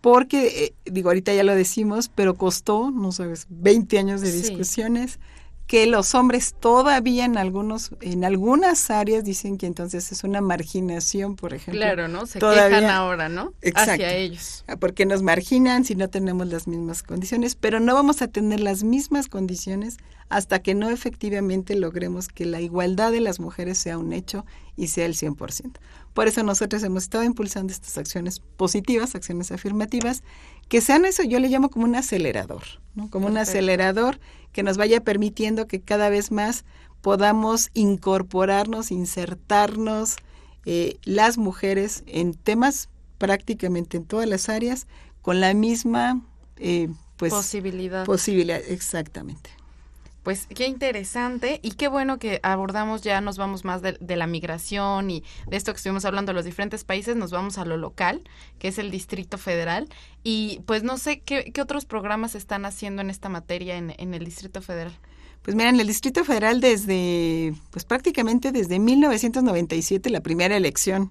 Porque, 0.00 0.64
eh, 0.64 0.90
digo, 0.90 1.10
ahorita 1.10 1.34
ya 1.34 1.42
lo 1.42 1.54
decimos, 1.54 2.10
pero 2.14 2.34
costó, 2.34 2.90
no 2.90 3.12
sabes, 3.12 3.46
20 3.50 3.98
años 3.98 4.20
de 4.20 4.30
discusiones, 4.30 5.12
sí. 5.12 5.18
que 5.66 5.86
los 5.86 6.14
hombres 6.14 6.54
todavía 6.58 7.24
en 7.24 7.36
algunos, 7.36 7.90
en 8.00 8.24
algunas 8.24 8.90
áreas 8.90 9.24
dicen 9.24 9.58
que 9.58 9.66
entonces 9.66 10.12
es 10.12 10.22
una 10.22 10.40
marginación, 10.40 11.34
por 11.34 11.52
ejemplo. 11.52 11.80
Claro, 11.80 12.06
¿no? 12.06 12.26
Se 12.26 12.38
todavía, 12.38 12.78
quejan 12.78 12.94
ahora, 12.94 13.28
¿no? 13.28 13.54
Exacto, 13.60 13.92
Hacia 13.92 14.14
ellos. 14.14 14.64
Porque 14.78 15.04
nos 15.04 15.22
marginan 15.22 15.84
si 15.84 15.96
no 15.96 16.08
tenemos 16.08 16.46
las 16.46 16.68
mismas 16.68 17.02
condiciones, 17.02 17.56
pero 17.56 17.80
no 17.80 17.94
vamos 17.94 18.22
a 18.22 18.28
tener 18.28 18.60
las 18.60 18.84
mismas 18.84 19.26
condiciones 19.26 19.98
hasta 20.28 20.60
que 20.60 20.74
no 20.74 20.90
efectivamente 20.90 21.74
logremos 21.74 22.28
que 22.28 22.44
la 22.44 22.60
igualdad 22.60 23.12
de 23.12 23.20
las 23.20 23.40
mujeres 23.40 23.78
sea 23.78 23.98
un 23.98 24.12
hecho 24.12 24.44
y 24.76 24.88
sea 24.88 25.06
el 25.06 25.14
100%. 25.14 25.78
Por 26.14 26.28
eso 26.28 26.42
nosotros 26.42 26.82
hemos 26.82 27.04
estado 27.04 27.24
impulsando 27.24 27.72
estas 27.72 27.96
acciones 27.96 28.40
positivas, 28.40 29.14
acciones 29.14 29.52
afirmativas, 29.52 30.22
que 30.68 30.80
sean 30.80 31.04
eso, 31.04 31.22
yo 31.22 31.38
le 31.40 31.48
llamo 31.48 31.70
como 31.70 31.84
un 31.84 31.94
acelerador, 31.94 32.62
¿no? 32.94 33.08
como 33.10 33.26
Perfecto. 33.26 33.30
un 33.30 33.38
acelerador 33.38 34.20
que 34.52 34.62
nos 34.62 34.76
vaya 34.76 35.02
permitiendo 35.02 35.66
que 35.66 35.80
cada 35.80 36.10
vez 36.10 36.30
más 36.30 36.64
podamos 37.00 37.70
incorporarnos, 37.74 38.90
insertarnos 38.90 40.16
eh, 40.66 40.98
las 41.04 41.38
mujeres 41.38 42.02
en 42.06 42.34
temas 42.34 42.88
prácticamente 43.16 43.96
en 43.96 44.04
todas 44.04 44.28
las 44.28 44.48
áreas 44.48 44.86
con 45.22 45.40
la 45.40 45.54
misma 45.54 46.20
eh, 46.56 46.88
pues 47.16 47.32
posibilidad. 47.32 48.04
Posibilidad, 48.04 48.60
exactamente. 48.68 49.50
Pues 50.28 50.46
qué 50.46 50.66
interesante 50.66 51.58
y 51.62 51.70
qué 51.70 51.88
bueno 51.88 52.18
que 52.18 52.38
abordamos 52.42 53.00
ya, 53.00 53.22
nos 53.22 53.38
vamos 53.38 53.64
más 53.64 53.80
de, 53.80 53.96
la 53.98 54.26
migración 54.26 55.10
y 55.10 55.24
de 55.46 55.56
esto 55.56 55.72
que 55.72 55.78
estuvimos 55.78 56.04
hablando 56.04 56.32
de 56.32 56.34
los 56.34 56.44
diferentes 56.44 56.84
países, 56.84 57.16
nos 57.16 57.30
vamos 57.30 57.56
a 57.56 57.64
lo 57.64 57.78
local, 57.78 58.20
que 58.58 58.68
es 58.68 58.78
el 58.78 58.90
Distrito 58.90 59.38
Federal. 59.38 59.88
Y 60.22 60.60
pues 60.66 60.82
no 60.82 60.98
sé 60.98 61.20
qué, 61.20 61.50
otros 61.62 61.86
programas 61.86 62.34
están 62.34 62.66
haciendo 62.66 63.00
en 63.00 63.08
esta 63.08 63.30
materia 63.30 63.78
en, 63.78 64.12
el 64.12 64.22
Distrito 64.22 64.60
Federal. 64.60 64.92
Pues 65.40 65.56
mira, 65.56 65.70
en 65.70 65.80
el 65.80 65.86
Distrito 65.86 66.22
Federal 66.26 66.60
desde, 66.60 67.54
pues 67.70 67.86
prácticamente 67.86 68.52
desde 68.52 68.78
1997, 68.78 70.10
la 70.10 70.20
primera 70.20 70.58
elección 70.58 71.10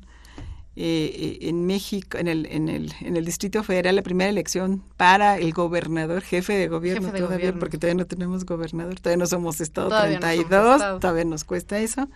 eh, 0.79 1.39
en 1.41 1.65
México, 1.65 2.19
en 2.19 2.27
el, 2.27 2.45
en, 2.45 2.69
el, 2.69 2.93
en 3.01 3.17
el 3.17 3.25
Distrito 3.25 3.63
Federal, 3.63 3.95
la 3.95 4.03
primera 4.03 4.29
elección 4.29 4.83
para 4.95 5.39
el 5.39 5.51
gobernador, 5.51 6.21
jefe 6.21 6.53
de 6.53 6.67
gobierno 6.67 7.11
todavía, 7.11 7.51
porque 7.53 7.79
todavía 7.79 8.03
no 8.03 8.05
tenemos 8.05 8.45
gobernador, 8.45 8.99
todavía 8.99 9.17
no 9.17 9.25
somos 9.25 9.59
Estado 9.59 9.89
32, 9.89 10.99
todavía 10.99 11.25
nos 11.25 11.45
cuesta 11.45 11.79
eso. 11.79 12.07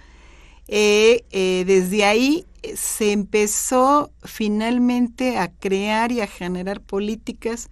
Eh, 0.68 1.26
eh, 1.32 1.64
desde 1.66 2.06
ahí 2.06 2.46
se 2.76 3.12
empezó 3.12 4.12
finalmente 4.24 5.40
a 5.40 5.52
crear 5.52 6.12
y 6.12 6.22
a 6.22 6.28
generar 6.28 6.82
políticas 6.82 7.72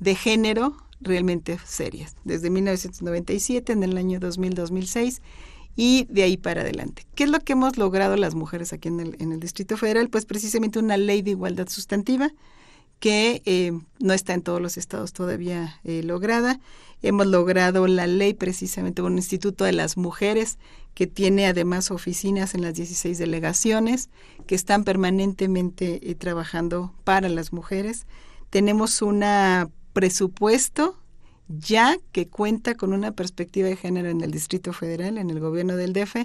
de 0.00 0.16
género 0.16 0.76
realmente 1.00 1.60
serias, 1.64 2.16
desde 2.24 2.50
1997, 2.50 3.72
en 3.72 3.84
el 3.84 3.96
año 3.96 4.18
2000-2006 4.18 5.20
y 5.76 6.06
de 6.10 6.22
ahí 6.22 6.36
para 6.36 6.60
adelante. 6.60 7.06
¿Qué 7.14 7.24
es 7.24 7.30
lo 7.30 7.40
que 7.40 7.54
hemos 7.54 7.76
logrado 7.76 8.16
las 8.16 8.34
mujeres 8.34 8.72
aquí 8.72 8.88
en 8.88 9.00
el, 9.00 9.16
en 9.18 9.32
el 9.32 9.40
Distrito 9.40 9.76
Federal? 9.76 10.08
Pues 10.08 10.24
precisamente 10.24 10.78
una 10.78 10.96
ley 10.96 11.22
de 11.22 11.32
igualdad 11.32 11.68
sustantiva 11.68 12.30
que 13.04 13.42
eh, 13.44 13.72
no 13.98 14.14
está 14.14 14.32
en 14.34 14.42
todos 14.42 14.62
los 14.62 14.78
estados 14.78 15.12
todavía 15.12 15.78
eh, 15.84 16.02
lograda. 16.02 16.58
Hemos 17.02 17.26
logrado 17.26 17.86
la 17.86 18.06
ley 18.06 18.32
precisamente 18.32 19.02
un 19.02 19.16
instituto 19.16 19.64
de 19.64 19.72
las 19.72 19.98
mujeres 19.98 20.58
que 20.94 21.06
tiene 21.06 21.46
además 21.46 21.90
oficinas 21.90 22.54
en 22.54 22.62
las 22.62 22.74
16 22.74 23.18
delegaciones 23.18 24.08
que 24.46 24.54
están 24.54 24.84
permanentemente 24.84 26.10
eh, 26.10 26.14
trabajando 26.14 26.94
para 27.04 27.28
las 27.28 27.52
mujeres. 27.52 28.06
Tenemos 28.48 29.02
un 29.02 29.22
presupuesto 29.92 30.96
ya 31.48 31.96
que 32.12 32.28
cuenta 32.28 32.74
con 32.74 32.92
una 32.92 33.12
perspectiva 33.12 33.68
de 33.68 33.76
género 33.76 34.08
en 34.08 34.22
el 34.22 34.30
Distrito 34.30 34.72
Federal, 34.72 35.18
en 35.18 35.30
el 35.30 35.40
gobierno 35.40 35.76
del 35.76 35.92
DF, 35.92 36.16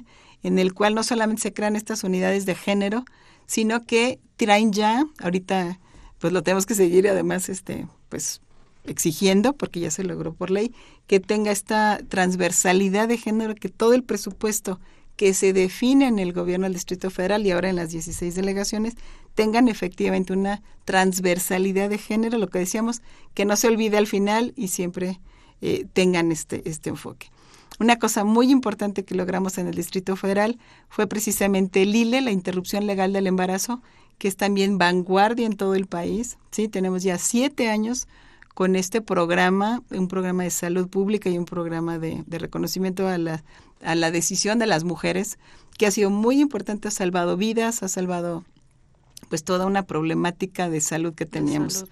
en 0.44 0.60
el 0.60 0.74
cual 0.74 0.96
no 0.96 1.04
solamente 1.04 1.44
se 1.44 1.54
crean 1.54 1.76
estas 1.76 2.04
unidades 2.04 2.46
de 2.46 2.56
género, 2.56 3.06
sino 3.46 3.86
que 3.86 4.20
traen 4.38 4.72
ya, 4.72 5.06
ahorita 5.20 5.80
pues 6.20 6.34
lo 6.34 6.44
tenemos 6.44 6.66
que 6.66 6.76
seguir 6.76 7.08
además 7.08 7.50
este 7.50 7.88
pues 8.10 8.42
exigiendo, 8.86 9.54
porque 9.54 9.80
ya 9.80 9.92
se 9.92 10.04
logró 10.04 10.34
por 10.34 10.52
ley, 10.52 10.74
que 11.08 11.20
tenga 11.20 11.52
esta 11.52 12.00
transversalidad 12.08 13.08
de 13.08 13.18
género, 13.18 13.56
que 13.56 13.70
todo 13.70 13.94
el 13.94 14.04
presupuesto 14.04 14.80
que 15.16 15.34
se 15.34 15.52
define 15.52 16.08
en 16.08 16.18
el 16.18 16.32
gobierno 16.32 16.64
del 16.64 16.74
Distrito 16.74 17.10
Federal 17.10 17.46
y 17.46 17.52
ahora 17.52 17.70
en 17.70 17.76
las 17.76 17.92
16 17.92 18.36
delegaciones 18.36 18.96
tengan 19.40 19.70
efectivamente 19.70 20.34
una 20.34 20.62
transversalidad 20.84 21.90
de 21.90 21.98
género, 21.98 22.38
lo 22.38 22.50
que 22.50 22.60
decíamos, 22.60 23.02
que 23.34 23.46
no 23.46 23.56
se 23.56 23.70
olvide 23.70 23.98
al 23.98 24.06
final 24.06 24.52
y 24.58 24.68
siempre 24.68 25.22
eh, 25.62 25.86
tengan 25.94 26.34
este, 26.34 26.70
este 26.70 26.90
enfoque. 26.90 27.32
Una 27.80 27.98
cosa 28.00 28.26
muy 28.26 28.52
importante 28.52 29.06
que 29.06 29.16
logramos 29.16 29.58
en 29.58 29.68
el 29.68 29.76
Distrito 29.76 30.18
Federal 30.18 30.60
fue 30.90 31.08
precisamente 31.08 31.84
el 31.84 31.96
ILE, 31.96 32.20
la 32.20 32.32
interrupción 32.32 32.86
legal 32.86 33.14
del 33.14 33.28
embarazo, 33.28 33.82
que 34.18 34.28
es 34.28 34.36
también 34.36 34.78
vanguardia 34.78 35.46
en 35.46 35.56
todo 35.56 35.74
el 35.74 35.86
país. 35.86 36.38
Sí, 36.52 36.68
tenemos 36.68 37.04
ya 37.04 37.18
siete 37.18 37.70
años 37.70 38.10
con 38.54 38.76
este 38.76 39.00
programa, 39.02 39.82
un 39.90 40.10
programa 40.10 40.44
de 40.44 40.50
salud 40.50 40.90
pública 40.90 41.30
y 41.30 41.38
un 41.38 41.46
programa 41.46 41.98
de, 41.98 42.26
de 42.28 42.40
reconocimiento 42.40 43.08
a 43.08 43.18
la 43.18 43.42
a 43.82 43.96
la 43.96 44.12
decisión 44.12 44.60
de 44.60 44.68
las 44.68 44.84
mujeres, 44.84 45.38
que 45.78 45.86
ha 45.86 45.92
sido 45.92 46.10
muy 46.10 46.42
importante, 46.42 46.88
ha 46.90 46.92
salvado 46.92 47.38
vidas, 47.38 47.84
ha 47.84 47.88
salvado 47.88 48.44
pues 49.30 49.44
toda 49.44 49.66
una 49.66 49.84
problemática 49.84 50.70
de 50.70 50.82
salud 50.82 51.14
que 51.14 51.26
teníamos. 51.26 51.86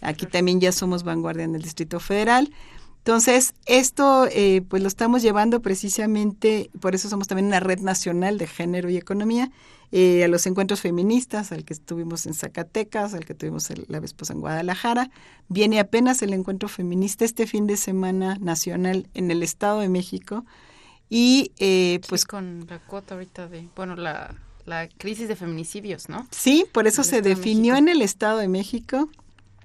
Aquí 0.00 0.26
también 0.26 0.60
ya 0.60 0.72
somos 0.72 1.02
vanguardia 1.02 1.44
en 1.44 1.54
el 1.54 1.62
Distrito 1.62 2.00
Federal. 2.00 2.50
Entonces, 2.98 3.52
esto 3.66 4.26
eh, 4.30 4.62
pues 4.66 4.80
lo 4.80 4.88
estamos 4.88 5.20
llevando 5.20 5.60
precisamente, 5.60 6.70
por 6.80 6.94
eso 6.94 7.10
somos 7.10 7.28
también 7.28 7.48
una 7.48 7.60
red 7.60 7.80
nacional 7.80 8.38
de 8.38 8.46
género 8.46 8.88
y 8.88 8.96
economía, 8.96 9.50
eh, 9.92 10.24
a 10.24 10.28
los 10.28 10.46
encuentros 10.46 10.80
feministas, 10.80 11.52
al 11.52 11.64
que 11.66 11.74
estuvimos 11.74 12.24
en 12.24 12.32
Zacatecas, 12.32 13.12
al 13.12 13.26
que 13.26 13.34
tuvimos 13.34 13.68
la 13.88 14.00
vez 14.00 14.14
en 14.30 14.40
Guadalajara. 14.40 15.10
Viene 15.48 15.80
apenas 15.80 16.22
el 16.22 16.32
encuentro 16.32 16.68
feminista 16.68 17.26
este 17.26 17.46
fin 17.46 17.66
de 17.66 17.76
semana 17.76 18.38
nacional 18.40 19.06
en 19.12 19.30
el 19.30 19.42
Estado 19.42 19.80
de 19.80 19.90
México, 19.90 20.46
y 21.10 21.52
eh, 21.58 22.00
pues 22.08 22.24
con 22.24 22.66
la 22.68 22.78
cuota 22.78 23.14
ahorita 23.14 23.48
de, 23.48 23.68
bueno, 23.76 23.96
la, 23.96 24.34
la 24.66 24.88
crisis 24.88 25.28
de 25.28 25.36
feminicidios, 25.36 26.08
¿no? 26.08 26.26
Sí, 26.30 26.66
por 26.72 26.86
eso 26.86 27.04
se 27.04 27.22
definió 27.22 27.76
en 27.76 27.88
el 27.88 28.02
Estado 28.02 28.38
de 28.38 28.48
México. 28.48 29.08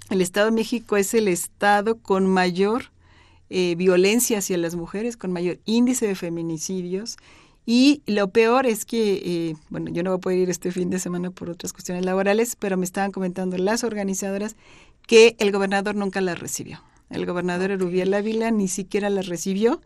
El 0.10 0.22
Estado 0.22 0.48
de 0.48 0.52
México 0.52 0.98
es 0.98 1.14
el 1.14 1.28
estado 1.28 1.98
con 2.00 2.26
mayor 2.26 2.92
eh, 3.50 3.76
violencia 3.76 4.40
hacia 4.40 4.58
las 4.58 4.76
mujeres, 4.76 5.18
con 5.18 5.32
mayor 5.32 5.60
índice 5.66 6.08
de 6.08 6.16
feminicidios. 6.16 7.18
Y 7.66 8.02
lo 8.08 8.30
peor 8.30 8.66
es 8.66 8.84
que, 8.86 9.22
eh, 9.24 9.56
bueno, 9.70 9.92
yo 9.92 10.02
no 10.04 10.10
voy 10.10 10.18
a 10.18 10.22
poder 10.22 10.40
ir 10.40 10.50
este 10.50 10.72
fin 10.72 10.90
de 10.90 11.00
semana 11.00 11.30
por 11.30 11.50
otras 11.50 11.72
cuestiones 11.72 12.04
laborales, 12.04 12.56
pero 12.56 12.78
me 12.78 12.86
estaban 12.86 13.12
comentando 13.12 13.58
las 13.58 13.84
organizadoras 13.84 14.56
que 15.06 15.36
el 15.40 15.52
gobernador 15.52 15.96
nunca 15.96 16.22
las 16.22 16.40
recibió. 16.40 16.82
El 17.10 17.26
gobernador 17.26 17.72
Erubiel 17.72 18.14
Ávila 18.14 18.52
ni 18.52 18.68
siquiera 18.68 19.10
las 19.10 19.28
recibió 19.28 19.82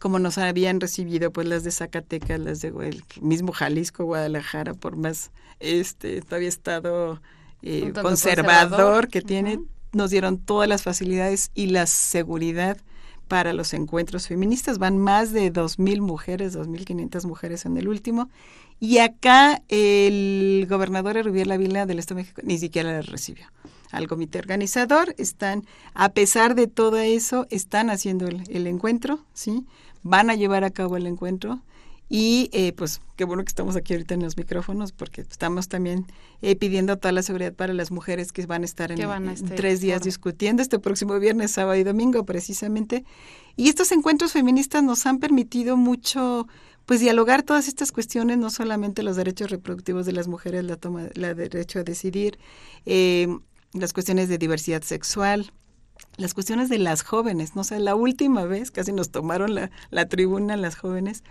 como 0.00 0.18
nos 0.18 0.38
habían 0.38 0.80
recibido 0.80 1.30
pues 1.30 1.46
las 1.46 1.62
de 1.62 1.70
Zacatecas, 1.70 2.40
las 2.40 2.62
de 2.62 2.68
el 2.68 3.04
mismo 3.20 3.52
Jalisco, 3.52 4.04
Guadalajara, 4.04 4.74
por 4.74 4.96
más 4.96 5.30
este 5.60 6.22
todavía 6.22 6.48
estado 6.48 7.20
eh, 7.62 7.92
conservador, 7.92 9.08
que 9.08 9.20
tiene, 9.20 9.60
nos 9.92 10.10
dieron 10.10 10.38
todas 10.38 10.68
las 10.68 10.82
facilidades 10.82 11.50
y 11.54 11.66
la 11.66 11.86
seguridad 11.86 12.78
para 13.28 13.52
los 13.52 13.74
encuentros 13.74 14.26
feministas. 14.26 14.78
Van 14.78 14.96
más 14.96 15.32
de 15.32 15.52
2.000 15.52 16.00
mujeres, 16.00 16.56
2.500 16.56 17.26
mujeres 17.26 17.66
en 17.66 17.76
el 17.76 17.86
último. 17.86 18.30
Y 18.80 18.98
acá 18.98 19.62
el 19.68 20.66
gobernador 20.68 21.22
Rubiel 21.22 21.52
Ávila 21.52 21.84
del 21.84 21.98
Estado 21.98 22.16
de 22.16 22.22
México 22.22 22.40
ni 22.42 22.58
siquiera 22.58 22.90
las 22.90 23.06
recibió 23.06 23.46
al 23.90 24.06
comité 24.06 24.38
organizador, 24.38 25.14
están, 25.18 25.64
a 25.94 26.10
pesar 26.10 26.54
de 26.54 26.68
todo 26.68 26.98
eso, 26.98 27.46
están 27.50 27.90
haciendo 27.90 28.28
el, 28.28 28.44
el 28.48 28.68
encuentro, 28.68 29.18
¿sí? 29.34 29.66
Van 30.02 30.30
a 30.30 30.34
llevar 30.34 30.64
a 30.64 30.70
cabo 30.70 30.96
el 30.96 31.06
encuentro 31.06 31.60
y 32.12 32.50
eh, 32.52 32.72
pues 32.72 33.00
qué 33.14 33.24
bueno 33.24 33.44
que 33.44 33.50
estamos 33.50 33.76
aquí 33.76 33.92
ahorita 33.92 34.14
en 34.14 34.22
los 34.22 34.36
micrófonos 34.36 34.90
porque 34.90 35.20
estamos 35.20 35.68
también 35.68 36.06
eh, 36.42 36.56
pidiendo 36.56 36.96
toda 36.96 37.12
la 37.12 37.22
seguridad 37.22 37.52
para 37.52 37.72
las 37.72 37.92
mujeres 37.92 38.32
que 38.32 38.44
van 38.46 38.62
a 38.62 38.64
estar 38.64 38.90
en, 38.90 38.98
tres 39.54 39.80
días 39.80 40.02
discutiendo 40.02 40.60
este 40.60 40.80
próximo 40.80 41.16
viernes, 41.20 41.52
sábado 41.52 41.78
y 41.78 41.84
domingo 41.84 42.24
precisamente. 42.24 43.04
Y 43.56 43.68
estos 43.68 43.92
encuentros 43.92 44.32
feministas 44.32 44.82
nos 44.82 45.06
han 45.06 45.20
permitido 45.20 45.76
mucho 45.76 46.48
pues 46.84 46.98
dialogar 46.98 47.44
todas 47.44 47.68
estas 47.68 47.92
cuestiones, 47.92 48.38
no 48.38 48.50
solamente 48.50 49.04
los 49.04 49.14
derechos 49.14 49.48
reproductivos 49.50 50.04
de 50.04 50.12
las 50.12 50.26
mujeres, 50.26 50.64
la 50.64 50.74
toma, 50.74 51.10
la 51.14 51.34
derecho 51.34 51.78
a 51.78 51.84
decidir, 51.84 52.40
eh, 52.86 53.28
las 53.72 53.92
cuestiones 53.92 54.28
de 54.28 54.38
diversidad 54.38 54.82
sexual, 54.82 55.52
las 56.16 56.34
cuestiones 56.34 56.68
de 56.68 56.78
las 56.78 57.02
jóvenes, 57.02 57.56
no 57.56 57.64
sé, 57.64 57.80
la 57.80 57.94
última 57.94 58.44
vez 58.44 58.70
casi 58.70 58.92
nos 58.92 59.10
tomaron 59.10 59.54
la, 59.54 59.70
la 59.90 60.06
tribuna 60.06 60.56
las 60.56 60.76
jóvenes, 60.76 61.24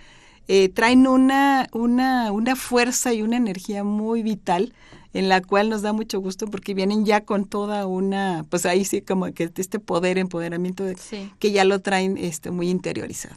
eh, 0.47 0.69
traen 0.69 1.05
una, 1.05 1.67
una, 1.73 2.31
una 2.31 2.55
fuerza 2.55 3.13
y 3.13 3.21
una 3.21 3.37
energía 3.37 3.83
muy 3.83 4.23
vital 4.23 4.73
en 5.13 5.29
la 5.29 5.41
cual 5.41 5.69
nos 5.69 5.81
da 5.81 5.93
mucho 5.93 6.19
gusto 6.19 6.47
porque 6.47 6.73
vienen 6.73 7.05
ya 7.05 7.23
con 7.23 7.45
toda 7.45 7.85
una, 7.87 8.45
pues 8.49 8.65
ahí 8.65 8.85
sí 8.85 9.01
como 9.01 9.31
que 9.31 9.51
este 9.55 9.79
poder, 9.79 10.17
empoderamiento 10.17 10.83
de, 10.83 10.97
que 11.39 11.51
ya 11.51 11.65
lo 11.65 11.81
traen 11.81 12.17
este, 12.17 12.51
muy 12.51 12.69
interiorizado. 12.69 13.35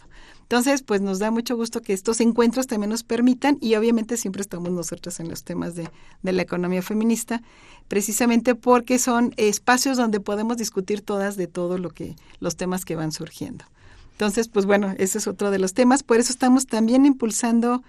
Entonces, 0.53 0.83
pues 0.83 1.01
nos 1.01 1.19
da 1.19 1.31
mucho 1.31 1.57
gusto 1.57 1.81
que 1.81 1.95
estos 1.95 2.21
encuentros 2.21 2.67
también 2.67 2.91
nos 2.91 3.05
permitan, 3.05 3.57
y 3.63 3.75
obviamente 3.75 4.19
siempre 4.19 4.43
estamos 4.43 4.71
nosotros 4.71 5.19
en 5.19 5.31
los 5.31 5.45
temas 5.45 5.75
de, 5.77 5.89
de 6.23 6.33
la 6.33 6.43
economía 6.43 6.83
feminista, 6.83 7.41
precisamente 7.89 8.55
porque 8.55 8.99
son 8.99 9.33
espacios 9.39 9.97
donde 9.97 10.21
podemos 10.21 10.59
discutir 10.59 11.01
todas 11.01 11.37
de 11.37 11.47
todo 11.47 11.79
lo 11.79 11.89
que, 11.89 12.17
los 12.39 12.57
temas 12.57 12.85
que 12.85 12.97
van 12.97 13.13
surgiendo. 13.13 13.65
Entonces, 14.11 14.49
pues 14.49 14.67
bueno, 14.67 14.95
ese 14.99 15.17
es 15.17 15.27
otro 15.27 15.51
de 15.51 15.59
los 15.59 15.73
temas. 15.73 16.03
Por 16.03 16.19
eso 16.19 16.31
estamos 16.31 16.67
también 16.67 17.07
impulsando 17.07 17.83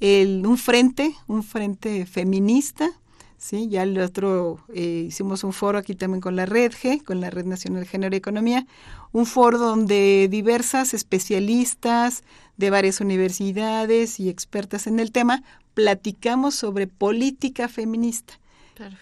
el, 0.00 0.46
un 0.46 0.56
frente, 0.56 1.14
un 1.26 1.42
frente 1.42 2.06
feminista, 2.06 2.92
¿sí? 3.38 3.68
Ya 3.68 3.82
el 3.82 3.98
otro, 3.98 4.58
eh, 4.72 5.04
hicimos 5.08 5.44
un 5.44 5.52
foro 5.52 5.78
aquí 5.78 5.94
también 5.94 6.20
con 6.20 6.36
la 6.36 6.46
Red 6.46 6.72
G, 6.72 7.02
con 7.02 7.20
la 7.20 7.30
Red 7.30 7.46
Nacional 7.46 7.82
de 7.82 7.88
Género 7.88 8.14
y 8.14 8.18
Economía, 8.18 8.66
un 9.12 9.26
foro 9.26 9.58
donde 9.58 10.28
diversas 10.30 10.94
especialistas 10.94 12.22
de 12.56 12.70
varias 12.70 13.00
universidades 13.00 14.20
y 14.20 14.28
expertas 14.28 14.86
en 14.86 15.00
el 15.00 15.12
tema 15.12 15.42
platicamos 15.74 16.54
sobre 16.54 16.86
política 16.86 17.68
feminista. 17.68 18.38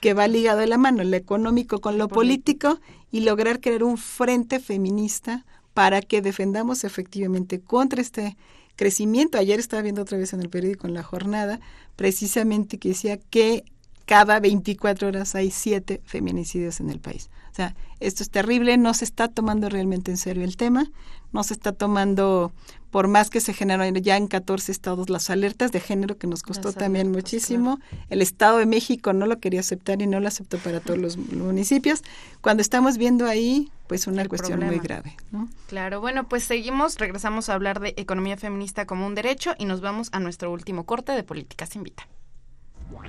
que 0.00 0.14
va 0.14 0.28
ligado 0.28 0.60
de 0.60 0.68
la 0.68 0.78
mano, 0.78 1.02
lo 1.02 1.16
económico 1.16 1.80
con 1.80 1.98
lo 1.98 2.06
político 2.06 2.78
y 3.10 3.20
lograr 3.20 3.60
crear 3.60 3.82
un 3.82 3.98
frente 3.98 4.60
feminista 4.60 5.44
para 5.72 6.00
que 6.00 6.22
defendamos 6.22 6.84
efectivamente 6.84 7.58
contra 7.60 8.00
este 8.00 8.36
crecimiento. 8.76 9.36
Ayer 9.36 9.58
estaba 9.58 9.82
viendo 9.82 10.02
otra 10.02 10.16
vez 10.16 10.32
en 10.32 10.40
el 10.42 10.48
periódico 10.48 10.86
en 10.86 10.94
la 10.94 11.02
jornada, 11.02 11.58
precisamente 11.96 12.78
que 12.78 12.90
decía 12.90 13.16
que 13.16 13.64
cada 14.06 14.40
24 14.40 15.08
horas 15.08 15.34
hay 15.34 15.50
siete 15.50 16.00
feminicidios 16.04 16.80
en 16.80 16.90
el 16.90 17.00
país. 17.00 17.30
O 17.50 17.54
sea, 17.54 17.76
esto 18.00 18.24
es 18.24 18.30
terrible, 18.30 18.76
no 18.76 18.94
se 18.94 19.04
está 19.04 19.28
tomando 19.28 19.68
realmente 19.68 20.10
en 20.10 20.16
serio 20.16 20.42
el 20.42 20.56
tema, 20.56 20.90
no 21.32 21.44
se 21.44 21.54
está 21.54 21.70
tomando, 21.72 22.52
por 22.90 23.06
más 23.06 23.30
que 23.30 23.40
se 23.40 23.52
generaron 23.52 23.94
ya 23.94 24.16
en 24.16 24.26
14 24.26 24.72
estados 24.72 25.08
las 25.08 25.30
alertas 25.30 25.70
de 25.70 25.78
género, 25.78 26.18
que 26.18 26.26
nos 26.26 26.42
costó 26.42 26.72
también 26.72 27.12
muchísimo. 27.12 27.78
El 28.10 28.22
Estado 28.22 28.58
de 28.58 28.66
México 28.66 29.12
no 29.12 29.26
lo 29.26 29.38
quería 29.38 29.60
aceptar 29.60 30.02
y 30.02 30.08
no 30.08 30.18
lo 30.18 30.26
aceptó 30.26 30.58
para 30.58 30.80
todos 30.80 30.98
los 30.98 31.16
municipios. 31.32 32.02
Cuando 32.40 32.60
estamos 32.60 32.98
viendo 32.98 33.26
ahí, 33.26 33.70
pues 33.86 34.08
una 34.08 34.26
cuestión 34.26 34.58
muy 34.64 34.80
grave. 34.80 35.16
¿no? 35.30 35.48
Claro, 35.68 36.00
bueno, 36.00 36.28
pues 36.28 36.42
seguimos, 36.42 36.98
regresamos 36.98 37.48
a 37.48 37.54
hablar 37.54 37.78
de 37.78 37.94
economía 37.96 38.36
feminista 38.36 38.84
como 38.84 39.06
un 39.06 39.14
derecho 39.14 39.54
y 39.58 39.64
nos 39.64 39.80
vamos 39.80 40.08
a 40.10 40.18
nuestro 40.18 40.50
último 40.50 40.86
corte 40.86 41.12
de 41.12 41.22
Políticas 41.22 41.76
Invita. 41.76 42.08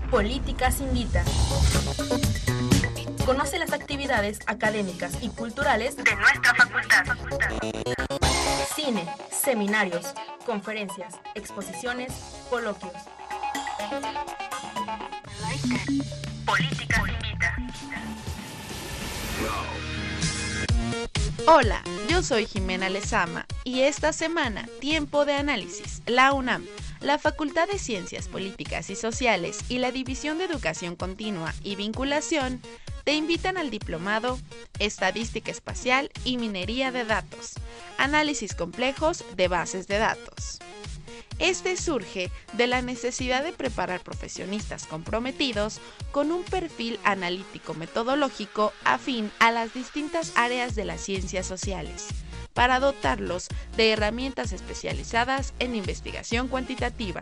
Políticas 0.09 0.79
Invita. 0.79 1.23
Conoce 3.25 3.57
las 3.57 3.73
actividades 3.73 4.39
académicas 4.45 5.17
y 5.21 5.29
culturales 5.29 5.97
de 5.97 6.15
nuestra 6.15 6.53
facultad. 6.53 7.05
Cine, 8.75 9.07
seminarios, 9.31 10.13
conferencias, 10.45 11.15
exposiciones, 11.33 12.13
coloquios. 12.49 12.93
Políticas 16.45 17.01
Invita. 17.07 17.55
Hola, 21.47 21.83
yo 22.09 22.23
soy 22.23 22.45
Jimena 22.45 22.89
Lezama 22.89 23.45
y 23.63 23.81
esta 23.81 24.13
semana, 24.13 24.67
Tiempo 24.79 25.25
de 25.25 25.33
Análisis, 25.33 26.01
la 26.05 26.33
UNAM 26.33 26.65
la 27.05 27.19
Facultad 27.19 27.67
de 27.67 27.77
Ciencias 27.77 28.27
Políticas 28.27 28.89
y 28.89 28.95
Sociales 28.95 29.59
y 29.69 29.77
la 29.77 29.91
División 29.91 30.39
de 30.39 30.45
Educación 30.45 30.95
Continua 30.95 31.53
y 31.63 31.75
Vinculación 31.75 32.61
te 33.03 33.13
invitan 33.13 33.57
al 33.57 33.69
diplomado 33.69 34.39
Estadística 34.79 35.51
Espacial 35.51 36.09
y 36.23 36.37
Minería 36.37 36.91
de 36.91 37.05
Datos, 37.05 37.53
Análisis 37.99 38.55
Complejos 38.55 39.23
de 39.35 39.47
Bases 39.47 39.87
de 39.87 39.99
Datos. 39.99 40.59
Este 41.39 41.75
surge 41.75 42.31
de 42.53 42.67
la 42.67 42.81
necesidad 42.81 43.43
de 43.43 43.51
preparar 43.51 44.01
profesionistas 44.01 44.87
comprometidos 44.87 45.81
con 46.11 46.31
un 46.31 46.43
perfil 46.43 46.97
analítico 47.03 47.73
metodológico 47.73 48.71
afín 48.85 49.29
a 49.39 49.51
las 49.51 49.73
distintas 49.73 50.31
áreas 50.35 50.75
de 50.75 50.85
las 50.85 51.01
ciencias 51.01 51.45
sociales 51.45 52.07
para 52.53 52.79
dotarlos 52.79 53.49
de 53.75 53.91
herramientas 53.91 54.53
especializadas 54.53 55.53
en 55.59 55.75
investigación 55.75 56.47
cuantitativa. 56.47 57.21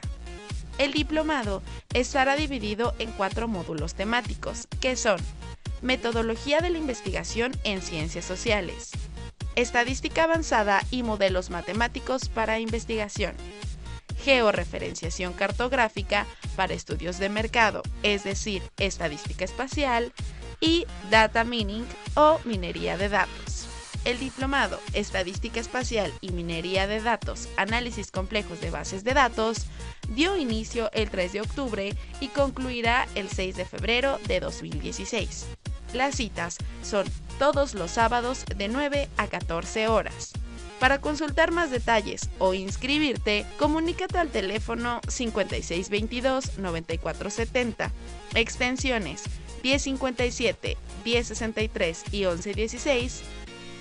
El 0.78 0.93
diplomado 0.93 1.64
estará 1.93 2.36
dividido 2.36 2.93
en 2.99 3.11
cuatro 3.11 3.47
módulos 3.47 3.95
temáticos, 3.95 4.68
que 4.80 4.95
son 4.95 5.20
Metodología 5.82 6.61
de 6.61 6.70
la 6.70 6.78
investigación 6.78 7.51
en 7.64 7.82
ciencias 7.82 8.24
sociales, 8.24 8.91
Estadística 9.55 10.24
avanzada 10.24 10.82
y 10.89 11.03
modelos 11.03 11.49
matemáticos 11.49 12.30
para 12.30 12.59
investigación, 12.59 13.36
Georreferenciación 14.24 15.34
cartográfica 15.34 16.26
para 16.55 16.74
estudios 16.74 17.19
de 17.19 17.30
mercado, 17.30 17.84
es 18.03 18.24
decir, 18.24 18.63
estadística 18.78 19.45
espacial, 19.45 20.13
y 20.59 20.86
Data 21.09 21.43
Mining 21.43 21.86
o 22.15 22.39
minería 22.45 22.97
de 22.97 23.09
datos. 23.09 23.67
El 24.05 24.19
diplomado 24.19 24.80
Estadística 24.93 25.61
Espacial 25.61 26.11
y 26.19 26.32
Minería 26.32 26.88
de 26.88 27.01
Datos, 27.01 27.47
Análisis 27.55 28.11
Complejos 28.11 28.59
de 28.59 28.69
Bases 28.69 29.05
de 29.05 29.13
Datos, 29.13 29.65
dio 30.09 30.36
inicio 30.36 30.91
el 30.91 31.09
3 31.09 31.34
de 31.34 31.41
octubre 31.41 31.95
y 32.19 32.28
concluirá 32.28 33.07
el 33.15 33.30
6 33.30 33.55
de 33.55 33.65
febrero 33.65 34.19
de 34.28 34.41
2016. 34.41 35.45
Las 35.93 36.15
citas 36.15 36.57
son 36.82 37.05
todos 37.39 37.76
los 37.76 37.91
sábados 37.91 38.43
de 38.57 38.67
9 38.67 39.07
a 39.15 39.28
14 39.28 39.88
horas. 39.88 40.34
Para 40.80 41.01
consultar 41.01 41.51
más 41.51 41.71
detalles 41.71 42.30
o 42.39 42.53
inscribirte, 42.53 43.45
comunícate 43.57 44.17
al 44.17 44.30
teléfono 44.30 45.01
5622-9470, 45.01 47.91
extensiones 48.36 49.24
1057, 49.63 50.78
1063 51.05 52.03
y 52.11 52.26
1116 52.26 53.21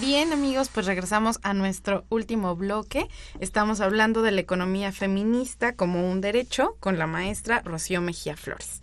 Bien 0.00 0.32
amigos, 0.34 0.68
pues 0.68 0.84
regresamos 0.84 1.38
a 1.42 1.54
nuestro 1.54 2.04
último 2.10 2.54
bloque. 2.54 3.08
Estamos 3.40 3.80
hablando 3.80 4.20
de 4.20 4.30
la 4.30 4.42
economía 4.42 4.92
feminista 4.92 5.74
como 5.74 6.10
un 6.10 6.20
derecho 6.20 6.76
con 6.80 6.98
la 6.98 7.06
maestra 7.06 7.62
Rocío 7.64 8.02
Mejía 8.02 8.36
Flores. 8.36 8.82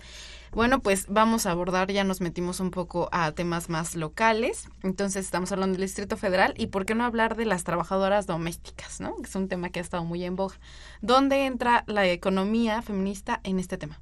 Bueno, 0.51 0.79
pues 0.81 1.05
vamos 1.09 1.45
a 1.45 1.51
abordar, 1.51 1.91
ya 1.91 2.03
nos 2.03 2.19
metimos 2.19 2.59
un 2.59 2.71
poco 2.71 3.09
a 3.11 3.31
temas 3.31 3.69
más 3.69 3.95
locales. 3.95 4.69
Entonces 4.81 5.25
estamos 5.25 5.51
hablando 5.51 5.77
del 5.77 5.87
Distrito 5.87 6.17
Federal 6.17 6.55
y 6.57 6.67
por 6.67 6.85
qué 6.85 6.95
no 6.95 7.05
hablar 7.05 7.35
de 7.35 7.45
las 7.45 7.63
trabajadoras 7.63 8.25
domésticas, 8.25 8.99
¿no? 8.99 9.15
Es 9.23 9.35
un 9.35 9.47
tema 9.47 9.69
que 9.69 9.79
ha 9.79 9.83
estado 9.83 10.03
muy 10.03 10.23
en 10.23 10.35
boga. 10.35 10.55
¿Dónde 11.01 11.45
entra 11.45 11.83
la 11.85 12.07
economía 12.07 12.81
feminista 12.81 13.39
en 13.43 13.59
este 13.59 13.77
tema? 13.77 13.99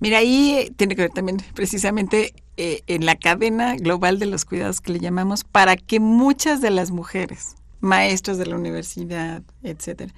Mira, 0.00 0.18
ahí 0.18 0.72
tiene 0.76 0.94
que 0.96 1.02
ver 1.02 1.12
también 1.12 1.38
precisamente 1.54 2.34
eh, 2.56 2.82
en 2.86 3.06
la 3.06 3.16
cadena 3.16 3.76
global 3.76 4.18
de 4.18 4.26
los 4.26 4.44
cuidados 4.44 4.80
que 4.80 4.92
le 4.92 5.00
llamamos 5.00 5.44
para 5.44 5.76
que 5.76 6.00
muchas 6.00 6.60
de 6.60 6.70
las 6.70 6.90
mujeres, 6.90 7.56
maestros 7.80 8.38
de 8.38 8.46
la 8.46 8.56
universidad, 8.56 9.42
etcétera, 9.62 10.12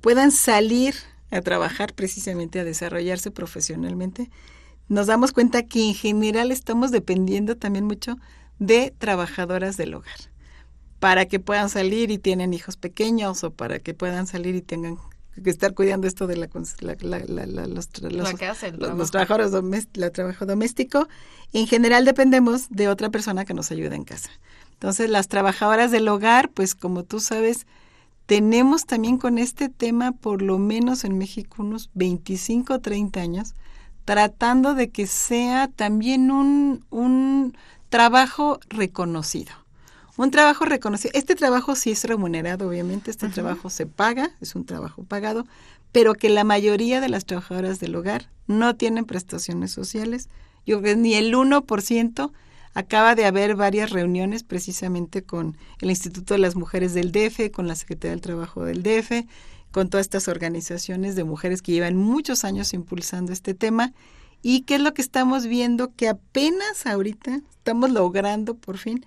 puedan 0.00 0.30
salir 0.30 0.94
a 1.30 1.40
trabajar 1.40 1.92
precisamente, 1.94 2.60
a 2.60 2.64
desarrollarse 2.64 3.30
profesionalmente 3.30 4.30
nos 4.90 5.06
damos 5.06 5.30
cuenta 5.30 5.62
que 5.62 5.88
en 5.88 5.94
general 5.94 6.50
estamos 6.50 6.90
dependiendo 6.90 7.56
también 7.56 7.84
mucho 7.84 8.18
de 8.58 8.92
trabajadoras 8.98 9.76
del 9.76 9.94
hogar 9.94 10.18
para 10.98 11.26
que 11.26 11.38
puedan 11.38 11.68
salir 11.70 12.10
y 12.10 12.18
tienen 12.18 12.52
hijos 12.52 12.76
pequeños 12.76 13.44
o 13.44 13.52
para 13.52 13.78
que 13.78 13.94
puedan 13.94 14.26
salir 14.26 14.56
y 14.56 14.62
tengan 14.62 14.98
que 15.42 15.50
estar 15.50 15.74
cuidando 15.74 16.06
esto 16.06 16.26
de 16.26 16.36
la, 16.36 16.48
los, 16.48 16.76
trabajadores 19.10 19.50
domésticos, 19.50 20.12
trabajo 20.12 20.46
doméstico. 20.46 21.08
En 21.52 21.66
general 21.66 22.04
dependemos 22.04 22.68
de 22.70 22.88
otra 22.88 23.10
persona 23.10 23.44
que 23.44 23.54
nos 23.54 23.70
ayude 23.70 23.96
en 23.96 24.04
casa. 24.04 24.30
Entonces, 24.72 25.10
las 25.10 25.28
trabajadoras 25.28 25.90
del 25.90 26.08
hogar, 26.08 26.50
pues 26.50 26.74
como 26.74 27.04
tú 27.04 27.20
sabes, 27.20 27.66
tenemos 28.26 28.86
también 28.86 29.18
con 29.18 29.38
este 29.38 29.68
tema, 29.68 30.12
por 30.12 30.40
lo 30.40 30.58
menos 30.58 31.04
en 31.04 31.18
México, 31.18 31.62
unos 31.62 31.90
25 31.94 32.74
o 32.74 32.80
30 32.80 33.20
años, 33.20 33.54
tratando 34.04 34.74
de 34.74 34.90
que 34.90 35.06
sea 35.06 35.68
también 35.68 36.30
un, 36.30 36.84
un 36.90 37.54
trabajo 37.90 38.60
reconocido. 38.68 39.52
Un 40.20 40.30
trabajo 40.30 40.66
reconocido. 40.66 41.12
Este 41.14 41.34
trabajo 41.34 41.74
sí 41.74 41.92
es 41.92 42.04
remunerado, 42.04 42.68
obviamente, 42.68 43.10
este 43.10 43.30
trabajo 43.30 43.70
se 43.70 43.86
paga, 43.86 44.32
es 44.42 44.54
un 44.54 44.66
trabajo 44.66 45.02
pagado, 45.02 45.46
pero 45.92 46.12
que 46.12 46.28
la 46.28 46.44
mayoría 46.44 47.00
de 47.00 47.08
las 47.08 47.24
trabajadoras 47.24 47.80
del 47.80 47.96
hogar 47.96 48.28
no 48.46 48.76
tienen 48.76 49.06
prestaciones 49.06 49.70
sociales. 49.70 50.28
Yo 50.66 50.82
creo 50.82 50.94
que 50.94 51.00
ni 51.00 51.14
el 51.14 51.32
1% 51.32 52.32
acaba 52.74 53.14
de 53.14 53.24
haber 53.24 53.56
varias 53.56 53.92
reuniones 53.92 54.42
precisamente 54.42 55.22
con 55.22 55.56
el 55.80 55.88
Instituto 55.88 56.34
de 56.34 56.40
las 56.40 56.54
Mujeres 56.54 56.92
del 56.92 57.12
DF, 57.12 57.50
con 57.50 57.66
la 57.66 57.74
Secretaría 57.74 58.10
del 58.10 58.20
Trabajo 58.20 58.66
del 58.66 58.82
DF, 58.82 59.26
con 59.72 59.88
todas 59.88 60.04
estas 60.04 60.28
organizaciones 60.28 61.16
de 61.16 61.24
mujeres 61.24 61.62
que 61.62 61.72
llevan 61.72 61.96
muchos 61.96 62.44
años 62.44 62.74
impulsando 62.74 63.32
este 63.32 63.54
tema. 63.54 63.94
¿Y 64.42 64.64
qué 64.64 64.74
es 64.74 64.82
lo 64.82 64.92
que 64.92 65.00
estamos 65.00 65.46
viendo? 65.46 65.94
Que 65.94 66.10
apenas 66.10 66.84
ahorita 66.84 67.40
estamos 67.56 67.88
logrando 67.88 68.54
por 68.54 68.76
fin 68.76 69.06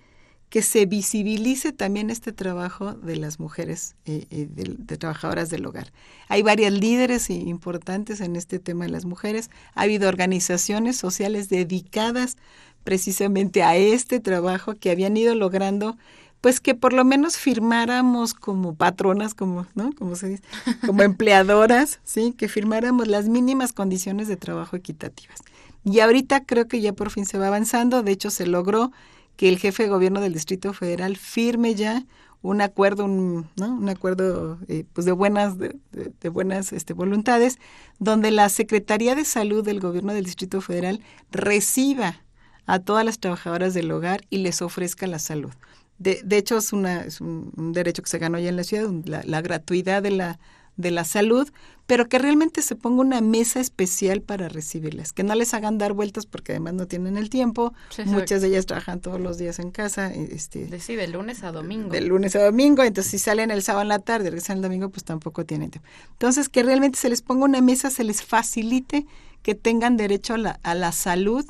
que 0.54 0.62
se 0.62 0.86
visibilice 0.86 1.72
también 1.72 2.10
este 2.10 2.30
trabajo 2.30 2.92
de 2.92 3.16
las 3.16 3.40
mujeres, 3.40 3.96
eh, 4.04 4.24
eh, 4.30 4.46
de, 4.48 4.76
de, 4.78 4.96
trabajadoras 4.96 5.50
del 5.50 5.66
hogar. 5.66 5.92
Hay 6.28 6.42
varias 6.42 6.72
líderes 6.72 7.28
importantes 7.28 8.20
en 8.20 8.36
este 8.36 8.60
tema 8.60 8.84
de 8.84 8.92
las 8.92 9.04
mujeres. 9.04 9.50
Ha 9.74 9.82
habido 9.82 10.08
organizaciones 10.08 10.96
sociales 10.96 11.48
dedicadas 11.48 12.36
precisamente 12.84 13.64
a 13.64 13.74
este 13.74 14.20
trabajo 14.20 14.76
que 14.76 14.92
habían 14.92 15.16
ido 15.16 15.34
logrando 15.34 15.96
pues 16.40 16.60
que 16.60 16.76
por 16.76 16.92
lo 16.92 17.04
menos 17.04 17.36
firmáramos 17.36 18.32
como 18.32 18.76
patronas, 18.76 19.34
como, 19.34 19.66
¿no? 19.74 19.92
Como 19.92 20.14
se 20.14 20.28
dice, 20.28 20.42
como 20.86 21.02
empleadoras, 21.02 21.98
¿sí? 22.04 22.32
Que 22.38 22.46
firmáramos 22.46 23.08
las 23.08 23.28
mínimas 23.28 23.72
condiciones 23.72 24.28
de 24.28 24.36
trabajo 24.36 24.76
equitativas. 24.76 25.40
Y 25.82 25.98
ahorita 25.98 26.44
creo 26.44 26.68
que 26.68 26.80
ya 26.80 26.92
por 26.92 27.10
fin 27.10 27.26
se 27.26 27.38
va 27.38 27.48
avanzando, 27.48 28.04
de 28.04 28.12
hecho 28.12 28.30
se 28.30 28.46
logró 28.46 28.92
que 29.36 29.48
el 29.48 29.58
jefe 29.58 29.84
de 29.84 29.88
gobierno 29.88 30.20
del 30.20 30.32
Distrito 30.32 30.72
Federal 30.72 31.16
firme 31.16 31.74
ya 31.74 32.04
un 32.44 32.60
acuerdo, 32.60 33.06
un, 33.06 33.48
¿no? 33.56 33.74
un 33.74 33.88
acuerdo 33.88 34.58
eh, 34.68 34.84
pues 34.92 35.06
de 35.06 35.12
buenas, 35.12 35.56
de, 35.58 36.28
buenas 36.28 36.74
este, 36.74 36.92
voluntades, 36.92 37.58
donde 37.98 38.30
la 38.30 38.50
Secretaría 38.50 39.14
de 39.14 39.24
Salud 39.24 39.64
del 39.64 39.80
gobierno 39.80 40.12
del 40.12 40.26
Distrito 40.26 40.60
Federal 40.60 41.00
reciba 41.30 42.20
a 42.66 42.80
todas 42.80 43.02
las 43.04 43.18
trabajadoras 43.18 43.72
del 43.72 43.90
hogar 43.90 44.24
y 44.28 44.38
les 44.38 44.60
ofrezca 44.60 45.06
la 45.06 45.18
salud. 45.18 45.52
De, 45.98 46.20
de 46.22 46.36
hecho, 46.36 46.58
es, 46.58 46.74
una, 46.74 47.04
es 47.04 47.22
un, 47.22 47.50
un, 47.56 47.72
derecho 47.72 48.02
que 48.02 48.10
se 48.10 48.18
ganó 48.18 48.38
ya 48.38 48.50
en 48.50 48.56
la 48.56 48.64
ciudad, 48.64 48.90
la, 49.06 49.22
la, 49.24 49.40
gratuidad 49.40 50.02
de 50.02 50.10
la, 50.10 50.38
de 50.76 50.90
la 50.90 51.04
salud, 51.04 51.50
pero 51.86 52.08
que 52.08 52.18
realmente 52.18 52.62
se 52.62 52.76
ponga 52.76 53.02
una 53.02 53.20
mesa 53.20 53.60
especial 53.60 54.22
para 54.22 54.48
recibirlas, 54.48 55.12
que 55.12 55.22
no 55.22 55.34
les 55.34 55.52
hagan 55.54 55.78
dar 55.78 55.92
vueltas 55.92 56.26
porque 56.26 56.52
además 56.52 56.74
no 56.74 56.86
tienen 56.86 57.16
el 57.16 57.30
tiempo. 57.30 57.74
Sí, 57.90 58.02
Muchas 58.06 58.40
de 58.42 58.48
ellas 58.48 58.66
trabajan 58.66 59.00
todos 59.00 59.20
los 59.20 59.36
días 59.36 59.58
en 59.58 59.70
casa. 59.70 60.12
Este, 60.12 60.66
de, 60.66 60.80
sí, 60.80 60.96
de 60.96 61.08
lunes 61.08 61.44
a 61.44 61.52
domingo. 61.52 61.90
De 61.90 62.00
lunes 62.00 62.34
a 62.36 62.44
domingo, 62.44 62.82
entonces 62.82 63.10
si 63.10 63.18
salen 63.18 63.50
el 63.50 63.62
sábado 63.62 63.82
en 63.82 63.88
la 63.88 63.98
tarde, 63.98 64.30
regresan 64.30 64.56
el 64.58 64.62
domingo, 64.62 64.88
pues 64.88 65.04
tampoco 65.04 65.44
tienen 65.44 65.70
tiempo. 65.70 65.88
Entonces, 66.12 66.48
que 66.48 66.62
realmente 66.62 66.98
se 66.98 67.10
les 67.10 67.22
ponga 67.22 67.44
una 67.44 67.60
mesa, 67.60 67.90
se 67.90 68.04
les 68.04 68.22
facilite 68.22 69.06
que 69.42 69.54
tengan 69.54 69.96
derecho 69.96 70.34
a 70.34 70.38
la, 70.38 70.60
a 70.62 70.74
la 70.74 70.90
salud, 70.90 71.44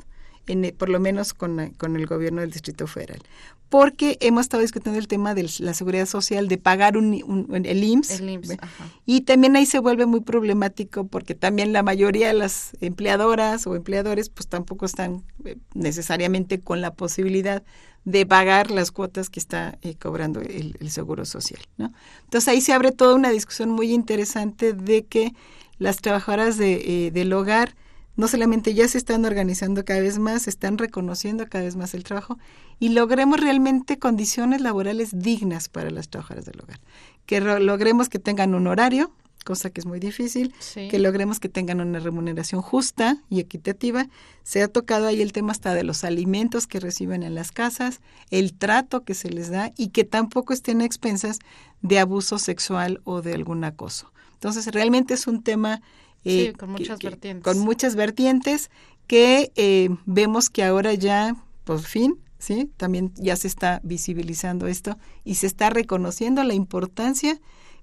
en, 0.47 0.73
por 0.77 0.89
lo 0.89 0.99
menos 0.99 1.33
con, 1.33 1.71
con 1.77 1.95
el 1.95 2.05
gobierno 2.05 2.41
del 2.41 2.51
Distrito 2.51 2.87
Federal 2.87 3.21
porque 3.69 4.17
hemos 4.21 4.41
estado 4.41 4.61
discutiendo 4.61 4.99
el 4.99 5.07
tema 5.07 5.33
de 5.33 5.49
la 5.59 5.73
seguridad 5.73 6.05
social, 6.05 6.47
de 6.47 6.57
pagar 6.57 6.97
un, 6.97 7.21
un, 7.23 7.65
el 7.65 7.83
IMSS. 7.83 8.19
El 8.19 8.29
IMSS 8.29 8.57
y 9.05 9.21
también 9.21 9.55
ahí 9.55 9.65
se 9.65 9.79
vuelve 9.79 10.05
muy 10.05 10.21
problemático 10.21 11.07
porque 11.07 11.35
también 11.35 11.73
la 11.73 11.83
mayoría 11.83 12.27
de 12.27 12.35
las 12.35 12.71
empleadoras 12.81 13.65
o 13.67 13.75
empleadores 13.75 14.29
pues 14.29 14.47
tampoco 14.47 14.85
están 14.85 15.23
eh, 15.45 15.57
necesariamente 15.73 16.61
con 16.61 16.81
la 16.81 16.93
posibilidad 16.93 17.63
de 18.03 18.25
pagar 18.25 18.69
las 18.69 18.91
cuotas 18.91 19.29
que 19.29 19.39
está 19.39 19.79
eh, 19.81 19.95
cobrando 19.95 20.39
el, 20.41 20.77
el, 20.79 20.91
seguro 20.91 21.25
social. 21.25 21.61
¿no? 21.77 21.91
Entonces 22.23 22.47
ahí 22.47 22.61
se 22.61 22.71
abre 22.71 22.91
toda 22.91 23.15
una 23.15 23.31
discusión 23.31 23.69
muy 23.71 23.91
interesante 23.91 24.73
de 24.73 25.05
que 25.05 25.33
las 25.79 25.97
trabajadoras 25.97 26.57
de, 26.57 27.07
eh, 27.07 27.11
del 27.11 27.33
hogar 27.33 27.75
no 28.15 28.27
solamente 28.27 28.73
ya 28.73 28.87
se 28.87 28.97
están 28.97 29.25
organizando 29.25 29.83
cada 29.83 29.99
vez 29.99 30.19
más, 30.19 30.43
se 30.43 30.49
están 30.49 30.77
reconociendo 30.77 31.47
cada 31.47 31.65
vez 31.65 31.75
más 31.75 31.93
el 31.93 32.03
trabajo 32.03 32.37
y 32.79 32.89
logremos 32.89 33.39
realmente 33.39 33.99
condiciones 33.99 34.61
laborales 34.61 35.09
dignas 35.13 35.69
para 35.69 35.91
las 35.91 36.09
trabajadoras 36.09 36.45
del 36.45 36.61
hogar. 36.61 36.79
Que 37.25 37.41
logremos 37.41 38.09
que 38.09 38.19
tengan 38.19 38.55
un 38.55 38.67
horario, 38.67 39.11
cosa 39.45 39.69
que 39.69 39.79
es 39.79 39.85
muy 39.85 39.99
difícil, 39.99 40.53
sí. 40.59 40.87
que 40.89 40.99
logremos 40.99 41.39
que 41.39 41.49
tengan 41.49 41.79
una 41.79 41.99
remuneración 41.99 42.61
justa 42.61 43.21
y 43.29 43.39
equitativa. 43.39 44.07
Se 44.43 44.61
ha 44.61 44.67
tocado 44.67 45.07
ahí 45.07 45.21
el 45.21 45.33
tema 45.33 45.51
hasta 45.51 45.73
de 45.73 45.83
los 45.83 46.03
alimentos 46.03 46.67
que 46.67 46.79
reciben 46.79 47.23
en 47.23 47.35
las 47.35 47.51
casas, 47.51 48.01
el 48.31 48.53
trato 48.53 49.03
que 49.03 49.13
se 49.13 49.29
les 49.29 49.49
da 49.49 49.71
y 49.77 49.89
que 49.89 50.03
tampoco 50.03 50.53
estén 50.53 50.81
a 50.81 50.85
expensas 50.85 51.39
de 51.81 51.99
abuso 51.99 52.39
sexual 52.39 53.01
o 53.03 53.21
de 53.21 53.33
algún 53.33 53.63
acoso. 53.63 54.11
Entonces, 54.33 54.67
realmente 54.67 55.13
es 55.13 55.27
un 55.27 55.43
tema 55.43 55.81
eh, 56.25 56.47
sí, 56.47 56.53
con 56.53 56.71
muchas 56.71 56.99
que, 56.99 57.09
vertientes. 57.09 57.43
Con 57.43 57.63
muchas 57.63 57.95
vertientes 57.95 58.69
que 59.07 59.51
eh, 59.55 59.89
vemos 60.05 60.49
que 60.49 60.63
ahora 60.63 60.93
ya, 60.93 61.35
por 61.63 61.79
fin, 61.81 62.19
¿sí? 62.39 62.69
También 62.77 63.11
ya 63.15 63.35
se 63.35 63.47
está 63.47 63.79
visibilizando 63.83 64.67
esto 64.67 64.97
y 65.23 65.35
se 65.35 65.47
está 65.47 65.69
reconociendo 65.69 66.43
la 66.43 66.53
importancia 66.53 67.39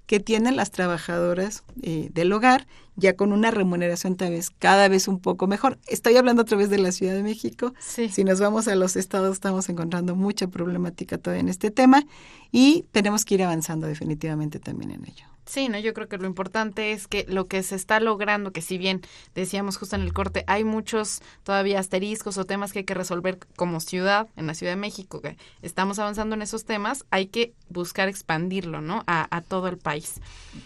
que 0.06 0.20
tienen 0.20 0.56
las 0.56 0.70
trabajadoras 0.70 1.62
eh, 1.82 2.10
del 2.12 2.32
hogar, 2.32 2.66
ya 2.96 3.14
con 3.14 3.32
una 3.32 3.50
remuneración 3.50 4.16
tal 4.16 4.32
vez 4.32 4.50
cada 4.50 4.88
vez 4.88 5.08
un 5.08 5.20
poco 5.20 5.46
mejor. 5.46 5.78
Estoy 5.86 6.16
hablando 6.16 6.42
a 6.42 6.44
través 6.44 6.70
de 6.70 6.78
la 6.78 6.92
Ciudad 6.92 7.14
de 7.14 7.22
México. 7.22 7.72
Sí. 7.80 8.08
Si 8.08 8.24
nos 8.24 8.40
vamos 8.40 8.68
a 8.68 8.74
los 8.74 8.96
estados, 8.96 9.32
estamos 9.34 9.68
encontrando 9.68 10.16
mucha 10.16 10.48
problemática 10.48 11.18
todavía 11.18 11.40
en 11.40 11.48
este 11.48 11.70
tema 11.70 12.04
y 12.50 12.84
tenemos 12.92 13.24
que 13.24 13.36
ir 13.36 13.42
avanzando 13.44 13.86
definitivamente 13.86 14.58
también 14.58 14.90
en 14.90 15.04
ello. 15.06 15.31
Sí, 15.44 15.68
no, 15.68 15.78
yo 15.78 15.92
creo 15.92 16.08
que 16.08 16.18
lo 16.18 16.26
importante 16.26 16.92
es 16.92 17.08
que 17.08 17.24
lo 17.28 17.48
que 17.48 17.62
se 17.62 17.74
está 17.74 17.98
logrando, 17.98 18.52
que 18.52 18.62
si 18.62 18.78
bien 18.78 19.00
decíamos 19.34 19.76
justo 19.76 19.96
en 19.96 20.02
el 20.02 20.12
corte, 20.12 20.44
hay 20.46 20.62
muchos 20.62 21.20
todavía 21.42 21.80
asteriscos 21.80 22.38
o 22.38 22.44
temas 22.44 22.72
que 22.72 22.80
hay 22.80 22.84
que 22.84 22.94
resolver 22.94 23.38
como 23.56 23.80
ciudad, 23.80 24.28
en 24.36 24.46
la 24.46 24.54
Ciudad 24.54 24.72
de 24.72 24.76
México, 24.76 25.20
que 25.20 25.36
estamos 25.60 25.98
avanzando 25.98 26.36
en 26.36 26.42
esos 26.42 26.64
temas, 26.64 27.04
hay 27.10 27.26
que 27.26 27.54
buscar 27.68 28.08
expandirlo, 28.08 28.80
¿no? 28.80 29.02
A, 29.06 29.26
a 29.36 29.40
todo 29.40 29.66
el 29.66 29.78
país. 29.78 30.20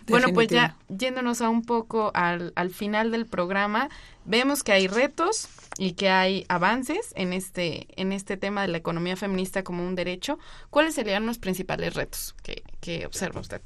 Bueno, 0.08 0.28
pues 0.34 0.48
ya 0.48 0.76
yéndonos 0.88 1.40
a 1.40 1.48
un 1.48 1.62
poco 1.62 2.10
al, 2.14 2.52
al 2.54 2.70
final 2.70 3.10
del 3.10 3.26
programa, 3.26 3.88
vemos 4.26 4.62
que 4.62 4.72
hay 4.72 4.88
retos 4.88 5.48
y 5.78 5.92
que 5.92 6.10
hay 6.10 6.44
avances 6.48 7.12
en 7.16 7.32
este, 7.32 7.86
en 8.00 8.12
este 8.12 8.36
tema 8.36 8.62
de 8.62 8.68
la 8.68 8.78
economía 8.78 9.16
feminista 9.16 9.62
como 9.62 9.86
un 9.86 9.94
derecho. 9.94 10.38
¿Cuáles 10.68 10.94
serían 10.94 11.24
los 11.24 11.38
principales 11.38 11.94
retos 11.94 12.34
que, 12.42 12.62
que 12.80 13.06
observa 13.06 13.40
usted? 13.40 13.62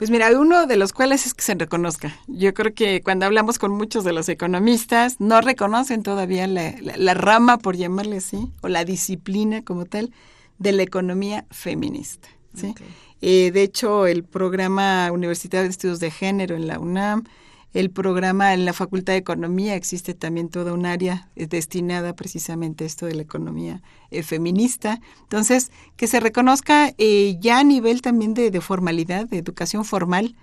Pues 0.00 0.08
mira, 0.08 0.30
uno 0.40 0.66
de 0.66 0.78
los 0.78 0.94
cuales 0.94 1.26
es 1.26 1.34
que 1.34 1.42
se 1.42 1.54
reconozca. 1.54 2.16
Yo 2.26 2.54
creo 2.54 2.72
que 2.72 3.02
cuando 3.02 3.26
hablamos 3.26 3.58
con 3.58 3.72
muchos 3.72 4.02
de 4.02 4.14
los 4.14 4.30
economistas, 4.30 5.20
no 5.20 5.42
reconocen 5.42 6.02
todavía 6.02 6.46
la, 6.46 6.74
la, 6.80 6.96
la 6.96 7.12
rama, 7.12 7.58
por 7.58 7.76
llamarle 7.76 8.16
así, 8.16 8.50
o 8.62 8.68
la 8.68 8.86
disciplina 8.86 9.62
como 9.62 9.84
tal, 9.84 10.10
de 10.56 10.72
la 10.72 10.84
economía 10.84 11.44
feminista. 11.50 12.28
¿sí? 12.54 12.68
Okay. 12.68 12.86
Eh, 13.20 13.50
de 13.50 13.62
hecho, 13.62 14.06
el 14.06 14.24
programa 14.24 15.12
Universitario 15.12 15.64
de 15.64 15.70
Estudios 15.70 16.00
de 16.00 16.10
Género 16.10 16.56
en 16.56 16.66
la 16.66 16.78
UNAM, 16.78 17.24
el 17.72 17.90
programa 17.90 18.52
en 18.52 18.64
la 18.64 18.72
Facultad 18.72 19.12
de 19.12 19.18
Economía, 19.18 19.74
existe 19.74 20.14
también 20.14 20.48
toda 20.48 20.72
un 20.72 20.86
área 20.86 21.28
destinada 21.36 22.14
precisamente 22.14 22.84
a 22.84 22.86
esto 22.86 23.06
de 23.06 23.14
la 23.14 23.22
economía 23.22 23.82
eh, 24.10 24.22
feminista. 24.22 25.00
Entonces, 25.22 25.70
que 25.96 26.06
se 26.06 26.20
reconozca 26.20 26.92
eh, 26.98 27.36
ya 27.40 27.60
a 27.60 27.64
nivel 27.64 28.02
también 28.02 28.34
de, 28.34 28.50
de, 28.50 28.60
formalidad, 28.60 29.28
de 29.28 29.38
educación 29.38 29.84
formal, 29.84 30.34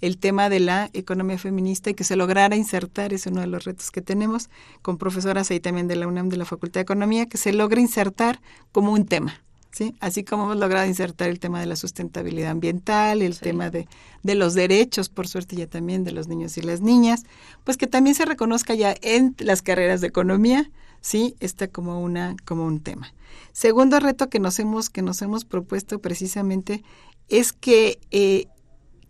el 0.00 0.18
tema 0.18 0.48
de 0.48 0.60
la 0.60 0.90
economía 0.92 1.38
feminista 1.38 1.90
y 1.90 1.94
que 1.94 2.04
se 2.04 2.16
lograra 2.16 2.54
insertar, 2.54 3.12
es 3.12 3.26
uno 3.26 3.40
de 3.40 3.46
los 3.46 3.64
retos 3.64 3.90
que 3.90 4.02
tenemos 4.02 4.50
con 4.82 4.98
profesoras 4.98 5.50
ahí 5.50 5.60
también 5.60 5.88
de 5.88 5.96
la 5.96 6.06
UNAM, 6.06 6.28
de 6.28 6.36
la 6.36 6.44
Facultad 6.44 6.80
de 6.80 6.82
Economía, 6.82 7.26
que 7.26 7.38
se 7.38 7.52
logre 7.52 7.80
insertar 7.80 8.40
como 8.72 8.92
un 8.92 9.06
tema. 9.06 9.45
¿Sí? 9.76 9.94
Así 10.00 10.24
como 10.24 10.44
hemos 10.44 10.56
logrado 10.56 10.86
insertar 10.86 11.28
el 11.28 11.38
tema 11.38 11.60
de 11.60 11.66
la 11.66 11.76
sustentabilidad 11.76 12.50
ambiental, 12.50 13.20
el 13.20 13.34
sí. 13.34 13.40
tema 13.40 13.68
de, 13.68 13.86
de, 14.22 14.34
los 14.34 14.54
derechos, 14.54 15.10
por 15.10 15.28
suerte 15.28 15.54
ya 15.54 15.66
también 15.66 16.02
de 16.02 16.12
los 16.12 16.28
niños 16.28 16.56
y 16.56 16.62
las 16.62 16.80
niñas, 16.80 17.24
pues 17.62 17.76
que 17.76 17.86
también 17.86 18.16
se 18.16 18.24
reconozca 18.24 18.72
ya 18.72 18.94
en 19.02 19.34
las 19.38 19.60
carreras 19.60 20.00
de 20.00 20.06
economía, 20.06 20.70
sí, 21.02 21.36
está 21.40 21.68
como 21.68 22.00
una, 22.00 22.36
como 22.46 22.64
un 22.64 22.80
tema. 22.80 23.12
Segundo 23.52 24.00
reto 24.00 24.30
que 24.30 24.40
nos 24.40 24.58
hemos, 24.60 24.88
que 24.88 25.02
nos 25.02 25.20
hemos 25.20 25.44
propuesto 25.44 25.98
precisamente 25.98 26.82
es 27.28 27.52
que 27.52 27.98
eh, 28.10 28.46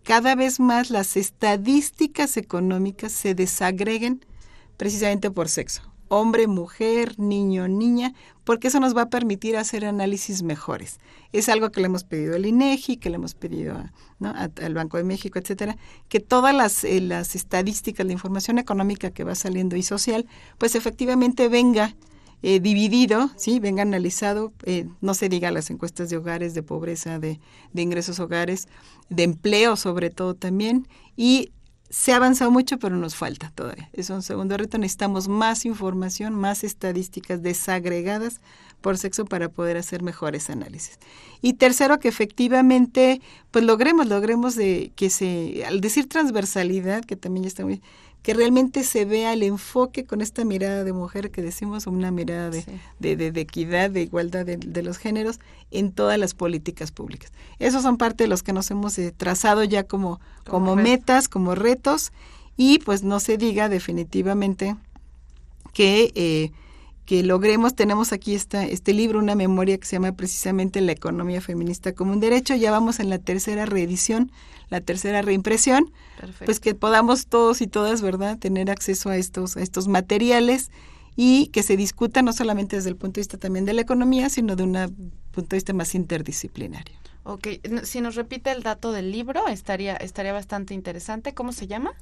cada 0.03 0.35
vez 0.35 0.59
más 0.59 0.89
las 0.89 1.15
estadísticas 1.15 2.35
económicas 2.35 3.13
se 3.13 3.35
desagreguen 3.35 4.25
precisamente 4.75 5.31
por 5.31 5.47
sexo 5.47 5.83
hombre, 6.09 6.47
mujer, 6.47 7.19
niño, 7.19 7.67
niña, 7.67 8.13
porque 8.43 8.69
eso 8.69 8.79
nos 8.79 8.95
va 8.95 9.03
a 9.03 9.09
permitir 9.09 9.57
hacer 9.57 9.85
análisis 9.85 10.43
mejores. 10.43 10.99
Es 11.33 11.49
algo 11.49 11.71
que 11.71 11.81
le 11.81 11.87
hemos 11.87 12.03
pedido 12.03 12.35
al 12.35 12.45
INEGI, 12.45 12.97
que 12.97 13.09
le 13.09 13.15
hemos 13.15 13.35
pedido 13.35 13.75
a, 14.21 14.49
al 14.61 14.73
Banco 14.73 14.97
de 14.97 15.03
México, 15.03 15.39
etcétera, 15.39 15.77
que 16.09 16.19
todas 16.19 16.55
las, 16.55 16.83
eh, 16.83 17.01
las 17.01 17.35
estadísticas, 17.35 18.05
la 18.05 18.13
información 18.13 18.57
económica 18.57 19.11
que 19.11 19.23
va 19.23 19.35
saliendo 19.35 19.75
y 19.75 19.83
social, 19.83 20.25
pues 20.57 20.75
efectivamente 20.75 21.49
venga 21.49 21.95
eh, 22.43 22.59
dividido, 22.59 23.31
sí, 23.35 23.59
venga 23.59 23.81
analizado, 23.81 24.53
eh, 24.63 24.87
no 25.01 25.15
se 25.15 25.27
diga 25.27 25.49
las 25.51 25.71
encuestas 25.71 26.09
de 26.09 26.17
hogares, 26.17 26.53
de 26.53 26.61
pobreza, 26.61 27.17
de, 27.17 27.39
de 27.73 27.81
ingresos 27.81 28.19
hogares, 28.19 28.67
de 29.09 29.23
empleo 29.23 29.75
sobre 29.75 30.11
todo 30.11 30.35
también, 30.35 30.87
y 31.15 31.51
se 31.89 32.11
ha 32.11 32.17
avanzado 32.17 32.51
mucho, 32.51 32.77
pero 32.79 32.97
nos 32.97 33.15
falta 33.15 33.51
todavía. 33.55 33.89
Es 33.93 34.09
un 34.09 34.21
segundo 34.21 34.57
reto. 34.57 34.77
Necesitamos 34.77 35.27
más 35.27 35.65
información, 35.65 36.35
más 36.35 36.63
estadísticas 36.63 37.41
desagregadas 37.41 38.41
por 38.81 38.97
sexo 38.97 39.25
para 39.25 39.49
poder 39.49 39.77
hacer 39.77 40.03
mejores 40.03 40.49
análisis. 40.49 40.99
Y 41.41 41.53
tercero, 41.53 41.99
que 41.99 42.09
efectivamente, 42.09 43.21
pues 43.51 43.63
logremos, 43.65 44.07
logremos 44.07 44.55
de 44.55 44.91
que 44.95 45.09
se, 45.09 45.63
al 45.65 45.81
decir 45.81 46.09
transversalidad, 46.09 47.03
que 47.05 47.15
también 47.15 47.43
ya 47.43 47.47
está 47.47 47.65
muy, 47.65 47.81
que 48.27 48.33
realmente 48.33 48.83
se 48.83 49.05
vea 49.05 49.31
el 49.31 49.41
enfoque 49.41 50.03
con 50.03 50.19
esta 50.19 50.43
mirada 50.43 50.83
de 50.83 50.91
mujer 50.91 51.31
que 51.31 51.41
decimos, 51.41 51.87
una 51.87 52.11
mirada 52.11 52.49
de, 52.49 52.65
de, 52.99 53.31
de, 53.31 53.39
equidad, 53.39 53.89
de 53.89 54.01
igualdad 54.01 54.45
de, 54.45 54.83
los 54.83 54.97
géneros 54.97 55.39
en 55.71 55.93
todas 55.93 56.19
las 56.19 56.33
políticas 56.33 56.91
públicas. 56.91 57.31
Esos 57.57 57.83
son 57.83 57.95
parte 57.95 58.25
de 58.25 58.27
los 58.27 58.43
que 58.43 58.51
nos 58.51 58.69
hemos 58.69 58.99
eh, 58.99 59.13
trazado 59.15 59.63
ya 59.63 59.83
como, 59.83 60.19
como, 60.45 60.75
metas, 60.75 61.29
como 61.29 61.55
retos, 61.55 62.11
y 62.57 62.79
pues 62.79 63.01
no 63.01 63.21
se 63.21 63.37
diga 63.37 63.69
definitivamente 63.69 64.75
que... 65.71 66.11
Eh, 66.15 66.51
que 67.05 67.23
logremos, 67.23 67.73
tenemos 67.73 68.11
aquí 68.11 68.35
esta, 68.35 68.65
este 68.65 68.93
libro, 68.93 69.19
una 69.19 69.33
memoria 69.33 69.77
que 69.77 69.85
se 69.85 69.95
llama 69.95 70.11
precisamente 70.11 70.81
La 70.81 70.91
economía 70.91 71.39
feminista 71.39 71.93
como 71.93 72.11
un 72.11 72.19
derecho, 72.19 72.53
ya 72.53 72.69
vamos 72.69 72.99
en 72.99 73.09
la 73.09 73.17
tercera 73.17 73.65
reedición, 73.65 74.29
la 74.69 74.81
tercera 74.81 75.21
reimpresión, 75.21 75.91
pues 76.45 76.59
que 76.59 76.75
podamos 76.75 77.27
todos 77.27 77.61
y 77.61 77.67
todas, 77.67 78.01
¿verdad?, 78.01 78.37
tener 78.37 78.69
acceso 78.69 79.09
a 79.09 79.17
estos, 79.17 79.57
a 79.57 79.61
estos 79.61 79.87
materiales 79.87 80.71
y 81.15 81.47
que 81.47 81.63
se 81.63 81.77
discuta 81.77 82.21
no 82.21 82.33
solamente 82.33 82.75
desde 82.75 82.89
el 82.89 82.95
punto 82.95 83.15
de 83.15 83.21
vista 83.21 83.37
también 83.37 83.65
de 83.65 83.73
la 83.73 83.81
economía, 83.81 84.29
sino 84.29 84.55
de 84.55 84.63
un 84.63 84.73
punto 85.31 85.49
de 85.49 85.57
vista 85.57 85.73
más 85.73 85.95
interdisciplinario. 85.95 86.95
Ok, 87.23 87.47
si 87.83 88.01
nos 88.01 88.15
repite 88.15 88.51
el 88.51 88.63
dato 88.63 88.91
del 88.91 89.11
libro, 89.11 89.47
estaría, 89.47 89.95
estaría 89.95 90.31
bastante 90.31 90.73
interesante. 90.73 91.33
¿Cómo 91.33 91.51
se 91.51 91.67
llama? 91.67 91.93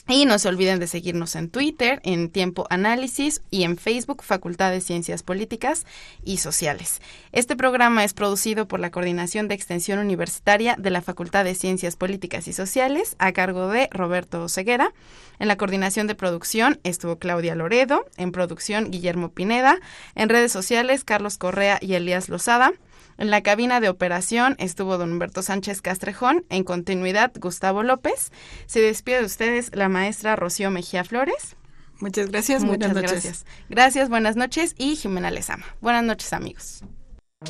Y 0.10 0.26
no 0.26 0.40
se 0.40 0.48
olviden 0.48 0.80
de 0.80 0.88
seguirnos 0.88 1.36
en 1.36 1.50
Twitter, 1.50 2.00
en 2.04 2.30
Tiempo 2.30 2.66
Análisis 2.70 3.42
y 3.52 3.64
en 3.64 3.78
Facebook, 3.78 4.24
Facultad 4.24 4.72
de 4.72 4.80
Ciencias 4.80 5.22
Políticas 5.22 5.86
y 6.24 6.38
Sociales. 6.38 7.02
Este 7.34 7.58
programa 7.58 8.06
es 8.06 8.14
producido 8.14 8.70
por 8.70 8.80
la 8.80 8.90
Coordinación 8.90 9.50
de 9.50 9.56
Extensión 9.56 10.00
Universitaria 10.00 10.78
de 10.80 10.92
la 10.92 11.02
Facultad 11.02 11.44
de 11.44 11.56
Ciencias 11.56 11.98
Políticas 11.98 12.48
y 12.48 12.54
Sociales, 12.54 13.18
a 13.20 13.34
cargo 13.34 13.68
de 13.68 13.90
Roberto 13.92 14.48
Ceguera. 14.48 14.94
En 15.40 15.50
la 15.50 15.58
coordinación 15.58 16.08
de 16.08 16.16
producción 16.16 16.80
estuvo 16.84 17.20
Claudia 17.20 17.56
Loredo, 17.56 18.06
en 18.16 18.32
producción 18.32 18.92
Guillermo 18.92 19.30
Pineda, 19.30 19.78
en 20.16 20.30
redes 20.30 20.54
sociales 20.54 21.04
Carlos 21.04 21.38
Correa 21.38 21.80
y 21.82 21.96
Elías 21.96 22.30
Lozada. 22.30 22.72
En 23.18 23.32
la 23.32 23.42
cabina 23.42 23.80
de 23.80 23.90
operación 23.90 24.56
estuvo 24.60 24.98
don 24.98 25.12
Humberto 25.12 25.42
Sánchez 25.42 25.82
Castrejón, 25.82 26.46
en 26.50 26.64
continuidad 26.64 27.32
Gustavo 27.40 27.82
López. 27.84 28.32
Se 28.68 28.80
despide 28.80 29.20
de 29.20 29.26
ustedes 29.26 29.72
la 29.74 29.90
maestra 29.90 30.36
Rocío 30.36 30.70
Mejía 30.70 31.04
Flores. 31.04 31.56
Muchas 32.00 32.30
gracias, 32.30 32.64
Muchas 32.64 32.78
buenas 32.78 32.96
noches. 32.96 33.12
Gracias. 33.12 33.46
gracias, 33.70 34.10
buenas 34.10 34.36
noches 34.36 34.76
y 34.78 34.96
Jimena 34.96 35.32
Lezama. 35.32 35.66
Buenas 35.82 36.04
noches, 36.04 36.32
amigos. 36.32 36.84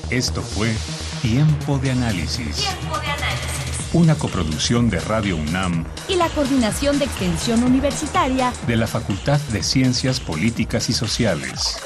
Esto 0.09 0.41
fue 0.41 0.73
Tiempo 1.21 1.77
de 1.79 1.91
Análisis. 1.91 2.55
Tiempo 2.55 2.97
de 2.99 3.07
Análisis. 3.07 3.89
Una 3.93 4.15
coproducción 4.15 4.89
de 4.89 4.99
Radio 5.01 5.35
UNAM 5.35 5.85
y 6.07 6.15
la 6.15 6.29
Coordinación 6.29 6.99
de 6.99 7.05
Extensión 7.05 7.63
Universitaria 7.63 8.53
de 8.67 8.75
la 8.77 8.87
Facultad 8.87 9.39
de 9.51 9.63
Ciencias 9.63 10.19
Políticas 10.19 10.89
y 10.89 10.93
Sociales. 10.93 11.77